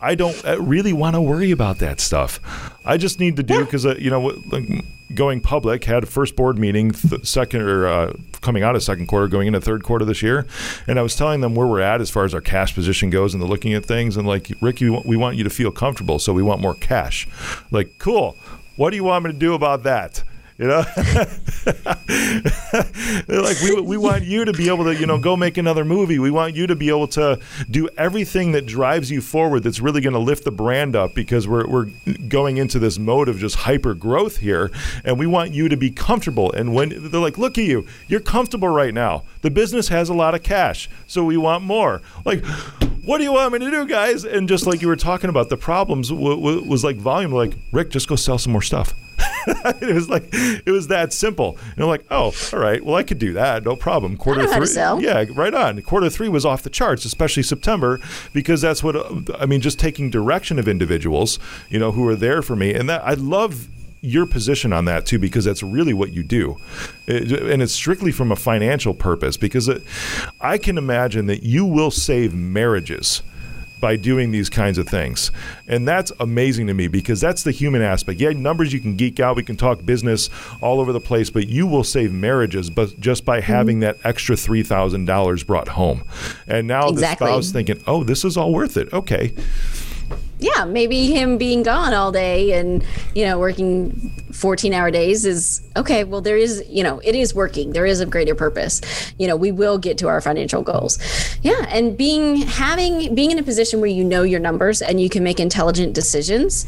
I 0.00 0.14
don't 0.14 0.44
uh, 0.44 0.60
really 0.60 0.92
want 0.92 1.14
to 1.14 1.20
worry 1.20 1.50
about 1.50 1.78
that 1.78 2.00
stuff. 2.00 2.40
I 2.84 2.96
just 2.96 3.20
need 3.20 3.36
to 3.36 3.42
do 3.42 3.64
because 3.64 3.84
yeah. 3.84 3.92
uh, 3.92 3.94
you 3.96 4.10
know, 4.10 4.82
going 5.14 5.40
public 5.40 5.84
had 5.84 6.02
a 6.02 6.06
first 6.06 6.36
board 6.36 6.58
meeting, 6.58 6.92
th- 6.92 7.26
second 7.26 7.62
or 7.62 7.86
uh, 7.86 8.12
coming 8.40 8.62
out 8.62 8.76
of 8.76 8.82
second 8.82 9.06
quarter, 9.06 9.28
going 9.28 9.46
into 9.46 9.60
third 9.60 9.82
quarter 9.82 10.04
this 10.04 10.22
year, 10.22 10.46
and 10.86 10.98
I 10.98 11.02
was 11.02 11.16
telling 11.16 11.40
them 11.40 11.54
where 11.54 11.66
we're 11.66 11.80
at 11.80 12.00
as 12.00 12.10
far 12.10 12.24
as 12.24 12.34
our 12.34 12.40
cash 12.40 12.74
position 12.74 13.10
goes, 13.10 13.34
and 13.34 13.42
they're 13.42 13.48
looking 13.48 13.74
at 13.74 13.84
things, 13.84 14.16
and 14.16 14.26
like 14.26 14.52
Ricky, 14.60 14.88
we 14.90 15.16
want 15.16 15.36
you 15.36 15.44
to 15.44 15.50
feel 15.50 15.70
comfortable, 15.70 16.18
so 16.18 16.32
we 16.32 16.42
want 16.42 16.60
more 16.60 16.74
cash. 16.74 17.28
Like, 17.70 17.98
cool. 17.98 18.36
What 18.76 18.90
do 18.90 18.96
you 18.96 19.04
want 19.04 19.24
me 19.24 19.32
to 19.32 19.38
do 19.38 19.54
about 19.54 19.84
that? 19.84 20.22
You 20.58 20.68
know, 20.68 20.82
they're 23.26 23.42
like, 23.42 23.60
we, 23.60 23.78
we 23.78 23.98
want 23.98 24.24
you 24.24 24.46
to 24.46 24.54
be 24.54 24.68
able 24.68 24.84
to, 24.84 24.94
you 24.96 25.04
know, 25.04 25.18
go 25.18 25.36
make 25.36 25.58
another 25.58 25.84
movie. 25.84 26.18
We 26.18 26.30
want 26.30 26.56
you 26.56 26.66
to 26.68 26.74
be 26.74 26.88
able 26.88 27.08
to 27.08 27.38
do 27.70 27.90
everything 27.98 28.52
that 28.52 28.64
drives 28.64 29.10
you 29.10 29.20
forward. 29.20 29.64
That's 29.64 29.80
really 29.80 30.00
going 30.00 30.14
to 30.14 30.18
lift 30.18 30.44
the 30.44 30.50
brand 30.50 30.96
up 30.96 31.14
because 31.14 31.46
we're 31.46 31.68
we're 31.68 31.90
going 32.28 32.56
into 32.56 32.78
this 32.78 32.98
mode 32.98 33.28
of 33.28 33.38
just 33.38 33.56
hyper 33.56 33.92
growth 33.92 34.38
here, 34.38 34.70
and 35.04 35.18
we 35.18 35.26
want 35.26 35.52
you 35.52 35.68
to 35.68 35.76
be 35.76 35.90
comfortable. 35.90 36.50
And 36.52 36.72
when 36.74 37.10
they're 37.10 37.20
like, 37.20 37.36
look 37.36 37.58
at 37.58 37.64
you, 37.64 37.86
you're 38.08 38.20
comfortable 38.20 38.68
right 38.68 38.94
now. 38.94 39.24
The 39.42 39.50
business 39.50 39.88
has 39.88 40.08
a 40.08 40.14
lot 40.14 40.34
of 40.34 40.42
cash, 40.42 40.88
so 41.06 41.22
we 41.22 41.36
want 41.36 41.64
more. 41.64 42.00
Like 42.24 42.42
what 43.06 43.18
do 43.18 43.24
you 43.24 43.32
want 43.32 43.52
me 43.52 43.60
to 43.60 43.70
do, 43.70 43.86
guys? 43.86 44.24
And 44.24 44.48
just 44.48 44.66
like 44.66 44.82
you 44.82 44.88
were 44.88 44.96
talking 44.96 45.30
about, 45.30 45.48
the 45.48 45.56
problems 45.56 46.10
w- 46.10 46.36
w- 46.36 46.68
was 46.68 46.84
like 46.84 46.96
volume. 46.96 47.32
Like 47.32 47.54
Rick, 47.72 47.90
just 47.90 48.08
go 48.08 48.16
sell 48.16 48.36
some 48.38 48.52
more 48.52 48.62
stuff. 48.62 48.94
it 49.80 49.94
was 49.94 50.08
like 50.08 50.28
it 50.32 50.70
was 50.70 50.88
that 50.88 51.12
simple. 51.12 51.56
And 51.74 51.84
I'm 51.84 51.88
like, 51.88 52.04
oh, 52.10 52.34
all 52.52 52.58
right, 52.58 52.84
well 52.84 52.96
I 52.96 53.02
could 53.04 53.18
do 53.18 53.32
that, 53.34 53.64
no 53.64 53.76
problem. 53.76 54.16
Quarter 54.16 54.42
three, 54.48 55.04
yeah, 55.04 55.24
right 55.30 55.54
on. 55.54 55.80
Quarter 55.82 56.10
three 56.10 56.28
was 56.28 56.44
off 56.44 56.62
the 56.62 56.70
charts, 56.70 57.04
especially 57.04 57.42
September, 57.44 58.00
because 58.32 58.60
that's 58.60 58.82
what 58.82 58.96
I 59.40 59.46
mean. 59.46 59.60
Just 59.60 59.78
taking 59.78 60.10
direction 60.10 60.58
of 60.58 60.66
individuals, 60.68 61.38
you 61.70 61.78
know, 61.78 61.92
who 61.92 62.06
are 62.08 62.16
there 62.16 62.42
for 62.42 62.56
me, 62.56 62.74
and 62.74 62.88
that 62.90 63.02
I 63.04 63.14
love 63.14 63.68
your 64.06 64.26
position 64.26 64.72
on 64.72 64.84
that 64.86 65.06
too, 65.06 65.18
because 65.18 65.44
that's 65.44 65.62
really 65.62 65.92
what 65.92 66.12
you 66.12 66.22
do, 66.22 66.58
it, 67.06 67.32
and 67.32 67.62
it's 67.62 67.72
strictly 67.72 68.12
from 68.12 68.32
a 68.32 68.36
financial 68.36 68.94
purpose. 68.94 69.36
Because 69.36 69.68
it, 69.68 69.82
I 70.40 70.58
can 70.58 70.78
imagine 70.78 71.26
that 71.26 71.42
you 71.42 71.64
will 71.64 71.90
save 71.90 72.34
marriages 72.34 73.22
by 73.80 73.96
doing 73.96 74.30
these 74.30 74.48
kinds 74.48 74.78
of 74.78 74.88
things. 74.88 75.30
And 75.68 75.86
that's 75.86 76.10
amazing 76.20 76.66
to 76.68 76.74
me 76.74 76.88
because 76.88 77.20
that's 77.20 77.42
the 77.42 77.50
human 77.50 77.82
aspect. 77.82 78.20
Yeah, 78.20 78.30
numbers 78.30 78.72
you 78.72 78.80
can 78.80 78.96
geek 78.96 79.20
out, 79.20 79.36
we 79.36 79.42
can 79.42 79.56
talk 79.56 79.84
business 79.84 80.30
all 80.60 80.80
over 80.80 80.92
the 80.92 81.00
place, 81.00 81.30
but 81.30 81.48
you 81.48 81.66
will 81.66 81.84
save 81.84 82.12
marriages 82.12 82.70
but 82.70 82.98
just 82.98 83.24
by 83.24 83.38
mm-hmm. 83.38 83.52
having 83.52 83.80
that 83.80 83.98
extra 84.04 84.34
$3,000 84.34 85.46
brought 85.46 85.68
home. 85.68 86.04
And 86.46 86.66
now 86.66 86.88
exactly. 86.88 87.26
the 87.26 87.32
spouse 87.32 87.50
thinking, 87.52 87.82
"Oh, 87.86 88.04
this 88.04 88.24
is 88.24 88.36
all 88.36 88.52
worth 88.52 88.76
it." 88.76 88.92
Okay 88.92 89.32
yeah, 90.38 90.64
maybe 90.64 91.06
him 91.06 91.38
being 91.38 91.62
gone 91.62 91.94
all 91.94 92.12
day 92.12 92.52
and, 92.52 92.84
you 93.14 93.24
know, 93.24 93.38
working 93.38 94.12
14 94.32 94.74
hour 94.74 94.90
days 94.90 95.24
is 95.24 95.66
okay. 95.76 96.04
Well, 96.04 96.20
there 96.20 96.36
is, 96.36 96.62
you 96.68 96.82
know, 96.82 97.00
it 97.02 97.14
is 97.14 97.34
working. 97.34 97.72
There 97.72 97.86
is 97.86 98.00
a 98.00 98.06
greater 98.06 98.34
purpose. 98.34 98.80
You 99.18 99.28
know, 99.28 99.36
we 99.36 99.50
will 99.50 99.78
get 99.78 99.96
to 99.98 100.08
our 100.08 100.20
financial 100.20 100.62
goals. 100.62 100.98
Yeah. 101.42 101.66
And 101.68 101.96
being, 101.96 102.36
having, 102.36 103.14
being 103.14 103.30
in 103.30 103.38
a 103.38 103.42
position 103.42 103.80
where 103.80 103.90
you 103.90 104.04
know 104.04 104.22
your 104.22 104.40
numbers 104.40 104.82
and 104.82 105.00
you 105.00 105.08
can 105.08 105.24
make 105.24 105.40
intelligent 105.40 105.94
decisions 105.94 106.66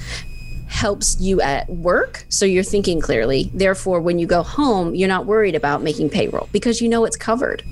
helps 0.68 1.20
you 1.20 1.40
at 1.40 1.68
work. 1.68 2.24
So 2.28 2.44
you're 2.44 2.62
thinking 2.62 3.00
clearly. 3.00 3.50
Therefore, 3.54 4.00
when 4.00 4.18
you 4.18 4.26
go 4.26 4.42
home, 4.42 4.94
you're 4.94 5.08
not 5.08 5.26
worried 5.26 5.54
about 5.54 5.82
making 5.82 6.10
payroll 6.10 6.48
because 6.52 6.80
you 6.80 6.88
know 6.88 7.04
it's 7.04 7.16
covered. 7.16 7.62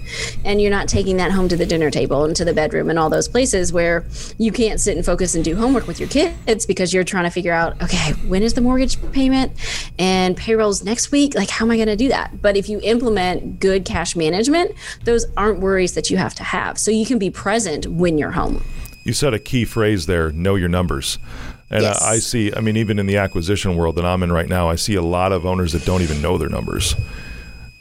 And 0.45 0.61
you're 0.61 0.71
not 0.71 0.89
taking 0.89 1.19
that 1.19 1.31
home 1.31 1.49
to 1.49 1.57
the 1.57 1.67
dinner 1.67 1.91
table 1.91 2.25
and 2.25 2.35
to 2.37 2.45
the 2.45 2.55
bedroom 2.55 2.91
and 2.91 2.99
all 2.99 3.11
those 3.11 3.29
places 3.29 3.73
where 3.73 4.05
you 4.39 4.51
can't 4.51 4.81
sit 4.81 4.97
and 4.97 5.05
focus 5.05 5.35
and 5.35 5.45
do 5.45 5.55
homework 5.55 5.87
with 5.87 6.01
your 6.01 6.09
kids 6.09 6.67
because 6.67 6.93
you're 6.93 7.05
trying 7.05 7.25
to 7.25 7.31
figure 7.31 7.53
out, 7.53 7.81
okay, 7.83 8.13
when 8.27 8.43
is 8.43 8.55
the 8.55 8.61
mortgage 8.61 9.01
payment 9.13 9.53
and 9.99 10.37
payrolls 10.37 10.83
next 10.83 11.13
week? 11.13 11.35
Like, 11.35 11.51
how 11.51 11.65
am 11.65 11.71
I 11.71 11.77
going 11.77 11.89
to 11.89 11.97
do 11.97 12.09
that? 12.09 12.41
But 12.41 12.57
if 12.57 12.69
you 12.69 12.81
implement 12.83 13.61
good 13.61 13.85
cash 13.85 14.17
management, 14.17 14.73
those 15.05 15.27
aren't 15.37 15.61
worries 15.61 15.95
that 15.95 16.11
you 16.11 16.17
have 16.17 16.35
to 16.37 16.45
have. 16.45 16.79
So 16.79 16.91
you 16.91 17.05
can 17.05 17.19
be 17.19 17.31
present 17.31 17.87
when 17.87 18.19
you're 18.19 18.33
home. 18.33 18.65
You 19.05 19.13
said 19.13 19.35
a 19.35 19.39
key 19.39 19.65
phrase 19.65 20.07
there 20.07 20.33
know 20.33 20.57
your 20.57 20.69
numbers. 20.69 21.19
And 21.71 21.85
uh, 21.85 21.89
yes. 21.89 22.03
I, 22.03 22.13
I 22.13 22.19
see, 22.19 22.53
I 22.55 22.61
mean, 22.61 22.77
even 22.77 22.99
in 22.99 23.07
the 23.07 23.17
acquisition 23.17 23.77
world 23.77 23.97
that 23.97 24.05
I'm 24.05 24.23
in 24.23 24.33
right 24.33 24.49
now, 24.49 24.69
I 24.69 24.77
see 24.77 24.95
a 24.95 25.03
lot 25.03 25.33
of 25.33 25.45
owners 25.45 25.73
that 25.73 25.85
don't 25.85 26.03
even 26.03 26.23
know 26.23 26.39
their 26.39 26.49
numbers. 26.49 26.95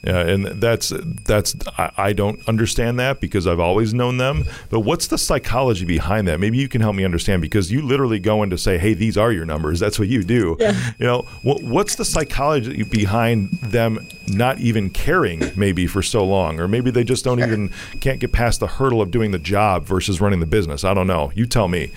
Yeah, 0.06 0.20
and 0.20 0.45
that's 0.62 0.93
that's 1.26 1.56
I, 1.80 1.91
I, 1.97 2.14
don't 2.14 2.47
understand 2.47 2.99
that 2.99 3.20
because 3.20 3.47
I've 3.47 3.60
always 3.60 3.91
known 3.91 4.18
them. 4.18 4.45
But 4.70 4.82
what's 4.82 5.08
the 5.08 5.18
psychology 5.18 5.84
behind 5.84 6.28
that? 6.28 6.39
Maybe 6.39 6.60
you 6.60 6.68
can 6.68 6.82
help 6.82 6.95
me 6.95 7.03
understand 7.03 7.41
because 7.41 7.72
you 7.72 7.82
literally 7.82 8.20
go 8.20 8.43
in 8.43 8.51
to 8.51 8.58
say, 8.58 8.78
"Hey, 8.78 8.93
these 8.93 9.18
are 9.18 9.32
your 9.32 9.45
numbers." 9.45 9.80
That's 9.80 9.97
what 9.97 10.08
you 10.08 10.24
do. 10.24 10.58
Yeah. 10.60 10.91
You 10.99 11.06
know, 11.08 11.22
what, 11.41 11.64
what's 11.64 11.95
the 11.95 12.06
psychology 12.06 12.84
behind 12.84 13.49
them 13.53 14.08
not 14.28 14.60
even 14.60 14.91
caring 14.91 15.41
maybe 15.56 15.88
for 15.88 16.03
so 16.03 16.24
long, 16.24 16.60
or 16.60 16.68
maybe 16.68 16.91
they 16.91 17.03
just 17.03 17.24
don't 17.24 17.39
sure. 17.39 17.47
even 17.47 17.72
can't 17.99 18.20
get 18.20 18.32
past 18.32 18.60
the 18.60 18.68
hurdle 18.68 19.01
of 19.01 19.10
doing 19.10 19.32
the 19.32 19.39
job 19.39 19.86
versus 19.86 20.22
running 20.22 20.39
the 20.39 20.45
business. 20.45 20.84
I 20.84 20.93
don't 20.93 21.08
know. 21.08 21.32
You 21.34 21.47
tell 21.47 21.68
me. 21.68 21.91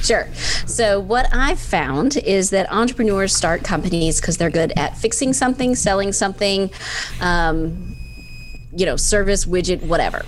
Sure. 0.00 0.28
So 0.66 0.98
what 0.98 1.28
I've 1.32 1.60
found 1.60 2.16
is 2.16 2.50
that 2.50 2.70
entrepreneurs 2.72 3.34
start 3.34 3.62
companies 3.62 4.20
because 4.20 4.36
they're 4.36 4.50
good 4.50 4.72
at 4.76 4.96
fixing 4.98 5.32
something, 5.32 5.76
selling 5.76 6.12
something. 6.12 6.70
Um, 7.20 7.51
um, 7.52 7.96
you 8.74 8.86
know, 8.86 8.96
service, 8.96 9.44
widget, 9.44 9.82
whatever. 9.82 10.24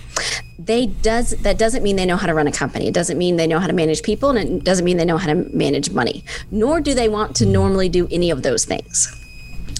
They 0.58 0.86
does 0.86 1.30
that 1.42 1.58
doesn't 1.58 1.82
mean 1.82 1.96
they 1.96 2.06
know 2.06 2.16
how 2.16 2.26
to 2.26 2.34
run 2.34 2.46
a 2.46 2.52
company. 2.52 2.86
It 2.86 2.94
doesn't 2.94 3.18
mean 3.18 3.36
they 3.36 3.46
know 3.46 3.58
how 3.58 3.66
to 3.66 3.72
manage 3.72 4.02
people, 4.02 4.30
and 4.30 4.38
it 4.38 4.64
doesn't 4.64 4.84
mean 4.84 4.96
they 4.96 5.04
know 5.04 5.18
how 5.18 5.26
to 5.26 5.34
manage 5.34 5.90
money. 5.90 6.24
Nor 6.50 6.80
do 6.80 6.94
they 6.94 7.08
want 7.08 7.34
to 7.36 7.46
normally 7.46 7.88
do 7.88 8.06
any 8.10 8.30
of 8.30 8.42
those 8.42 8.64
things. 8.64 9.23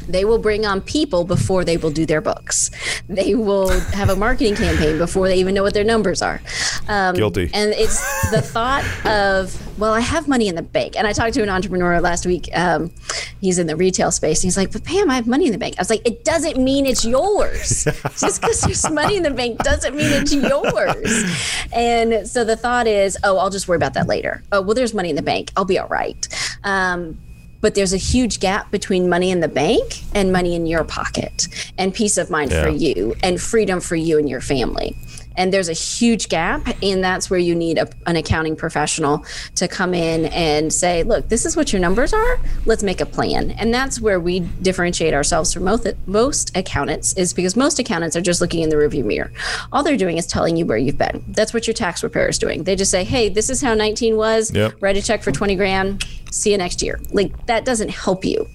They 0.09 0.25
will 0.25 0.39
bring 0.39 0.67
on 0.67 0.81
people 0.81 1.25
before 1.25 1.65
they 1.65 1.77
will 1.77 1.91
do 1.91 2.07
their 2.07 2.21
books. 2.21 2.71
They 3.09 3.35
will 3.35 3.69
have 3.69 4.11
a 4.11 4.17
marketing 4.17 4.57
campaign 4.57 4.99
before 4.99 5.29
they 5.29 5.37
even 5.37 5.55
know 5.55 5.63
what 5.63 5.75
their 5.75 5.85
numbers 5.85 6.23
are. 6.23 6.41
Um, 6.89 7.15
Guilty. 7.15 7.51
And 7.55 7.73
it's 7.73 8.31
the 8.31 8.43
thought 8.43 8.85
of, 9.07 9.79
well, 9.79 9.93
I 9.93 10.01
have 10.01 10.29
money 10.29 10.49
in 10.49 10.55
the 10.55 10.63
bank. 10.63 10.97
And 10.97 11.07
I 11.07 11.13
talked 11.13 11.35
to 11.35 11.43
an 11.43 11.49
entrepreneur 11.49 12.01
last 12.01 12.27
week. 12.27 12.49
Um, 12.55 12.93
he's 13.41 13.59
in 13.59 13.67
the 13.67 13.77
retail 13.77 14.11
space. 14.11 14.41
And 14.41 14.45
he's 14.45 14.57
like, 14.57 14.73
but 14.73 14.85
Pam, 14.85 15.11
I 15.11 15.15
have 15.15 15.27
money 15.27 15.47
in 15.47 15.53
the 15.53 15.59
bank. 15.59 15.77
I 15.79 15.81
was 15.81 15.91
like, 15.91 16.07
it 16.07 16.25
doesn't 16.25 16.63
mean 16.63 16.87
it's 16.87 17.05
yours. 17.05 17.85
Just 18.19 18.41
because 18.41 18.61
there's 18.61 18.91
money 18.91 19.17
in 19.17 19.23
the 19.23 19.31
bank 19.31 19.59
doesn't 19.59 19.95
mean 19.95 20.13
it's 20.13 20.35
yours. 20.35 21.25
And 21.73 22.29
so 22.29 22.45
the 22.45 22.57
thought 22.57 22.87
is, 22.87 23.17
oh, 23.25 23.39
I'll 23.39 23.51
just 23.51 23.69
worry 23.69 23.77
about 23.77 23.95
that 23.95 24.07
later. 24.07 24.43
Oh, 24.53 24.61
well, 24.61 24.75
there's 24.75 24.95
money 24.95 25.11
in 25.11 25.17
the 25.17 25.23
bank. 25.23 25.51
I'll 25.57 25.65
be 25.65 25.79
all 25.79 25.89
right. 25.89 26.29
Um, 26.63 27.19
but 27.65 27.75
there's 27.75 27.95
a 27.95 27.97
huge 27.97 28.41
gap 28.41 28.71
between 28.71 29.09
money 29.09 29.31
in 29.31 29.41
the 29.41 29.49
bank 29.49 30.03
and 30.13 30.31
money 30.31 30.55
in 30.55 30.67
your 30.67 30.85
pocket 30.85 31.49
and 31.79 31.95
peace 31.95 32.19
of 32.19 32.29
mind 32.29 32.51
yeah. 32.51 32.63
for 32.63 32.69
you 32.69 33.15
and 33.23 33.41
freedom 33.41 33.81
for 33.81 33.97
you 33.97 34.19
and 34.19 34.29
your 34.29 34.43
family 34.43 34.95
and 35.37 35.53
there's 35.53 35.69
a 35.69 35.73
huge 35.73 36.29
gap 36.29 36.67
and 36.83 37.03
that's 37.03 37.31
where 37.31 37.39
you 37.39 37.55
need 37.55 37.79
a, 37.79 37.89
an 38.07 38.17
accounting 38.17 38.57
professional 38.57 39.25
to 39.57 39.69
come 39.69 39.95
in 39.95 40.27
and 40.27 40.73
say 40.73 41.03
look 41.03 41.29
this 41.29 41.45
is 41.45 41.57
what 41.57 41.73
your 41.73 41.81
numbers 41.81 42.13
are. 42.13 42.41
Let's 42.67 42.83
make 42.83 43.01
a 43.01 43.07
plan. 43.07 43.51
And 43.53 43.73
that's 43.73 44.01
where 44.01 44.21
we 44.21 44.41
differentiate 44.41 45.15
ourselves 45.15 45.53
from 45.53 45.65
most, 45.65 45.87
most 46.07 46.57
accountants 46.57 47.15
is 47.15 47.33
because 47.33 47.57
most 47.57 47.79
accountants 47.79 48.17
are 48.17 48.21
just 48.21 48.41
looking 48.41 48.63
in 48.63 48.71
the 48.71 48.79
review 48.79 49.05
mirror. 49.05 49.33
All 49.73 49.83
they're 49.83 49.97
doing 49.97 50.19
is 50.19 50.27
telling 50.27 50.57
you 50.57 50.67
where 50.67 50.79
you've 50.79 50.99
been. 50.99 51.25
That's 51.29 51.55
what 51.55 51.67
your 51.67 51.75
tax 51.75 52.01
preparer 52.01 52.29
is 52.29 52.39
doing. 52.39 52.65
They 52.65 52.77
just 52.77 52.91
say 52.91 53.05
hey 53.05 53.29
this 53.29 53.51
is 53.51 53.61
how 53.61 53.75
19 53.75 54.17
was. 54.17 54.53
Yep. 54.55 54.75
write 54.81 54.97
a 54.97 55.03
check 55.03 55.23
for 55.23 55.33
20 55.33 55.57
grand. 55.57 56.05
See 56.31 56.53
you 56.53 56.59
next 56.59 56.83
year. 56.83 57.01
Like 57.13 57.47
that 57.47 57.65
doesn't 57.65 57.91
help 57.91 58.25
you 58.25 58.49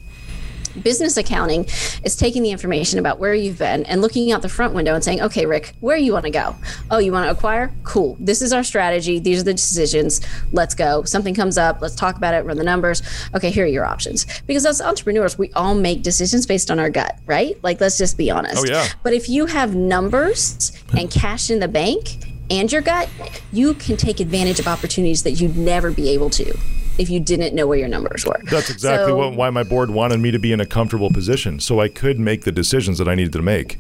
business 0.82 1.18
accounting 1.18 1.66
is 2.04 2.16
taking 2.16 2.44
the 2.44 2.52
information 2.52 3.00
about 3.00 3.20
where 3.20 3.34
you've 3.34 3.58
been 3.60 3.84
and 3.86 4.02
looking 4.02 4.32
out 4.32 4.42
the 4.42 4.50
front 4.50 4.74
window 4.74 4.96
and 4.96 5.04
saying, 5.04 5.22
okay, 5.22 5.46
Rick, 5.46 5.74
where 5.80 5.98
you 5.98 6.14
want 6.14 6.26
to 6.26 6.32
go? 6.32 6.56
Oh, 6.92 6.98
you 6.98 7.12
want 7.12 7.26
to 7.28 7.32
acquire? 7.32 7.72
Cool. 7.84 8.18
This 8.20 8.42
is 8.42 8.54
our 8.54 8.64
strategy. 8.64 9.20
These 9.20 9.42
are 9.42 9.46
the 9.46 9.54
decisions. 9.54 10.22
Let's 10.52 10.76
go. 10.76 11.04
Something 11.04 11.34
comes 11.34 11.58
up. 11.58 11.82
Let's 11.82 11.96
talk 11.96 12.16
about 12.16 12.34
it, 12.34 12.46
run 12.46 12.58
the 12.58 12.64
numbers. 12.64 13.02
Okay, 13.36 13.50
here 13.50 13.66
are 13.66 13.68
your 13.68 13.86
options. 13.86 14.26
Because 14.42 14.66
as 14.66 14.82
entrepreneurs, 14.82 15.38
we 15.38 15.52
all 15.54 15.76
make 15.76 16.04
decisions 16.04 16.46
based 16.46 16.72
on 16.72 16.80
our 16.80 16.90
gut, 16.90 17.18
right? 17.26 17.62
Like, 17.64 17.82
let's 17.82 17.98
just 17.98 18.18
be 18.18 18.32
honest. 18.32 18.58
Oh, 18.58 18.66
yeah. 18.66 18.88
But 19.04 19.14
if 19.14 19.30
you 19.30 19.46
have 19.46 19.76
numbers 19.76 20.72
and 20.98 21.10
cash 21.10 21.50
in 21.50 21.60
the 21.60 21.68
bank 21.68 22.26
and 22.50 22.72
your 22.72 22.82
gut, 22.82 23.10
you 23.52 23.74
can 23.76 23.98
take 23.98 24.20
advantage 24.20 24.60
of 24.60 24.68
opportunities 24.68 25.24
that 25.24 25.32
you'd 25.34 25.58
never 25.58 25.92
be 25.92 26.10
able 26.10 26.30
to 26.32 26.58
if 27.00 27.10
you 27.10 27.20
didn't 27.20 27.56
know 27.56 27.66
where 27.66 27.78
your 27.78 27.88
numbers 27.88 28.26
were. 28.26 28.40
That's 28.44 28.70
exactly 28.70 29.12
so, 29.12 29.16
what, 29.16 29.34
why 29.36 29.50
my 29.50 29.64
board 29.64 29.90
wanted 29.90 30.20
me 30.20 30.32
to 30.32 30.40
be 30.40 30.52
in 30.52 30.60
a 30.60 30.66
comfortable 30.66 31.10
position, 31.10 31.60
so 31.60 31.80
I 31.80 31.88
could 31.88 32.20
make 32.20 32.44
the 32.44 32.52
decisions 32.52 32.98
that 32.98 33.08
I 33.08 33.16
needed 33.16 33.34
to 33.34 33.42
make, 33.42 33.78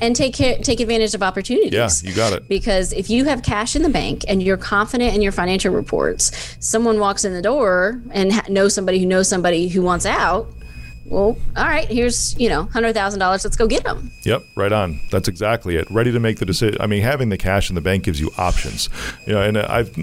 and 0.00 0.16
take 0.16 0.34
care, 0.34 0.58
take 0.58 0.80
advantage 0.80 1.14
of 1.14 1.22
opportunities. 1.22 1.72
Yeah, 1.72 2.08
you 2.08 2.16
got 2.16 2.32
it. 2.32 2.48
Because 2.48 2.92
if 2.92 3.10
you 3.10 3.24
have 3.26 3.42
cash 3.42 3.76
in 3.76 3.82
the 3.82 3.90
bank 3.90 4.24
and 4.26 4.42
you're 4.42 4.56
confident 4.56 5.14
in 5.14 5.22
your 5.22 5.32
financial 5.32 5.72
reports, 5.72 6.56
someone 6.58 6.98
walks 6.98 7.24
in 7.24 7.32
the 7.34 7.42
door 7.42 8.02
and 8.10 8.32
ha- 8.32 8.46
knows 8.48 8.74
somebody 8.74 8.98
who 8.98 9.06
knows 9.06 9.28
somebody 9.28 9.68
who 9.68 9.82
wants 9.82 10.06
out 10.06 10.52
well, 11.12 11.36
all 11.58 11.64
right, 11.64 11.86
here's, 11.88 12.38
you 12.38 12.48
know, 12.48 12.64
$100,000. 12.72 13.18
Let's 13.20 13.54
go 13.54 13.66
get 13.66 13.84
them. 13.84 14.10
Yep, 14.22 14.44
right 14.54 14.72
on. 14.72 14.98
That's 15.10 15.28
exactly 15.28 15.76
it. 15.76 15.86
Ready 15.90 16.10
to 16.10 16.18
make 16.18 16.38
the 16.38 16.46
decision. 16.46 16.80
I 16.80 16.86
mean, 16.86 17.02
having 17.02 17.28
the 17.28 17.36
cash 17.36 17.68
in 17.68 17.74
the 17.74 17.82
bank 17.82 18.04
gives 18.04 18.18
you 18.18 18.30
options. 18.38 18.88
You 19.26 19.34
know, 19.34 19.42
and 19.42 19.58
I've, 19.58 19.94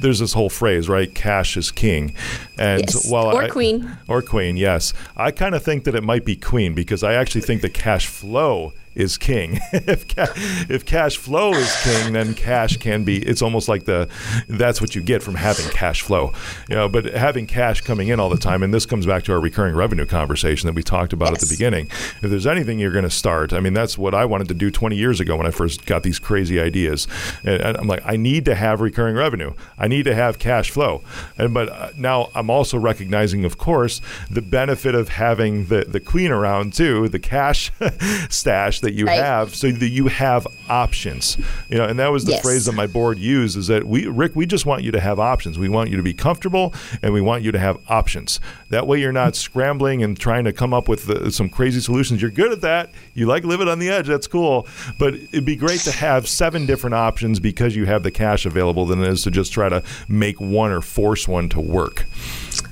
there's 0.00 0.20
this 0.20 0.32
whole 0.34 0.48
phrase, 0.48 0.88
right? 0.88 1.12
Cash 1.12 1.56
is 1.56 1.72
king. 1.72 2.14
And 2.58 2.82
yes. 2.82 3.10
while 3.10 3.34
or 3.34 3.42
I, 3.42 3.48
queen. 3.48 3.90
Or 4.06 4.22
queen, 4.22 4.56
yes. 4.56 4.94
I 5.16 5.32
kind 5.32 5.56
of 5.56 5.64
think 5.64 5.82
that 5.82 5.96
it 5.96 6.04
might 6.04 6.24
be 6.24 6.36
queen 6.36 6.74
because 6.74 7.02
I 7.02 7.14
actually 7.14 7.40
think 7.40 7.60
the 7.60 7.68
cash 7.68 8.06
flow 8.06 8.72
is 8.94 9.18
king. 9.18 9.58
if 9.72 10.08
ca- 10.08 10.32
if 10.68 10.84
cash 10.84 11.16
flow 11.16 11.52
is 11.52 11.82
king, 11.82 12.12
then 12.12 12.34
cash 12.34 12.76
can 12.76 13.04
be. 13.04 13.18
It's 13.22 13.42
almost 13.42 13.68
like 13.68 13.84
the 13.84 14.08
that's 14.48 14.80
what 14.80 14.94
you 14.94 15.02
get 15.02 15.22
from 15.22 15.34
having 15.34 15.68
cash 15.70 16.02
flow. 16.02 16.32
You 16.68 16.76
know, 16.76 16.88
but 16.88 17.06
having 17.06 17.46
cash 17.46 17.80
coming 17.80 18.08
in 18.08 18.20
all 18.20 18.28
the 18.28 18.36
time, 18.36 18.62
and 18.62 18.72
this 18.72 18.86
comes 18.86 19.06
back 19.06 19.24
to 19.24 19.32
our 19.32 19.40
recurring 19.40 19.74
revenue 19.74 20.06
conversation 20.06 20.66
that 20.66 20.74
we 20.74 20.82
talked 20.82 21.12
about 21.12 21.30
yes. 21.30 21.42
at 21.42 21.48
the 21.48 21.54
beginning. 21.54 21.86
If 22.22 22.30
there's 22.30 22.46
anything 22.46 22.78
you're 22.78 22.92
going 22.92 23.04
to 23.04 23.10
start, 23.10 23.52
I 23.52 23.60
mean, 23.60 23.74
that's 23.74 23.96
what 23.96 24.14
I 24.14 24.24
wanted 24.24 24.48
to 24.48 24.54
do 24.54 24.70
20 24.70 24.96
years 24.96 25.20
ago 25.20 25.36
when 25.36 25.46
I 25.46 25.50
first 25.50 25.86
got 25.86 26.02
these 26.02 26.18
crazy 26.18 26.60
ideas. 26.60 27.06
And 27.44 27.76
I'm 27.76 27.86
like, 27.86 28.02
I 28.04 28.16
need 28.16 28.44
to 28.46 28.54
have 28.54 28.80
recurring 28.80 29.16
revenue. 29.16 29.54
I 29.78 29.88
need 29.88 30.04
to 30.04 30.14
have 30.14 30.38
cash 30.38 30.70
flow. 30.70 31.02
And 31.38 31.54
but 31.54 31.68
uh, 31.68 31.90
now 31.96 32.30
I'm 32.34 32.50
also 32.50 32.78
recognizing, 32.78 33.44
of 33.44 33.58
course, 33.58 34.00
the 34.30 34.42
benefit 34.42 34.94
of 34.94 35.08
having 35.08 35.66
the 35.66 35.84
the 35.84 36.00
queen 36.00 36.30
around 36.30 36.74
too, 36.74 37.08
the 37.08 37.18
cash 37.18 37.72
stash 38.28 38.81
that 38.82 38.92
you 38.94 39.06
Right. 39.06 39.18
have 39.18 39.54
so 39.54 39.70
that 39.72 39.88
you 39.88 40.08
have 40.08 40.46
options. 40.68 41.36
You 41.70 41.78
know, 41.78 41.84
and 41.84 41.98
that 41.98 42.12
was 42.12 42.24
the 42.24 42.32
Yes. 42.32 42.42
phrase 42.42 42.64
that 42.66 42.72
my 42.74 42.86
board 42.86 43.18
used 43.18 43.56
is 43.56 43.66
that 43.68 43.86
we 43.86 44.06
Rick, 44.06 44.32
we 44.36 44.44
just 44.44 44.66
want 44.66 44.82
you 44.82 44.92
to 44.92 45.00
have 45.00 45.18
options. 45.18 45.58
We 45.58 45.68
want 45.68 45.90
you 45.90 45.96
to 45.96 46.02
be 46.02 46.12
comfortable 46.12 46.74
and 47.02 47.12
we 47.12 47.20
want 47.20 47.42
you 47.42 47.50
to 47.52 47.58
have 47.58 47.78
options. 47.88 48.38
That 48.70 48.86
way 48.86 49.00
you're 49.00 49.12
not 49.12 49.34
scrambling 49.36 50.02
and 50.02 50.18
trying 50.18 50.44
to 50.44 50.52
come 50.52 50.74
up 50.74 50.88
with 50.88 51.08
uh, 51.08 51.30
some 51.30 51.48
crazy 51.48 51.80
solutions. 51.80 52.20
You're 52.20 52.30
good 52.30 52.52
at 52.52 52.60
that. 52.60 52.90
You 53.14 53.26
like 53.26 53.44
living 53.44 53.68
on 53.68 53.78
the 53.78 53.88
edge. 53.88 54.06
That's 54.08 54.26
cool. 54.26 54.66
But 54.98 55.14
it'd 55.14 55.44
be 55.44 55.56
great 55.56 55.80
to 55.80 55.92
have 55.92 56.28
seven 56.28 56.66
different 56.66 56.94
options 56.94 57.40
because 57.40 57.74
you 57.76 57.86
have 57.86 58.02
the 58.02 58.10
cash 58.10 58.44
available 58.44 58.84
than 58.86 59.02
it 59.02 59.08
is 59.08 59.22
to 59.22 59.30
just 59.30 59.52
try 59.52 59.68
to 59.68 59.82
make 60.08 60.40
one 60.40 60.70
or 60.72 60.80
force 60.80 61.26
one 61.28 61.48
to 61.50 61.60
work. 61.60 62.04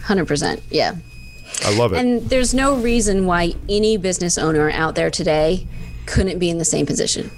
100%. 0.06 0.60
Yeah. 0.70 0.96
I 1.64 1.76
love 1.76 1.92
it. 1.92 1.98
And 1.98 2.28
there's 2.30 2.54
no 2.54 2.76
reason 2.76 3.26
why 3.26 3.54
any 3.68 3.96
business 3.96 4.38
owner 4.38 4.70
out 4.70 4.94
there 4.94 5.10
today 5.10 5.66
couldn't 6.06 6.38
be 6.38 6.50
in 6.50 6.58
the 6.58 6.64
same 6.64 6.86
position. 6.86 7.30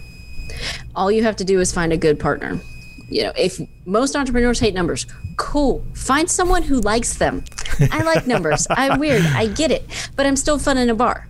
All 0.95 1.11
you 1.11 1.23
have 1.23 1.37
to 1.37 1.45
do 1.45 1.61
is 1.61 1.73
find 1.73 1.93
a 1.93 1.97
good 1.97 2.19
partner. 2.19 2.61
You 3.09 3.25
know, 3.25 3.33
if 3.37 3.61
most 3.85 4.17
entrepreneurs 4.17 4.59
hate 4.59 4.75
numbers, 4.75 5.07
cool. 5.37 5.85
Find 5.95 6.31
someone 6.31 6.63
who 6.63 6.81
likes 6.81 7.17
them. 7.19 7.45
I 7.91 8.03
like 8.03 8.27
numbers. 8.27 8.67
I'm 8.71 8.99
weird. 8.99 9.23
I 9.23 9.47
get 9.47 9.71
it. 9.71 9.85
But 10.17 10.27
I'm 10.27 10.37
still 10.37 10.59
fun 10.59 10.79
in 10.79 10.89
a 10.89 10.95
bar. 10.95 11.29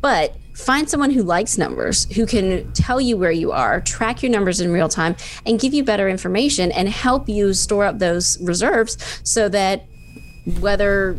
But 0.00 0.36
find 0.54 0.88
someone 0.88 1.10
who 1.10 1.22
likes 1.22 1.58
numbers, 1.58 2.10
who 2.14 2.26
can 2.26 2.72
tell 2.72 3.00
you 3.00 3.16
where 3.16 3.30
you 3.30 3.52
are, 3.52 3.80
track 3.80 4.22
your 4.22 4.30
numbers 4.30 4.60
in 4.60 4.70
real 4.70 4.88
time, 4.88 5.16
and 5.44 5.60
give 5.60 5.74
you 5.74 5.84
better 5.84 6.08
information 6.08 6.72
and 6.72 6.88
help 6.88 7.28
you 7.28 7.52
store 7.52 7.84
up 7.84 7.98
those 7.98 8.40
reserves 8.40 8.96
so 9.22 9.48
that 9.48 9.86
whether 10.60 11.18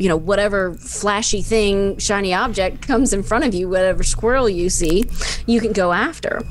you 0.00 0.08
know 0.08 0.16
whatever 0.16 0.74
flashy 0.74 1.42
thing 1.42 1.96
shiny 1.98 2.32
object 2.32 2.80
comes 2.80 3.12
in 3.12 3.22
front 3.22 3.44
of 3.44 3.54
you 3.54 3.68
whatever 3.68 4.02
squirrel 4.02 4.48
you 4.48 4.70
see 4.70 5.04
you 5.46 5.60
can 5.60 5.72
go 5.72 5.92
after. 5.92 6.42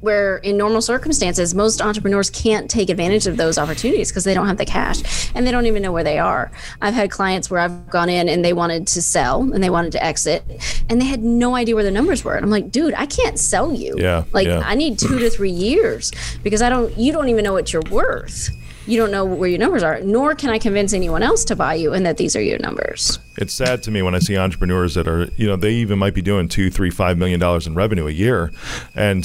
Where 0.00 0.38
in 0.38 0.56
normal 0.56 0.80
circumstances 0.80 1.54
most 1.54 1.82
entrepreneurs 1.82 2.30
can't 2.30 2.70
take 2.70 2.88
advantage 2.88 3.26
of 3.26 3.36
those 3.36 3.58
opportunities 3.58 4.08
because 4.10 4.24
they 4.24 4.32
don't 4.32 4.46
have 4.46 4.56
the 4.56 4.64
cash 4.64 5.30
and 5.34 5.46
they 5.46 5.50
don't 5.50 5.66
even 5.66 5.82
know 5.82 5.92
where 5.92 6.04
they 6.04 6.18
are. 6.18 6.50
I've 6.80 6.94
had 6.94 7.10
clients 7.10 7.50
where 7.50 7.60
i've 7.60 7.90
gone 7.90 8.08
in 8.08 8.26
and 8.26 8.42
they 8.42 8.54
wanted 8.54 8.86
to 8.86 9.02
sell 9.02 9.42
and 9.42 9.62
they 9.62 9.68
wanted 9.68 9.92
to 9.92 10.02
exit 10.02 10.42
and 10.88 11.02
they 11.02 11.04
had 11.04 11.22
no 11.22 11.54
idea 11.54 11.74
where 11.74 11.84
their 11.84 11.92
numbers 11.92 12.24
were. 12.24 12.34
And 12.34 12.44
i'm 12.44 12.50
like 12.50 12.70
dude 12.70 12.94
i 12.94 13.04
can't 13.04 13.38
sell 13.38 13.74
you. 13.74 13.94
Yeah, 13.98 14.24
like 14.32 14.46
yeah. 14.46 14.62
i 14.64 14.74
need 14.74 14.98
two 14.98 15.18
to 15.18 15.28
three 15.28 15.50
years 15.50 16.12
because 16.42 16.62
i 16.62 16.70
don't 16.70 16.96
you 16.96 17.12
don't 17.12 17.28
even 17.28 17.44
know 17.44 17.52
what 17.52 17.74
you're 17.74 17.90
worth 17.90 18.48
you 18.90 18.98
don't 18.98 19.10
know 19.10 19.24
where 19.24 19.48
your 19.48 19.58
numbers 19.58 19.82
are 19.82 20.00
nor 20.00 20.34
can 20.34 20.50
i 20.50 20.58
convince 20.58 20.92
anyone 20.92 21.22
else 21.22 21.44
to 21.44 21.54
buy 21.54 21.74
you 21.74 21.92
and 21.92 22.04
that 22.04 22.16
these 22.16 22.34
are 22.34 22.42
your 22.42 22.58
numbers 22.58 23.18
It's 23.36 23.54
sad 23.54 23.82
to 23.84 23.90
me 23.90 24.02
when 24.02 24.14
I 24.14 24.18
see 24.18 24.36
entrepreneurs 24.36 24.94
that 24.96 25.08
are, 25.08 25.30
you 25.36 25.46
know, 25.46 25.56
they 25.56 25.72
even 25.72 25.98
might 25.98 26.12
be 26.12 26.20
doing 26.20 26.46
two, 26.46 26.68
three, 26.70 26.90
five 26.90 27.16
million 27.16 27.40
dollars 27.40 27.66
in 27.66 27.74
revenue 27.74 28.06
a 28.06 28.10
year, 28.10 28.52
and 28.94 29.24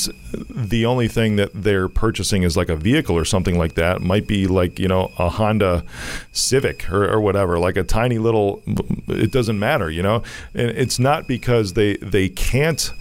the 0.49 0.85
only 0.85 1.09
thing 1.09 1.35
that 1.35 1.51
they're 1.53 1.89
purchasing 1.89 2.43
is 2.43 2.55
like 2.55 2.69
a 2.69 2.77
vehicle 2.77 3.17
or 3.17 3.25
something 3.25 3.57
like 3.57 3.73
that. 3.73 4.01
Might 4.01 4.25
be 4.25 4.47
like 4.47 4.79
you 4.79 4.87
know 4.87 5.11
a 5.17 5.27
Honda 5.27 5.83
Civic 6.31 6.89
or, 6.89 7.03
or 7.11 7.19
whatever, 7.19 7.59
like 7.59 7.75
a 7.75 7.83
tiny 7.83 8.17
little. 8.17 8.61
It 9.07 9.31
doesn't 9.31 9.59
matter, 9.59 9.89
you 9.89 10.03
know. 10.03 10.23
And 10.53 10.69
it's 10.69 10.97
not 10.97 11.27
because 11.27 11.73
they 11.73 11.97
they 11.97 12.29
can't 12.29 12.93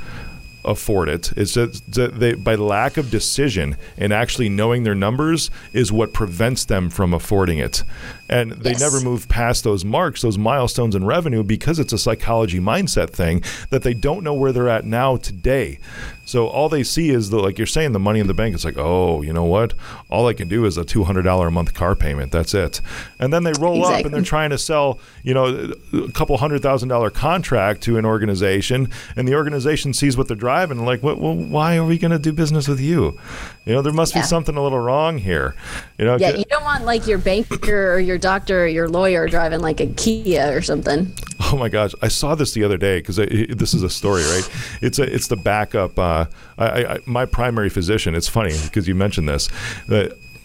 afford 0.65 1.09
it. 1.09 1.33
It's 1.37 1.55
that 1.55 2.13
they, 2.15 2.35
by 2.35 2.55
lack 2.55 2.97
of 2.97 3.11
decision 3.11 3.77
and 3.97 4.13
actually 4.13 4.49
knowing 4.49 4.85
their 4.85 4.95
numbers 4.95 5.51
is 5.73 5.93
what 5.93 6.13
prevents 6.13 6.65
them 6.65 6.91
from 6.91 7.13
affording 7.13 7.59
it. 7.59 7.85
And 8.29 8.53
they 8.53 8.71
Yes. 8.71 8.81
never 8.81 9.01
move 9.01 9.29
past 9.29 9.65
those 9.65 9.85
marks, 9.85 10.23
those 10.23 10.39
milestones 10.39 10.95
in 10.95 11.05
revenue 11.05 11.43
because 11.43 11.79
it's 11.79 11.93
a 11.93 11.99
psychology 11.99 12.59
mindset 12.59 13.11
thing 13.11 13.43
that 13.71 13.83
they 13.83 13.93
don't 13.95 14.23
know 14.25 14.33
where 14.35 14.51
they're 14.53 14.69
at 14.69 14.85
now 14.87 15.17
today. 15.17 15.79
So 16.27 16.47
all 16.47 16.71
they 16.71 16.83
see 16.85 17.11
is 17.11 17.29
the 17.29 17.39
like 17.39 17.59
you're 17.59 17.67
saying 17.67 17.93
the 17.93 17.99
money 17.99 18.19
in 18.19 18.27
the 18.27 18.33
bank. 18.35 18.55
It's 18.55 18.65
like, 18.65 18.79
oh, 18.79 19.21
you 19.21 19.31
know 19.35 19.45
what? 19.45 19.75
All 20.09 20.27
I 20.27 20.33
can 20.33 20.49
do 20.49 20.65
is 20.65 20.79
a 20.79 20.85
two 20.85 21.05
hundred 21.05 21.23
dollar 21.23 21.49
a 21.49 21.51
month 21.51 21.75
car 21.75 21.95
payment. 21.95 22.33
That's 22.33 22.55
it. 22.55 22.81
And 23.19 23.31
then 23.31 23.45
they 23.45 23.53
roll 23.61 23.85
up 23.85 24.07
and 24.07 24.15
they're 24.15 24.23
trying 24.23 24.49
to 24.49 24.57
sell, 24.59 24.99
you 25.23 25.35
know, 25.35 25.73
a 25.93 26.11
couple 26.13 26.39
hundred 26.39 26.63
thousand 26.63 26.89
dollar 26.89 27.11
contract 27.11 27.83
to 27.83 27.99
an 27.99 28.07
organization, 28.07 28.89
and 29.17 29.29
the 29.29 29.35
organization 29.35 29.93
sees 29.93 30.17
what 30.17 30.29
they're 30.29 30.35
driving, 30.37 30.79
and 30.79 30.87
like, 30.87 31.03
well, 31.03 31.17
well 31.17 31.35
why 31.35 31.77
are 31.77 31.85
we 31.85 31.99
going 31.99 32.11
to 32.11 32.19
do 32.19 32.33
business 32.33 32.69
with 32.69 32.81
you? 32.81 33.19
You 33.67 33.75
know, 33.75 33.83
there 33.83 33.93
must 33.93 34.15
Yeah. 34.15 34.23
be 34.23 34.27
something 34.27 34.57
a 34.57 34.63
little 34.63 34.81
wrong 34.81 35.19
here. 35.19 35.55
You 35.99 36.07
know, 36.07 36.17
yeah 36.17 36.31
you 36.31 36.45
don't 36.49 36.65
want 36.65 36.87
like 36.87 37.07
your 37.07 37.19
banker 37.19 37.93
or 37.93 37.99
your 38.01 38.14
doctor 38.19 38.65
or 38.65 38.67
your 38.67 38.89
lawyer 38.89 39.29
driving 39.29 39.61
like 39.61 39.81
a 39.81 39.87
kia 39.87 40.57
or 40.57 40.63
something 40.63 41.13
Oh 41.53 41.57
my 41.57 41.69
gosh, 41.69 41.95
I 42.01 42.09
saw 42.09 42.35
this 42.35 42.53
the 42.53 42.65
other 42.65 42.79
day 42.79 42.99
because 42.99 43.17
this 43.17 43.75
is 43.75 43.83
a 43.83 43.91
story, 43.91 44.23
right? 44.23 44.49
It's 44.81 44.99
a 44.99 45.03
it's 45.03 45.29
the 45.29 45.37
backup. 45.37 45.99
Uh, 45.99 46.27
I, 46.57 46.85
I, 46.85 46.99
my 47.07 47.27
primary 47.27 47.69
physician. 47.69 48.15
It's 48.15 48.29
funny 48.29 48.57
because 48.63 48.89
you 48.89 48.95
mentioned 48.95 49.29
this. 49.29 49.49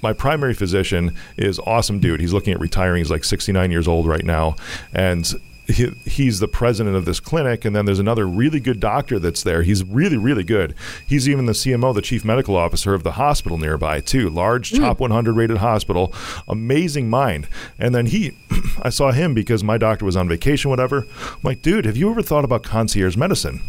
My 0.01 0.13
primary 0.13 0.53
physician 0.53 1.15
is 1.37 1.59
awesome 1.59 1.99
dude. 1.99 2.19
He's 2.19 2.33
looking 2.33 2.53
at 2.53 2.59
retiring. 2.59 2.99
He's 2.99 3.11
like 3.11 3.23
69 3.23 3.71
years 3.71 3.87
old 3.87 4.07
right 4.07 4.23
now, 4.23 4.55
and. 4.93 5.31
He, 5.69 5.91
he's 6.05 6.39
the 6.39 6.47
president 6.47 6.95
of 6.95 7.05
this 7.05 7.19
clinic, 7.19 7.63
and 7.63 7.75
then 7.75 7.85
there's 7.85 7.99
another 7.99 8.27
really 8.27 8.59
good 8.59 8.79
doctor 8.79 9.19
that's 9.19 9.43
there. 9.43 9.61
He's 9.61 9.83
really, 9.83 10.17
really 10.17 10.43
good. 10.43 10.73
He's 11.05 11.29
even 11.29 11.45
the 11.45 11.53
CMO, 11.53 11.93
the 11.93 12.01
chief 12.01 12.25
medical 12.25 12.55
officer 12.55 12.93
of 12.95 13.03
the 13.03 13.13
hospital 13.13 13.57
nearby, 13.57 13.99
too. 13.99 14.29
Large, 14.29 14.73
top 14.73 14.99
100 14.99 15.33
rated 15.33 15.57
hospital. 15.57 16.13
Amazing 16.47 17.09
mind. 17.09 17.47
And 17.77 17.93
then 17.93 18.07
he, 18.07 18.33
I 18.81 18.89
saw 18.89 19.11
him 19.11 19.33
because 19.33 19.63
my 19.63 19.77
doctor 19.77 20.05
was 20.05 20.15
on 20.17 20.27
vacation, 20.27 20.69
whatever. 20.69 21.05
I'm 21.21 21.39
like, 21.43 21.61
dude, 21.61 21.85
have 21.85 21.97
you 21.97 22.09
ever 22.09 22.21
thought 22.21 22.45
about 22.45 22.63
concierge 22.63 23.15
medicine? 23.15 23.61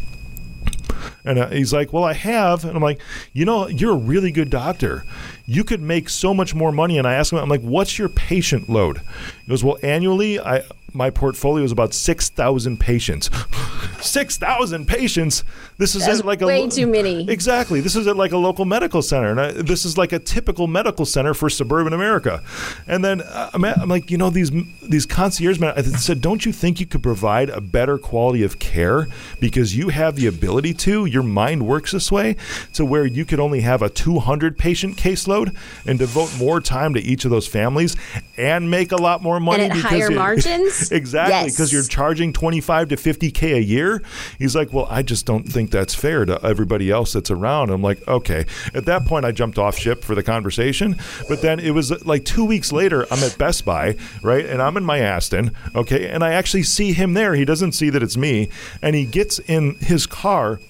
And 1.24 1.38
uh, 1.38 1.48
he's 1.48 1.72
like, 1.72 1.92
Well, 1.92 2.04
I 2.04 2.12
have. 2.12 2.64
And 2.64 2.76
I'm 2.76 2.82
like, 2.82 3.00
You 3.32 3.44
know, 3.44 3.68
you're 3.68 3.92
a 3.92 3.96
really 3.96 4.30
good 4.32 4.50
doctor. 4.50 5.04
You 5.46 5.64
could 5.64 5.80
make 5.80 6.08
so 6.08 6.32
much 6.32 6.54
more 6.54 6.72
money. 6.72 6.98
And 6.98 7.06
I 7.06 7.14
asked 7.14 7.32
him, 7.32 7.38
I'm 7.38 7.48
like, 7.48 7.62
What's 7.62 7.98
your 7.98 8.08
patient 8.08 8.68
load? 8.68 9.00
He 9.44 9.48
goes, 9.48 9.64
Well, 9.64 9.78
annually, 9.82 10.40
I 10.40 10.62
my 10.92 11.10
portfolio 11.10 11.64
is 11.64 11.72
about 11.72 11.94
6,000 11.94 12.78
patients. 12.78 13.30
6,000 14.00 14.86
patients? 14.86 15.44
This 15.78 15.94
is 15.94 16.06
That's 16.06 16.20
at 16.20 16.26
like 16.26 16.42
a 16.42 16.46
way 16.46 16.68
too 16.68 16.86
many. 16.86 17.28
Exactly. 17.28 17.80
This 17.80 17.96
is 17.96 18.06
at 18.06 18.16
like 18.16 18.32
a 18.32 18.36
local 18.36 18.64
medical 18.64 19.02
center. 19.02 19.30
And 19.30 19.40
I, 19.40 19.52
this 19.52 19.84
is 19.84 19.96
like 19.98 20.12
a 20.12 20.18
typical 20.18 20.66
medical 20.66 21.04
center 21.04 21.34
for 21.34 21.48
suburban 21.50 21.92
America. 21.92 22.42
And 22.86 23.04
then 23.04 23.22
uh, 23.22 23.50
I'm, 23.54 23.64
I'm 23.64 23.88
like, 23.88 24.10
you 24.10 24.18
know, 24.18 24.30
these 24.30 24.50
these 24.82 25.06
concierge 25.06 25.58
men, 25.58 25.74
I 25.76 25.82
said, 25.82 26.20
don't 26.20 26.44
you 26.44 26.52
think 26.52 26.80
you 26.80 26.86
could 26.86 27.02
provide 27.02 27.50
a 27.50 27.60
better 27.60 27.98
quality 27.98 28.42
of 28.42 28.58
care 28.58 29.06
because 29.38 29.76
you 29.76 29.88
have 29.88 30.16
the 30.16 30.26
ability 30.26 30.74
to? 30.74 31.06
Your 31.06 31.22
mind 31.22 31.66
works 31.66 31.92
this 31.92 32.10
way 32.10 32.36
to 32.74 32.84
where 32.84 33.06
you 33.06 33.24
could 33.24 33.40
only 33.40 33.60
have 33.60 33.82
a 33.82 33.88
200 33.88 34.58
patient 34.58 34.96
caseload 34.96 35.56
and 35.86 35.98
devote 35.98 36.36
more 36.38 36.60
time 36.60 36.94
to 36.94 37.00
each 37.00 37.24
of 37.24 37.30
those 37.30 37.46
families 37.46 37.96
and 38.36 38.70
make 38.70 38.92
a 38.92 38.96
lot 38.96 39.22
more 39.22 39.40
money 39.40 39.64
at 39.64 39.74
because 39.74 39.90
higher 39.90 40.10
you- 40.10 40.16
margins? 40.16 40.79
exactly 40.90 41.30
Yes. 41.46 41.54
because 41.56 41.72
you're 41.72 41.82
charging 41.82 42.32
25 42.32 42.88
to 42.88 42.96
50k 42.96 43.56
a 43.56 43.62
year? 43.62 44.02
He's 44.38 44.54
like 44.56 44.72
well 44.72 44.86
i 44.90 45.02
just 45.02 45.26
don't 45.26 45.44
think 45.44 45.70
that's 45.70 45.94
fair 45.94 46.24
to 46.24 46.44
everybody 46.44 46.90
else 46.90 47.12
that's 47.12 47.30
around. 47.30 47.70
I'm 47.70 47.82
like 47.82 48.06
okay. 48.08 48.46
At 48.74 48.84
that 48.86 49.04
point 49.06 49.24
i 49.24 49.32
jumped 49.32 49.58
off 49.58 49.76
ship 49.78 50.02
for 50.04 50.14
the 50.14 50.22
conversation 50.22 50.96
but 51.28 51.42
then 51.42 51.58
it 51.60 51.70
was 51.72 52.04
like 52.06 52.24
two 52.24 52.44
weeks 52.44 52.72
later 52.72 53.06
i'm 53.10 53.22
at 53.22 53.36
best 53.38 53.64
buy 53.64 53.96
right 54.22 54.44
and 54.46 54.60
i'm 54.62 54.76
in 54.76 54.84
my 54.84 54.98
aston 54.98 55.52
okay 55.74 56.08
and 56.08 56.22
i 56.24 56.32
actually 56.32 56.62
see 56.62 56.92
him 56.92 57.14
there. 57.14 57.34
He 57.34 57.44
doesn't 57.44 57.72
see 57.72 57.90
that 57.90 58.02
it's 58.02 58.16
me 58.16 58.48
and 58.82 58.94
he 58.94 59.04
gets 59.04 59.38
in 59.40 59.74
his 59.76 60.06
car 60.06 60.60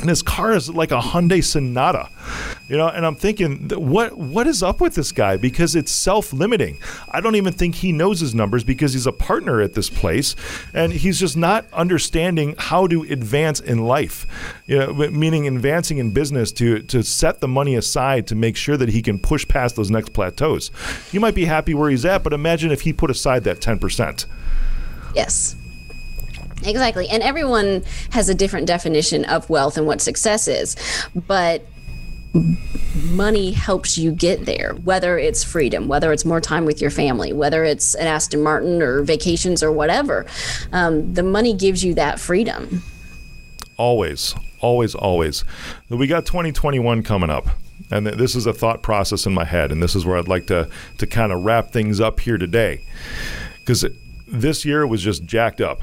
and 0.00 0.08
his 0.08 0.22
car 0.22 0.52
is 0.52 0.68
like 0.68 0.90
a 0.90 0.98
Hyundai 1.00 1.44
Sonata, 1.44 2.08
you 2.68 2.76
know. 2.76 2.88
And 2.88 3.04
I'm 3.04 3.14
thinking, 3.14 3.68
what 3.68 4.16
what 4.16 4.46
is 4.46 4.62
up 4.62 4.80
with 4.80 4.94
this 4.94 5.12
guy? 5.12 5.36
Because 5.36 5.76
it's 5.76 5.92
self-limiting. 5.92 6.78
I 7.10 7.20
don't 7.20 7.36
even 7.36 7.52
think 7.52 7.76
he 7.76 7.92
knows 7.92 8.20
his 8.20 8.34
numbers 8.34 8.64
because 8.64 8.92
he's 8.92 9.06
a 9.06 9.12
partner 9.12 9.60
at 9.60 9.74
this 9.74 9.90
place, 9.90 10.34
and 10.74 10.92
he's 10.92 11.20
just 11.20 11.36
not 11.36 11.66
understanding 11.72 12.54
how 12.58 12.86
to 12.86 13.02
advance 13.02 13.60
in 13.60 13.84
life. 13.84 14.26
You 14.66 14.78
know, 14.78 14.92
meaning 15.10 15.46
advancing 15.46 15.98
in 15.98 16.12
business 16.12 16.52
to 16.52 16.80
to 16.82 17.02
set 17.02 17.40
the 17.40 17.48
money 17.48 17.76
aside 17.76 18.26
to 18.28 18.34
make 18.34 18.56
sure 18.56 18.76
that 18.76 18.88
he 18.88 19.02
can 19.02 19.18
push 19.18 19.46
past 19.46 19.76
those 19.76 19.90
next 19.90 20.12
plateaus. 20.12 20.70
You 21.12 21.20
might 21.20 21.34
be 21.34 21.44
happy 21.44 21.74
where 21.74 21.90
he's 21.90 22.04
at, 22.04 22.22
but 22.22 22.32
imagine 22.32 22.70
if 22.70 22.82
he 22.82 22.92
put 22.92 23.10
aside 23.10 23.44
that 23.44 23.60
ten 23.60 23.78
percent. 23.78 24.26
Yes. 25.14 25.56
Exactly. 26.64 27.08
And 27.08 27.22
everyone 27.22 27.82
has 28.10 28.28
a 28.28 28.34
different 28.34 28.66
definition 28.66 29.24
of 29.24 29.48
wealth 29.48 29.76
and 29.76 29.86
what 29.86 30.00
success 30.00 30.48
is. 30.48 30.76
But 31.14 31.62
money 33.10 33.50
helps 33.50 33.98
you 33.98 34.12
get 34.12 34.44
there, 34.46 34.74
whether 34.84 35.18
it's 35.18 35.42
freedom, 35.42 35.88
whether 35.88 36.12
it's 36.12 36.24
more 36.24 36.40
time 36.40 36.64
with 36.64 36.80
your 36.80 36.90
family, 36.90 37.32
whether 37.32 37.64
it's 37.64 37.94
an 37.94 38.06
Aston 38.06 38.42
Martin 38.42 38.82
or 38.82 39.02
vacations 39.02 39.62
or 39.62 39.72
whatever. 39.72 40.26
Um, 40.72 41.14
the 41.14 41.22
money 41.22 41.54
gives 41.54 41.84
you 41.84 41.94
that 41.94 42.20
freedom. 42.20 42.82
always, 43.76 44.34
always, 44.60 44.94
always. 44.94 45.44
We 45.88 46.06
got 46.06 46.26
2021 46.26 47.02
coming 47.02 47.30
up. 47.30 47.48
And 47.90 48.06
th- 48.06 48.18
this 48.18 48.36
is 48.36 48.46
a 48.46 48.52
thought 48.52 48.82
process 48.82 49.26
in 49.26 49.32
my 49.32 49.44
head, 49.44 49.72
and 49.72 49.82
this 49.82 49.96
is 49.96 50.04
where 50.04 50.16
I'd 50.18 50.28
like 50.28 50.46
to 50.48 50.68
to 50.98 51.06
kind 51.06 51.32
of 51.32 51.42
wrap 51.42 51.70
things 51.72 51.98
up 51.98 52.20
here 52.20 52.36
today, 52.38 52.84
because 53.58 53.84
this 54.28 54.64
year 54.64 54.86
was 54.86 55.02
just 55.02 55.24
jacked 55.24 55.60
up, 55.60 55.82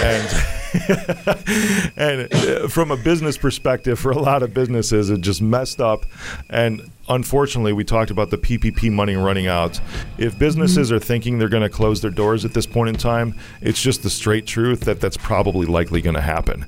and 0.00 0.44
and 1.96 2.34
uh, 2.34 2.68
from 2.68 2.90
a 2.90 2.96
business 2.96 3.38
perspective, 3.38 3.98
for 3.98 4.10
a 4.10 4.18
lot 4.18 4.42
of 4.42 4.52
businesses, 4.52 5.10
it 5.10 5.20
just 5.20 5.40
messed 5.40 5.80
up. 5.80 6.04
And 6.50 6.90
unfortunately, 7.08 7.72
we 7.72 7.84
talked 7.84 8.10
about 8.10 8.30
the 8.30 8.38
PPP 8.38 8.90
money 8.90 9.14
running 9.14 9.46
out. 9.46 9.80
If 10.18 10.38
businesses 10.38 10.90
are 10.90 10.98
thinking 10.98 11.38
they're 11.38 11.48
going 11.48 11.62
to 11.62 11.68
close 11.68 12.00
their 12.00 12.10
doors 12.10 12.44
at 12.44 12.54
this 12.54 12.66
point 12.66 12.88
in 12.88 12.96
time, 12.96 13.34
it's 13.60 13.80
just 13.80 14.02
the 14.02 14.10
straight 14.10 14.46
truth 14.46 14.80
that 14.80 15.00
that's 15.00 15.16
probably 15.16 15.66
likely 15.66 16.00
going 16.00 16.16
to 16.16 16.22
happen. 16.22 16.66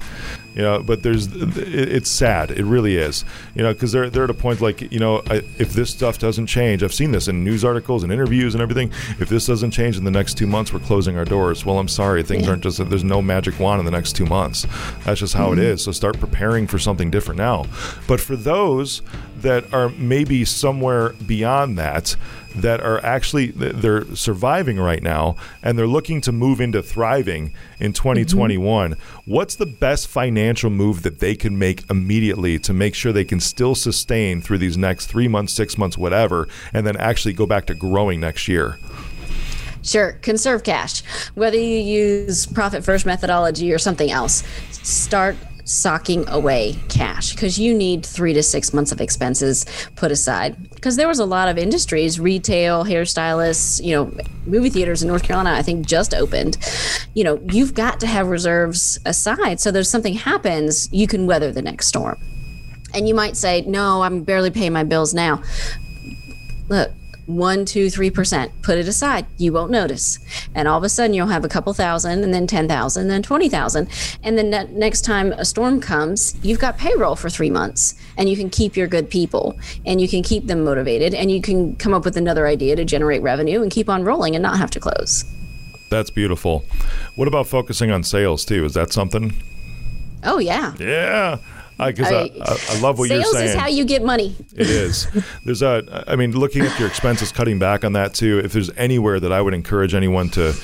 You 0.57 0.63
know, 0.63 0.83
but 0.83 1.03
there's 1.03 1.29
it's 1.35 2.11
sad. 2.11 2.51
It 2.51 2.65
really 2.65 2.97
is. 2.97 3.27
You 3.55 3.63
know, 3.63 3.75
because 3.75 3.93
they're 3.93 4.09
they're 4.09 4.25
at 4.25 4.31
a 4.31 4.35
point 4.35 4.63
like 4.63 4.91
you 4.91 4.99
know, 4.99 5.23
if 5.59 5.75
this 5.75 5.91
stuff 5.91 6.19
doesn't 6.19 6.47
change, 6.47 6.83
I've 6.83 6.95
seen 6.95 7.13
this 7.13 7.29
in 7.29 7.45
news 7.45 7.63
articles 7.63 8.03
and 8.03 8.11
interviews 8.11 8.55
and 8.55 8.63
everything. 8.63 8.91
If 9.21 9.29
this 9.29 9.47
doesn't 9.47 9.73
change 9.73 9.99
in 9.99 10.05
the 10.05 10.11
next 10.11 10.39
two 10.39 10.47
months, 10.47 10.73
we're 10.73 10.81
closing 10.81 11.19
our 11.19 11.27
doors. 11.27 11.67
Well, 11.67 11.79
I'm 11.79 11.89
sorry, 11.89 12.23
things 12.23 12.45
yeah. 12.45 12.51
aren't 12.51 12.63
just. 12.63 12.79
There's 12.89 13.05
no 13.05 13.21
magic 13.21 13.61
wand 13.61 13.81
in 13.81 13.85
the 13.85 13.91
next 13.91 14.15
two 14.15 14.25
months. 14.25 14.67
That's 15.05 15.21
just 15.21 15.35
how 15.35 15.51
mm-hmm. 15.51 15.61
it 15.61 15.65
is. 15.65 15.85
So 15.85 15.93
start 15.93 16.19
preparing 16.19 16.67
for 16.67 16.79
something 16.79 17.11
different 17.11 17.37
now. 17.37 17.67
But 18.09 18.21
for 18.21 18.35
those 18.35 19.03
that 19.43 19.71
are 19.75 19.91
maybe 19.91 20.47
somewhere 20.47 21.11
beyond 21.27 21.77
that 21.77 22.17
that 22.57 22.81
are 22.81 23.05
actually 23.05 23.49
they're 23.49 24.05
surviving 24.15 24.79
right 24.79 25.03
now 25.03 25.37
and 25.63 25.79
they're 25.79 25.87
looking 25.87 26.21
to 26.23 26.33
move 26.33 26.61
into 26.61 26.83
thriving 26.83 27.53
in 27.79 27.93
2021 27.93 28.91
mm-hmm. 28.93 29.31
what's 29.31 29.57
the 29.57 29.67
best 29.67 30.09
financial 30.09 30.71
move 30.71 31.03
that 31.03 31.21
they 31.21 31.35
can 31.35 31.59
make 31.59 31.89
immediately 31.91 32.59
to 32.59 32.73
make 32.73 32.95
sure 32.95 33.13
they 33.13 33.25
can 33.25 33.41
still 33.41 33.75
sustain 33.75 34.41
through 34.41 34.59
these 34.59 34.77
next 34.77 35.07
3 35.07 35.29
months 35.29 35.53
6 35.53 35.77
months 35.79 35.99
whatever 35.99 36.49
and 36.73 36.87
then 36.87 36.97
actually 36.97 37.35
go 37.35 37.47
back 37.47 37.67
to 37.67 37.75
growing 37.75 38.21
next 38.21 38.49
year 38.49 38.79
Sure, 39.83 40.15
conserve 40.15 40.65
cash. 40.65 41.05
Whether 41.37 41.59
you 41.59 41.79
use 41.79 42.45
profit 42.45 42.85
first 42.85 43.07
methodology 43.07 43.73
or 43.73 43.79
something 43.79 44.11
else, 44.11 44.43
start 44.73 45.37
socking 45.67 46.27
away 46.29 46.79
cash 46.89 47.33
because 47.33 47.59
you 47.59 47.75
need 47.75 48.07
three 48.07 48.33
to 48.33 48.43
six 48.43 48.73
months 48.73 48.93
of 48.93 49.01
expenses 49.01 49.67
put 49.97 50.13
aside. 50.13 50.57
Because 50.71 50.97
there 50.97 51.09
was 51.09 51.19
a 51.19 51.25
lot 51.25 51.49
of 51.49 51.59
industries, 51.59 52.19
retail, 52.21 52.85
hairstylists, 52.85 53.85
you 53.85 53.95
know, 53.95 54.17
movie 54.47 54.71
theaters 54.71 55.03
in 55.03 55.09
North 55.09 55.25
Carolina, 55.25 55.51
I 55.51 55.63
think 55.63 55.85
just 55.85 56.15
opened. 56.15 56.57
You 57.15 57.25
know, 57.25 57.41
you've 57.51 57.75
got 57.75 57.99
to 58.01 58.07
have 58.07 58.29
reserves 58.29 58.99
aside. 59.05 59.61
So 59.61 59.71
there's 59.71 59.91
something 59.91 60.15
happens, 60.15 60.89
you 60.93 61.09
can 61.09 61.27
weather 61.27 61.51
the 61.51 61.63
next 61.63 61.89
storm. 61.89 62.19
And 62.95 63.09
you 63.09 63.15
might 63.15 63.37
say, 63.37 63.63
no, 63.63 64.03
I'm 64.03 64.23
barely 64.23 64.51
paying 64.51 64.73
my 64.73 64.85
bills 64.85 65.13
now. 65.13 65.43
Look, 66.69 66.93
one, 67.27 67.65
two, 67.65 67.91
three 67.91 68.11
percent. 68.11 68.53
Put 68.63 68.79
it 68.79 68.89
aside. 68.89 69.27
You 69.37 69.53
won't 69.53 69.71
notice. 69.71 70.19
And 70.55 70.67
all 70.67 70.79
of 70.79 70.85
a 70.85 70.89
sudden 70.89 71.13
you'll 71.15 71.27
have 71.27 71.45
a 71.45 71.49
couple 71.49 71.73
thousand 71.75 72.25
and 72.25 72.33
then 72.33 72.47
10,000, 72.47 73.01
and 73.03 73.11
then 73.11 73.23
20,000. 73.23 73.89
And 74.23 74.39
then 74.39 74.51
ne- 74.51 74.73
next 74.73 75.03
time 75.03 75.33
a 75.33 75.45
storm 75.45 75.81
comes, 75.81 76.37
you've 76.43 76.61
got 76.61 76.79
payroll 76.79 77.17
for 77.17 77.29
three 77.29 77.51
months 77.51 77.95
and 78.17 78.29
you 78.29 78.37
can 78.37 78.49
keep 78.49 78.77
your 78.77 78.87
good 78.87 79.11
people 79.11 79.59
and 79.85 80.01
you 80.01 80.09
can 80.09 80.23
keep 80.23 80.47
them 80.47 80.65
motivated 80.65 81.15
and 81.15 81.31
you 81.31 81.43
can 81.43 81.77
come 81.77 81.93
up 81.93 82.05
with 82.05 82.17
another 82.17 82.47
idea 82.47 82.77
to 82.77 82.85
generate 82.85 83.23
revenue 83.23 83.63
and 83.63 83.71
keep 83.71 83.89
on 83.89 84.05
rolling 84.05 84.35
and 84.35 84.43
not 84.43 84.59
have 84.59 84.71
to 84.71 84.81
close. 84.81 85.25
That's 85.91 86.11
beautiful. 86.11 86.65
What 87.15 87.29
about 87.29 87.47
focusing 87.47 87.91
on 87.91 88.03
sales 88.03 88.45
too? 88.45 88.65
Is 88.65 88.75
that 88.75 88.93
something? 88.93 89.35
Oh, 90.25 90.39
yeah. 90.39 90.75
Yeah 90.79 91.39
because 91.79 92.11
I, 92.11 92.31
I, 92.43 92.59
I, 92.71 92.81
love 92.81 92.99
what 92.99 93.11
you're 93.11 93.23
saying. 93.23 93.35
Sales 93.35 93.51
is 93.51 93.55
how 93.55 93.69
you 93.69 93.85
get 93.85 94.03
money. 94.03 94.35
It 94.55 94.71
is. 94.71 95.07
There's 95.45 95.63
a. 95.63 96.05
I 96.07 96.17
mean, 96.17 96.33
looking 96.33 96.63
at 96.63 96.79
your 96.79 96.89
expenses, 96.89 97.33
cutting 97.33 97.59
back 97.59 97.85
on 97.85 97.93
that 97.93 98.15
too. 98.15 98.41
If 98.43 98.53
there's 98.53 98.71
anywhere 98.77 99.21
that 99.21 99.33
I 99.33 99.43
would 99.43 99.55
encourage 99.55 99.95
anyone 99.95 100.31
to 100.31 100.55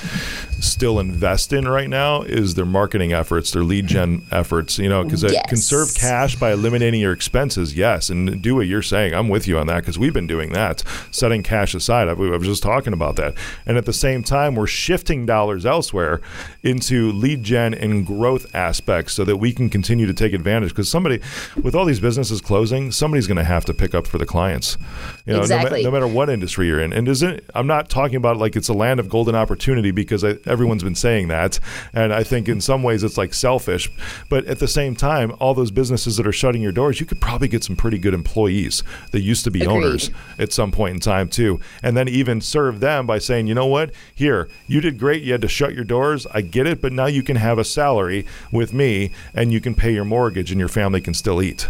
still 0.63 0.99
invest 0.99 1.53
in 1.53 1.67
right 1.67 1.89
now 1.89 2.23
is 2.23 2.55
their 2.55 2.67
marketing 2.67 3.13
efforts, 3.13 3.51
their 3.51 3.65
lead 3.65 3.87
gen 3.87 4.27
efforts. 4.31 4.79
You 4.79 4.89
know, 4.89 5.05
because 5.05 5.23
yes. 5.23 5.45
conserve 5.49 5.95
cash 5.95 6.37
by 6.37 6.53
eliminating 6.53 7.01
your 7.01 7.13
expenses. 7.13 7.77
Yes, 7.77 8.09
and 8.09 8.41
do 8.41 8.55
what 8.55 8.67
you're 8.67 8.83
saying. 8.83 9.15
I'm 9.15 9.29
with 9.29 9.47
you 9.49 9.59
on 9.59 9.67
that 9.67 9.81
because 9.81 9.99
we've 9.99 10.13
been 10.13 10.27
doing 10.27 10.53
that, 10.53 10.83
setting 11.11 11.43
cash 11.43 11.75
aside. 11.75 12.09
I, 12.09 12.13
I 12.13 12.15
was 12.15 12.47
just 12.47 12.63
talking 12.63 12.93
about 12.93 13.17
that, 13.17 13.35
and 13.67 13.77
at 13.77 13.87
the 13.87 13.93
same 13.93 14.23
time, 14.23 14.55
we're 14.55 14.67
shifting 14.67 15.27
dollars 15.27 15.67
elsewhere 15.67 16.21
into 16.63 17.13
lead 17.13 17.43
gen 17.43 17.75
and 17.75 18.07
growth 18.07 18.53
aspects 18.55 19.13
so 19.15 19.25
that 19.25 19.37
we 19.37 19.53
can 19.53 19.69
continue 19.69 20.07
to 20.07 20.15
take 20.15 20.33
advantage. 20.33 20.71
Because 20.71 20.89
somebody, 20.89 21.21
with 21.63 21.75
all 21.75 21.85
these 21.85 22.01
businesses 22.01 22.41
closing, 22.41 22.93
somebody's 22.93 23.27
going 23.27 23.37
to 23.37 23.45
have 23.45 23.65
to 23.65 23.75
pick 23.75 23.95
up 23.95 24.07
for 24.07 24.19
the 24.19 24.27
clients. 24.27 24.79
You 25.27 25.35
know, 25.35 25.41
exactly. 25.41 25.83
no, 25.83 25.91
no, 25.91 25.93
matter 25.93 26.13
what 26.13 26.31
industry 26.31 26.67
you're 26.67 26.81
in, 26.81 26.93
and 26.93 27.09
is 27.09 27.23
it? 27.23 27.45
I'm 27.55 27.67
not 27.67 27.89
talking 27.89 28.17
about 28.17 28.37
like 28.37 28.57
it's 28.57 28.69
a 28.69 28.75
land 28.75 29.01
of 29.01 29.09
golden 29.09 29.35
opportunity 29.35 29.91
because 29.91 30.25
I, 30.25 30.37
everyone's 30.53 30.85
been 30.85 30.95
saying 30.95 31.29
that. 31.29 31.59
And 31.93 32.13
I 32.13 32.23
think 32.23 32.49
in 32.49 32.61
some 32.61 32.83
ways 32.83 33.03
it's 33.03 33.19
like 33.19 33.35
selfish. 33.35 33.91
But 34.29 34.45
at 34.47 34.59
the 34.59 34.69
same 34.69 34.95
time, 34.95 35.35
all 35.41 35.55
those 35.55 35.71
businesses 35.71 36.17
that 36.19 36.27
are 36.27 36.33
shutting 36.33 36.63
your 36.63 36.73
doors, 36.73 37.01
you 37.01 37.07
could 37.07 37.21
probably 37.21 37.49
get 37.49 37.65
some 37.65 37.75
pretty 37.75 37.99
good 37.99 38.15
employees 38.15 38.83
that 39.11 39.21
used 39.21 39.45
to 39.45 39.51
be 39.51 39.63
Agreed. 39.63 39.75
owners 39.75 40.11
at 40.39 40.53
some 40.53 40.71
point 40.71 40.95
in 40.95 41.01
time, 41.01 41.29
too. 41.29 41.59
And 41.83 41.97
then 41.97 42.09
even 42.09 42.41
serve 42.41 42.81
them 42.81 43.07
by 43.07 43.19
saying, 43.19 43.47
you 43.47 43.55
know 43.55 43.67
what? 43.67 43.93
Here, 44.15 44.49
you 44.67 44.81
did 44.81 44.99
great. 44.99 45.23
You 45.23 45.33
had 45.33 45.43
to 45.43 45.49
shut 45.49 45.75
your 45.75 45.85
doors. 45.85 46.27
I 46.33 46.43
get 46.43 46.67
it. 46.67 46.81
But 46.81 46.93
now 46.93 47.07
you 47.07 47.23
can 47.23 47.37
have 47.37 47.59
a 47.59 47.65
salary 47.65 48.27
with 48.53 48.73
me 48.73 49.11
and 49.35 49.53
you 49.53 49.61
can 49.61 49.75
pay 49.75 49.93
your 49.93 50.05
mortgage 50.05 50.51
and 50.51 50.61
your 50.61 50.69
family 50.69 51.01
can 51.01 51.15
still 51.15 51.43
eat. 51.43 51.69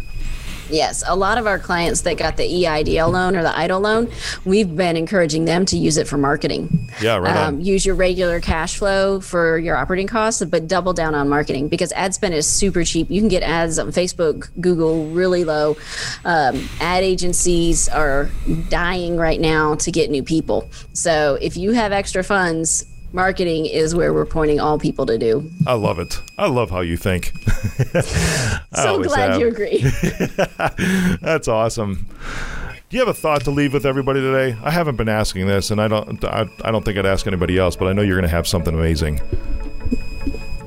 Yes, 0.73 1.05
a 1.07 1.15
lot 1.15 1.37
of 1.37 1.47
our 1.47 1.59
clients 1.59 2.01
that 2.03 2.17
got 2.17 2.39
the 2.39 2.45
EIDL 2.45 3.13
loan 3.13 3.37
or 3.37 3.43
the 3.43 3.51
EIDL 3.51 3.81
loan, 3.81 4.11
we've 4.47 4.75
been 4.75 4.97
encouraging 4.97 5.45
them 5.45 5.67
to 5.67 5.77
use 5.77 5.99
it 5.99 6.09
for 6.09 6.17
marketing. 6.17 6.91
Yeah, 7.01 7.17
right. 7.17 7.37
Um, 7.37 7.61
use 7.61 7.85
your 7.85 7.95
regular 7.95 8.41
cash 8.41 8.79
flow 8.79 9.21
for 9.21 9.59
your 9.59 9.77
operating 9.77 10.07
costs, 10.07 10.43
but 10.45 10.67
double 10.67 10.95
down 10.95 11.15
on 11.15 11.29
marketing 11.29 11.69
because 11.69 11.93
ad 11.93 12.15
spend 12.15 12.33
is 12.33 12.47
super 12.47 12.85
cheap. 12.85 13.11
You 13.11 13.21
can 13.21 13.29
get 13.29 13.43
ads 13.43 13.79
on 13.79 13.89
Facebook, 13.89 14.49
Google, 14.61 15.07
really 15.11 15.45
low. 15.45 15.77
Um, 16.25 16.67
ad 16.81 17.05
agencies 17.05 17.89
are 17.91 18.31
dying 18.71 19.17
right 19.17 19.41
now 19.41 19.75
to 19.77 19.93
get 19.93 20.11
new 20.11 20.23
people. 20.23 20.71
So 20.95 21.39
if 21.41 21.57
you 21.57 21.73
have 21.73 21.93
extra 21.93 22.25
funds, 22.25 22.87
marketing 23.13 23.67
is 23.67 23.95
where 23.95 24.13
we're 24.13 24.27
pointing 24.27 24.61
all 24.61 24.79
people 24.79 25.07
to 25.07 25.19
do. 25.19 25.51
I 25.67 25.75
love 25.75 25.99
it. 25.99 26.21
I 26.39 26.49
love 26.49 26.71
how 26.71 26.81
you 26.81 26.97
think. 26.97 27.33
so 28.75 29.03
glad 29.03 29.33
have. 29.33 29.41
you 29.41 29.49
agree. 29.49 29.79
That's 31.21 31.49
awesome. 31.49 32.07
Do 32.89 32.97
you 32.97 33.01
have 33.01 33.09
a 33.09 33.15
thought 33.15 33.43
to 33.45 33.51
leave 33.51 33.73
with 33.73 33.87
everybody 33.87 34.21
today? 34.21 34.57
I 34.63 34.71
haven't 34.71 34.97
been 34.97 35.09
asking 35.09 35.47
this, 35.47 35.71
and 35.71 35.81
I 35.81 35.89
don't. 35.89 36.23
I, 36.25 36.47
I 36.63 36.71
don't 36.71 36.85
think 36.85 36.99
I'd 36.99 37.07
ask 37.07 37.27
anybody 37.27 37.59
else, 37.59 37.75
but 37.75 37.89
I 37.89 37.93
know 37.95 38.03
you're 38.03 38.19
going 38.19 38.29
to 38.29 38.37
have 38.37 38.47
something 38.47 38.75
amazing. 38.75 39.21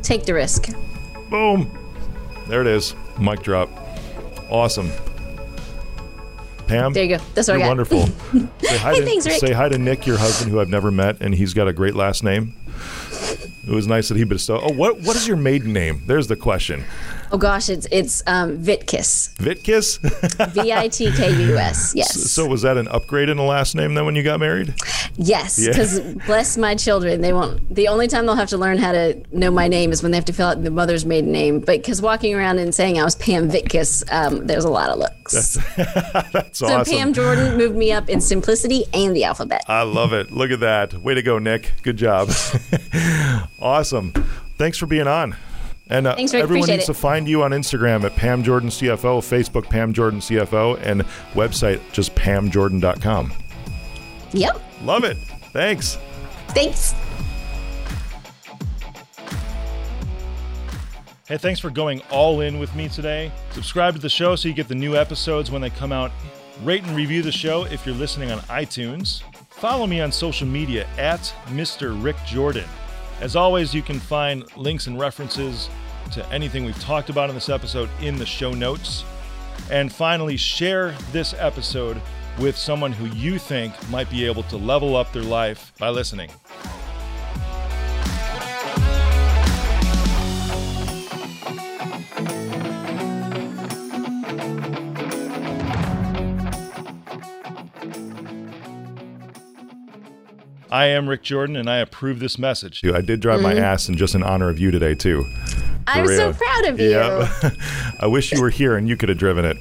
Take 0.01 0.25
the 0.25 0.33
risk. 0.33 0.69
Boom. 1.29 1.69
There 2.47 2.61
it 2.61 2.67
is. 2.67 2.95
Mic 3.19 3.43
drop. 3.43 3.69
Awesome. 4.49 4.91
Pam. 6.67 6.93
There 6.93 7.03
you 7.03 7.17
go. 7.17 7.23
That's 7.33 7.47
what 7.47 7.55
you're 7.55 7.63
I 7.63 7.67
got. 7.67 7.67
wonderful. 7.69 8.07
say 8.61 8.77
hi 8.77 8.93
hey, 8.93 8.99
to, 8.99 9.05
thanks, 9.05 9.25
Rick. 9.25 9.39
Say 9.39 9.53
hi 9.53 9.69
to 9.69 9.77
Nick, 9.77 10.05
your 10.05 10.17
husband, 10.17 10.51
who 10.51 10.59
I've 10.59 10.69
never 10.69 10.91
met, 10.91 11.17
and 11.21 11.33
he's 11.33 11.53
got 11.53 11.67
a 11.67 11.73
great 11.73 11.95
last 11.95 12.23
name. 12.23 12.53
It 13.67 13.71
was 13.71 13.87
nice 13.87 14.09
that 14.09 14.17
he 14.17 14.23
bestowed. 14.23 14.61
Oh, 14.63 14.73
what 14.73 15.01
what 15.01 15.15
is 15.15 15.27
your 15.27 15.37
maiden 15.37 15.73
name? 15.73 16.03
There's 16.05 16.27
the 16.27 16.35
question. 16.35 16.83
Oh 17.31 17.37
gosh, 17.37 17.69
it's 17.69 17.87
it's 17.91 18.23
um, 18.27 18.57
Vitkus. 18.57 19.35
Vitkus. 19.37 19.99
V 20.53 20.71
i 20.71 20.87
t 20.87 21.11
k 21.11 21.31
u 21.31 21.57
s. 21.57 21.93
Yes. 21.95 22.13
So, 22.13 22.43
so, 22.43 22.47
was 22.47 22.61
that 22.61 22.77
an 22.77 22.87
upgrade 22.87 23.29
in 23.29 23.37
the 23.37 23.43
last 23.43 23.75
name 23.75 23.93
then 23.93 24.05
when 24.05 24.15
you 24.15 24.23
got 24.23 24.39
married? 24.39 24.73
Yes, 25.15 25.65
because 25.65 25.99
yeah. 25.99 26.13
bless 26.25 26.57
my 26.57 26.75
children, 26.75 27.21
they 27.21 27.33
won't. 27.33 27.73
The 27.73 27.87
only 27.87 28.07
time 28.07 28.25
they'll 28.25 28.35
have 28.35 28.49
to 28.49 28.57
learn 28.57 28.77
how 28.77 28.91
to 28.91 29.21
know 29.31 29.51
my 29.51 29.67
name 29.67 29.91
is 29.91 30.03
when 30.03 30.11
they 30.11 30.17
have 30.17 30.25
to 30.25 30.33
fill 30.33 30.47
out 30.47 30.63
the 30.63 30.71
mother's 30.71 31.05
maiden 31.05 31.31
name. 31.31 31.59
But 31.59 31.77
because 31.77 32.01
walking 32.01 32.35
around 32.35 32.59
and 32.59 32.73
saying 32.73 32.99
I 32.99 33.03
was 33.03 33.15
Pam 33.15 33.49
Vitkus, 33.49 34.03
um, 34.11 34.45
there's 34.45 34.65
a 34.65 34.69
lot 34.69 34.89
of 34.89 34.99
looks. 34.99 35.33
That's, 35.33 35.75
that's 36.31 36.59
so 36.59 36.67
awesome. 36.67 36.93
Pam 36.93 37.13
Jordan 37.13 37.57
moved 37.57 37.75
me 37.75 37.91
up 37.91 38.09
in 38.09 38.21
simplicity 38.21 38.85
and 38.93 39.15
the 39.15 39.23
alphabet. 39.23 39.63
I 39.67 39.83
love 39.83 40.13
it. 40.13 40.31
Look 40.31 40.51
at 40.51 40.59
that. 40.59 40.93
Way 40.93 41.15
to 41.15 41.21
go, 41.21 41.39
Nick. 41.39 41.73
Good 41.81 41.97
job. 41.97 42.29
awesome. 43.59 44.13
Thanks 44.57 44.77
for 44.77 44.85
being 44.85 45.07
on. 45.07 45.35
And 45.87 46.07
uh, 46.07 46.15
Thanks, 46.15 46.33
everyone 46.33 46.67
needs 46.67 46.83
it. 46.83 46.87
to 46.87 46.93
find 46.93 47.27
you 47.27 47.43
on 47.43 47.51
Instagram 47.51 48.03
at 48.03 48.15
Pam 48.15 48.43
Jordan 48.43 48.69
CFO, 48.69 49.19
Facebook 49.19 49.69
Pam 49.69 49.93
Jordan 49.93 50.19
CFO, 50.19 50.79
and 50.81 51.01
website 51.33 51.79
just 51.91 52.15
pamjordan.com. 52.15 53.31
Yep. 54.31 54.61
Love 54.81 55.03
it. 55.03 55.17
Thanks. 55.53 55.97
Thanks. 56.49 56.93
Hey, 61.27 61.37
thanks 61.37 61.59
for 61.59 61.71
going 61.71 62.01
all 62.11 62.41
in 62.41 62.59
with 62.59 62.75
me 62.75 62.87
today. 62.87 63.31
Subscribe 63.51 63.95
to 63.95 63.99
the 63.99 64.09
show 64.09 64.35
so 64.35 64.47
you 64.47 64.53
get 64.53 64.67
the 64.67 64.75
new 64.75 64.95
episodes 64.95 65.49
when 65.49 65.61
they 65.61 65.71
come 65.71 65.91
out. 65.91 66.11
Rate 66.63 66.83
and 66.83 66.95
review 66.95 67.21
the 67.21 67.31
show 67.31 67.65
if 67.65 67.85
you're 67.85 67.95
listening 67.95 68.31
on 68.31 68.39
iTunes. 68.41 69.23
Follow 69.49 69.87
me 69.87 70.01
on 70.01 70.11
social 70.11 70.47
media 70.47 70.87
at 70.97 71.33
Mr. 71.47 72.01
Rick 72.03 72.17
Jordan. 72.25 72.65
As 73.21 73.35
always, 73.35 73.73
you 73.73 73.81
can 73.81 73.99
find 73.99 74.45
links 74.57 74.87
and 74.87 74.99
references 74.99 75.69
to 76.11 76.27
anything 76.29 76.65
we've 76.65 76.79
talked 76.79 77.09
about 77.09 77.29
in 77.29 77.35
this 77.35 77.49
episode 77.49 77.89
in 78.01 78.17
the 78.17 78.25
show 78.25 78.53
notes. 78.53 79.03
And 79.71 79.91
finally, 79.91 80.37
share 80.37 80.91
this 81.11 81.33
episode 81.37 82.01
with 82.39 82.57
someone 82.57 82.91
who 82.91 83.05
you 83.15 83.39
think 83.39 83.73
might 83.89 84.09
be 84.09 84.25
able 84.25 84.43
to 84.43 84.57
level 84.57 84.95
up 84.95 85.13
their 85.13 85.23
life 85.23 85.71
by 85.79 85.89
listening. 85.89 86.29
I 100.75 100.87
am 100.87 101.07
Rick 101.07 101.21
Jordan, 101.21 101.55
and 101.55 101.69
I 101.69 101.77
approve 101.77 102.19
this 102.19 102.37
message. 102.37 102.83
I 102.83 102.99
did 102.99 103.21
drive 103.21 103.39
my 103.39 103.55
Aston 103.55 103.95
just 103.95 104.13
in 104.13 104.21
honor 104.21 104.49
of 104.49 104.59
you 104.59 104.71
today 104.71 104.93
too. 104.93 105.25
I'm 105.87 106.05
so 106.05 106.33
proud 106.33 106.65
of 106.65 106.81
you. 106.81 106.89
Yeah. 106.89 107.29
I 108.01 108.07
wish 108.07 108.33
you 108.33 108.41
were 108.41 108.49
here 108.49 108.75
and 108.75 108.89
you 108.89 108.97
could 108.97 109.07
have 109.07 109.17
driven 109.17 109.45
it. 109.45 109.55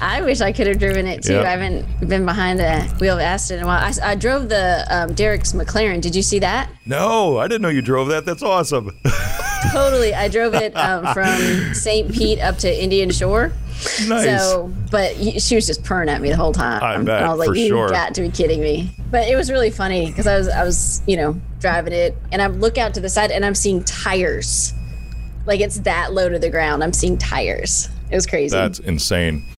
I 0.00 0.20
wish 0.20 0.40
I 0.40 0.50
could 0.50 0.66
have 0.66 0.80
driven 0.80 1.06
it 1.06 1.22
too. 1.22 1.34
Yep. 1.34 1.44
I 1.44 1.50
haven't 1.50 2.08
been 2.08 2.24
behind 2.24 2.58
the 2.58 2.80
wheel 2.98 3.14
of 3.14 3.20
Aston 3.20 3.58
in 3.58 3.62
a 3.62 3.66
while. 3.68 3.84
I, 3.84 3.92
I 4.02 4.14
drove 4.16 4.48
the 4.48 4.84
um, 4.90 5.14
Derek's 5.14 5.52
McLaren. 5.52 6.00
Did 6.00 6.16
you 6.16 6.22
see 6.22 6.40
that? 6.40 6.68
No, 6.86 7.38
I 7.38 7.46
didn't 7.46 7.62
know 7.62 7.68
you 7.68 7.82
drove 7.82 8.08
that. 8.08 8.24
That's 8.24 8.42
awesome. 8.42 8.90
Totally. 9.70 10.12
I 10.12 10.26
drove 10.26 10.54
it 10.54 10.76
um, 10.76 11.14
from 11.14 11.38
St. 11.72 12.12
Pete 12.12 12.40
up 12.40 12.58
to 12.58 12.82
Indian 12.82 13.10
Shore. 13.10 13.52
Nice. 14.06 14.24
So, 14.24 14.72
but 14.90 15.14
she 15.40 15.54
was 15.54 15.66
just 15.66 15.84
purring 15.84 16.08
at 16.08 16.20
me 16.20 16.30
the 16.30 16.36
whole 16.36 16.52
time. 16.52 16.82
I 16.82 16.94
And 16.94 17.06
bet, 17.06 17.22
I 17.22 17.28
was 17.32 17.46
like, 17.46 17.56
"You 17.56 17.68
sure. 17.68 17.88
got 17.88 18.14
to 18.14 18.22
be 18.22 18.30
kidding 18.30 18.60
me!" 18.60 18.90
But 19.10 19.28
it 19.28 19.36
was 19.36 19.50
really 19.50 19.70
funny 19.70 20.06
because 20.06 20.26
I 20.26 20.36
was, 20.36 20.48
I 20.48 20.64
was, 20.64 21.02
you 21.06 21.16
know, 21.16 21.40
driving 21.60 21.92
it, 21.92 22.16
and 22.32 22.42
I 22.42 22.46
look 22.48 22.78
out 22.78 22.94
to 22.94 23.00
the 23.00 23.08
side, 23.08 23.30
and 23.30 23.44
I'm 23.44 23.54
seeing 23.54 23.84
tires. 23.84 24.72
Like 25.46 25.60
it's 25.60 25.80
that 25.80 26.12
low 26.12 26.28
to 26.28 26.38
the 26.38 26.50
ground. 26.50 26.82
I'm 26.84 26.92
seeing 26.92 27.16
tires. 27.18 27.88
It 28.10 28.14
was 28.14 28.26
crazy. 28.26 28.56
That's 28.56 28.78
insane. 28.80 29.44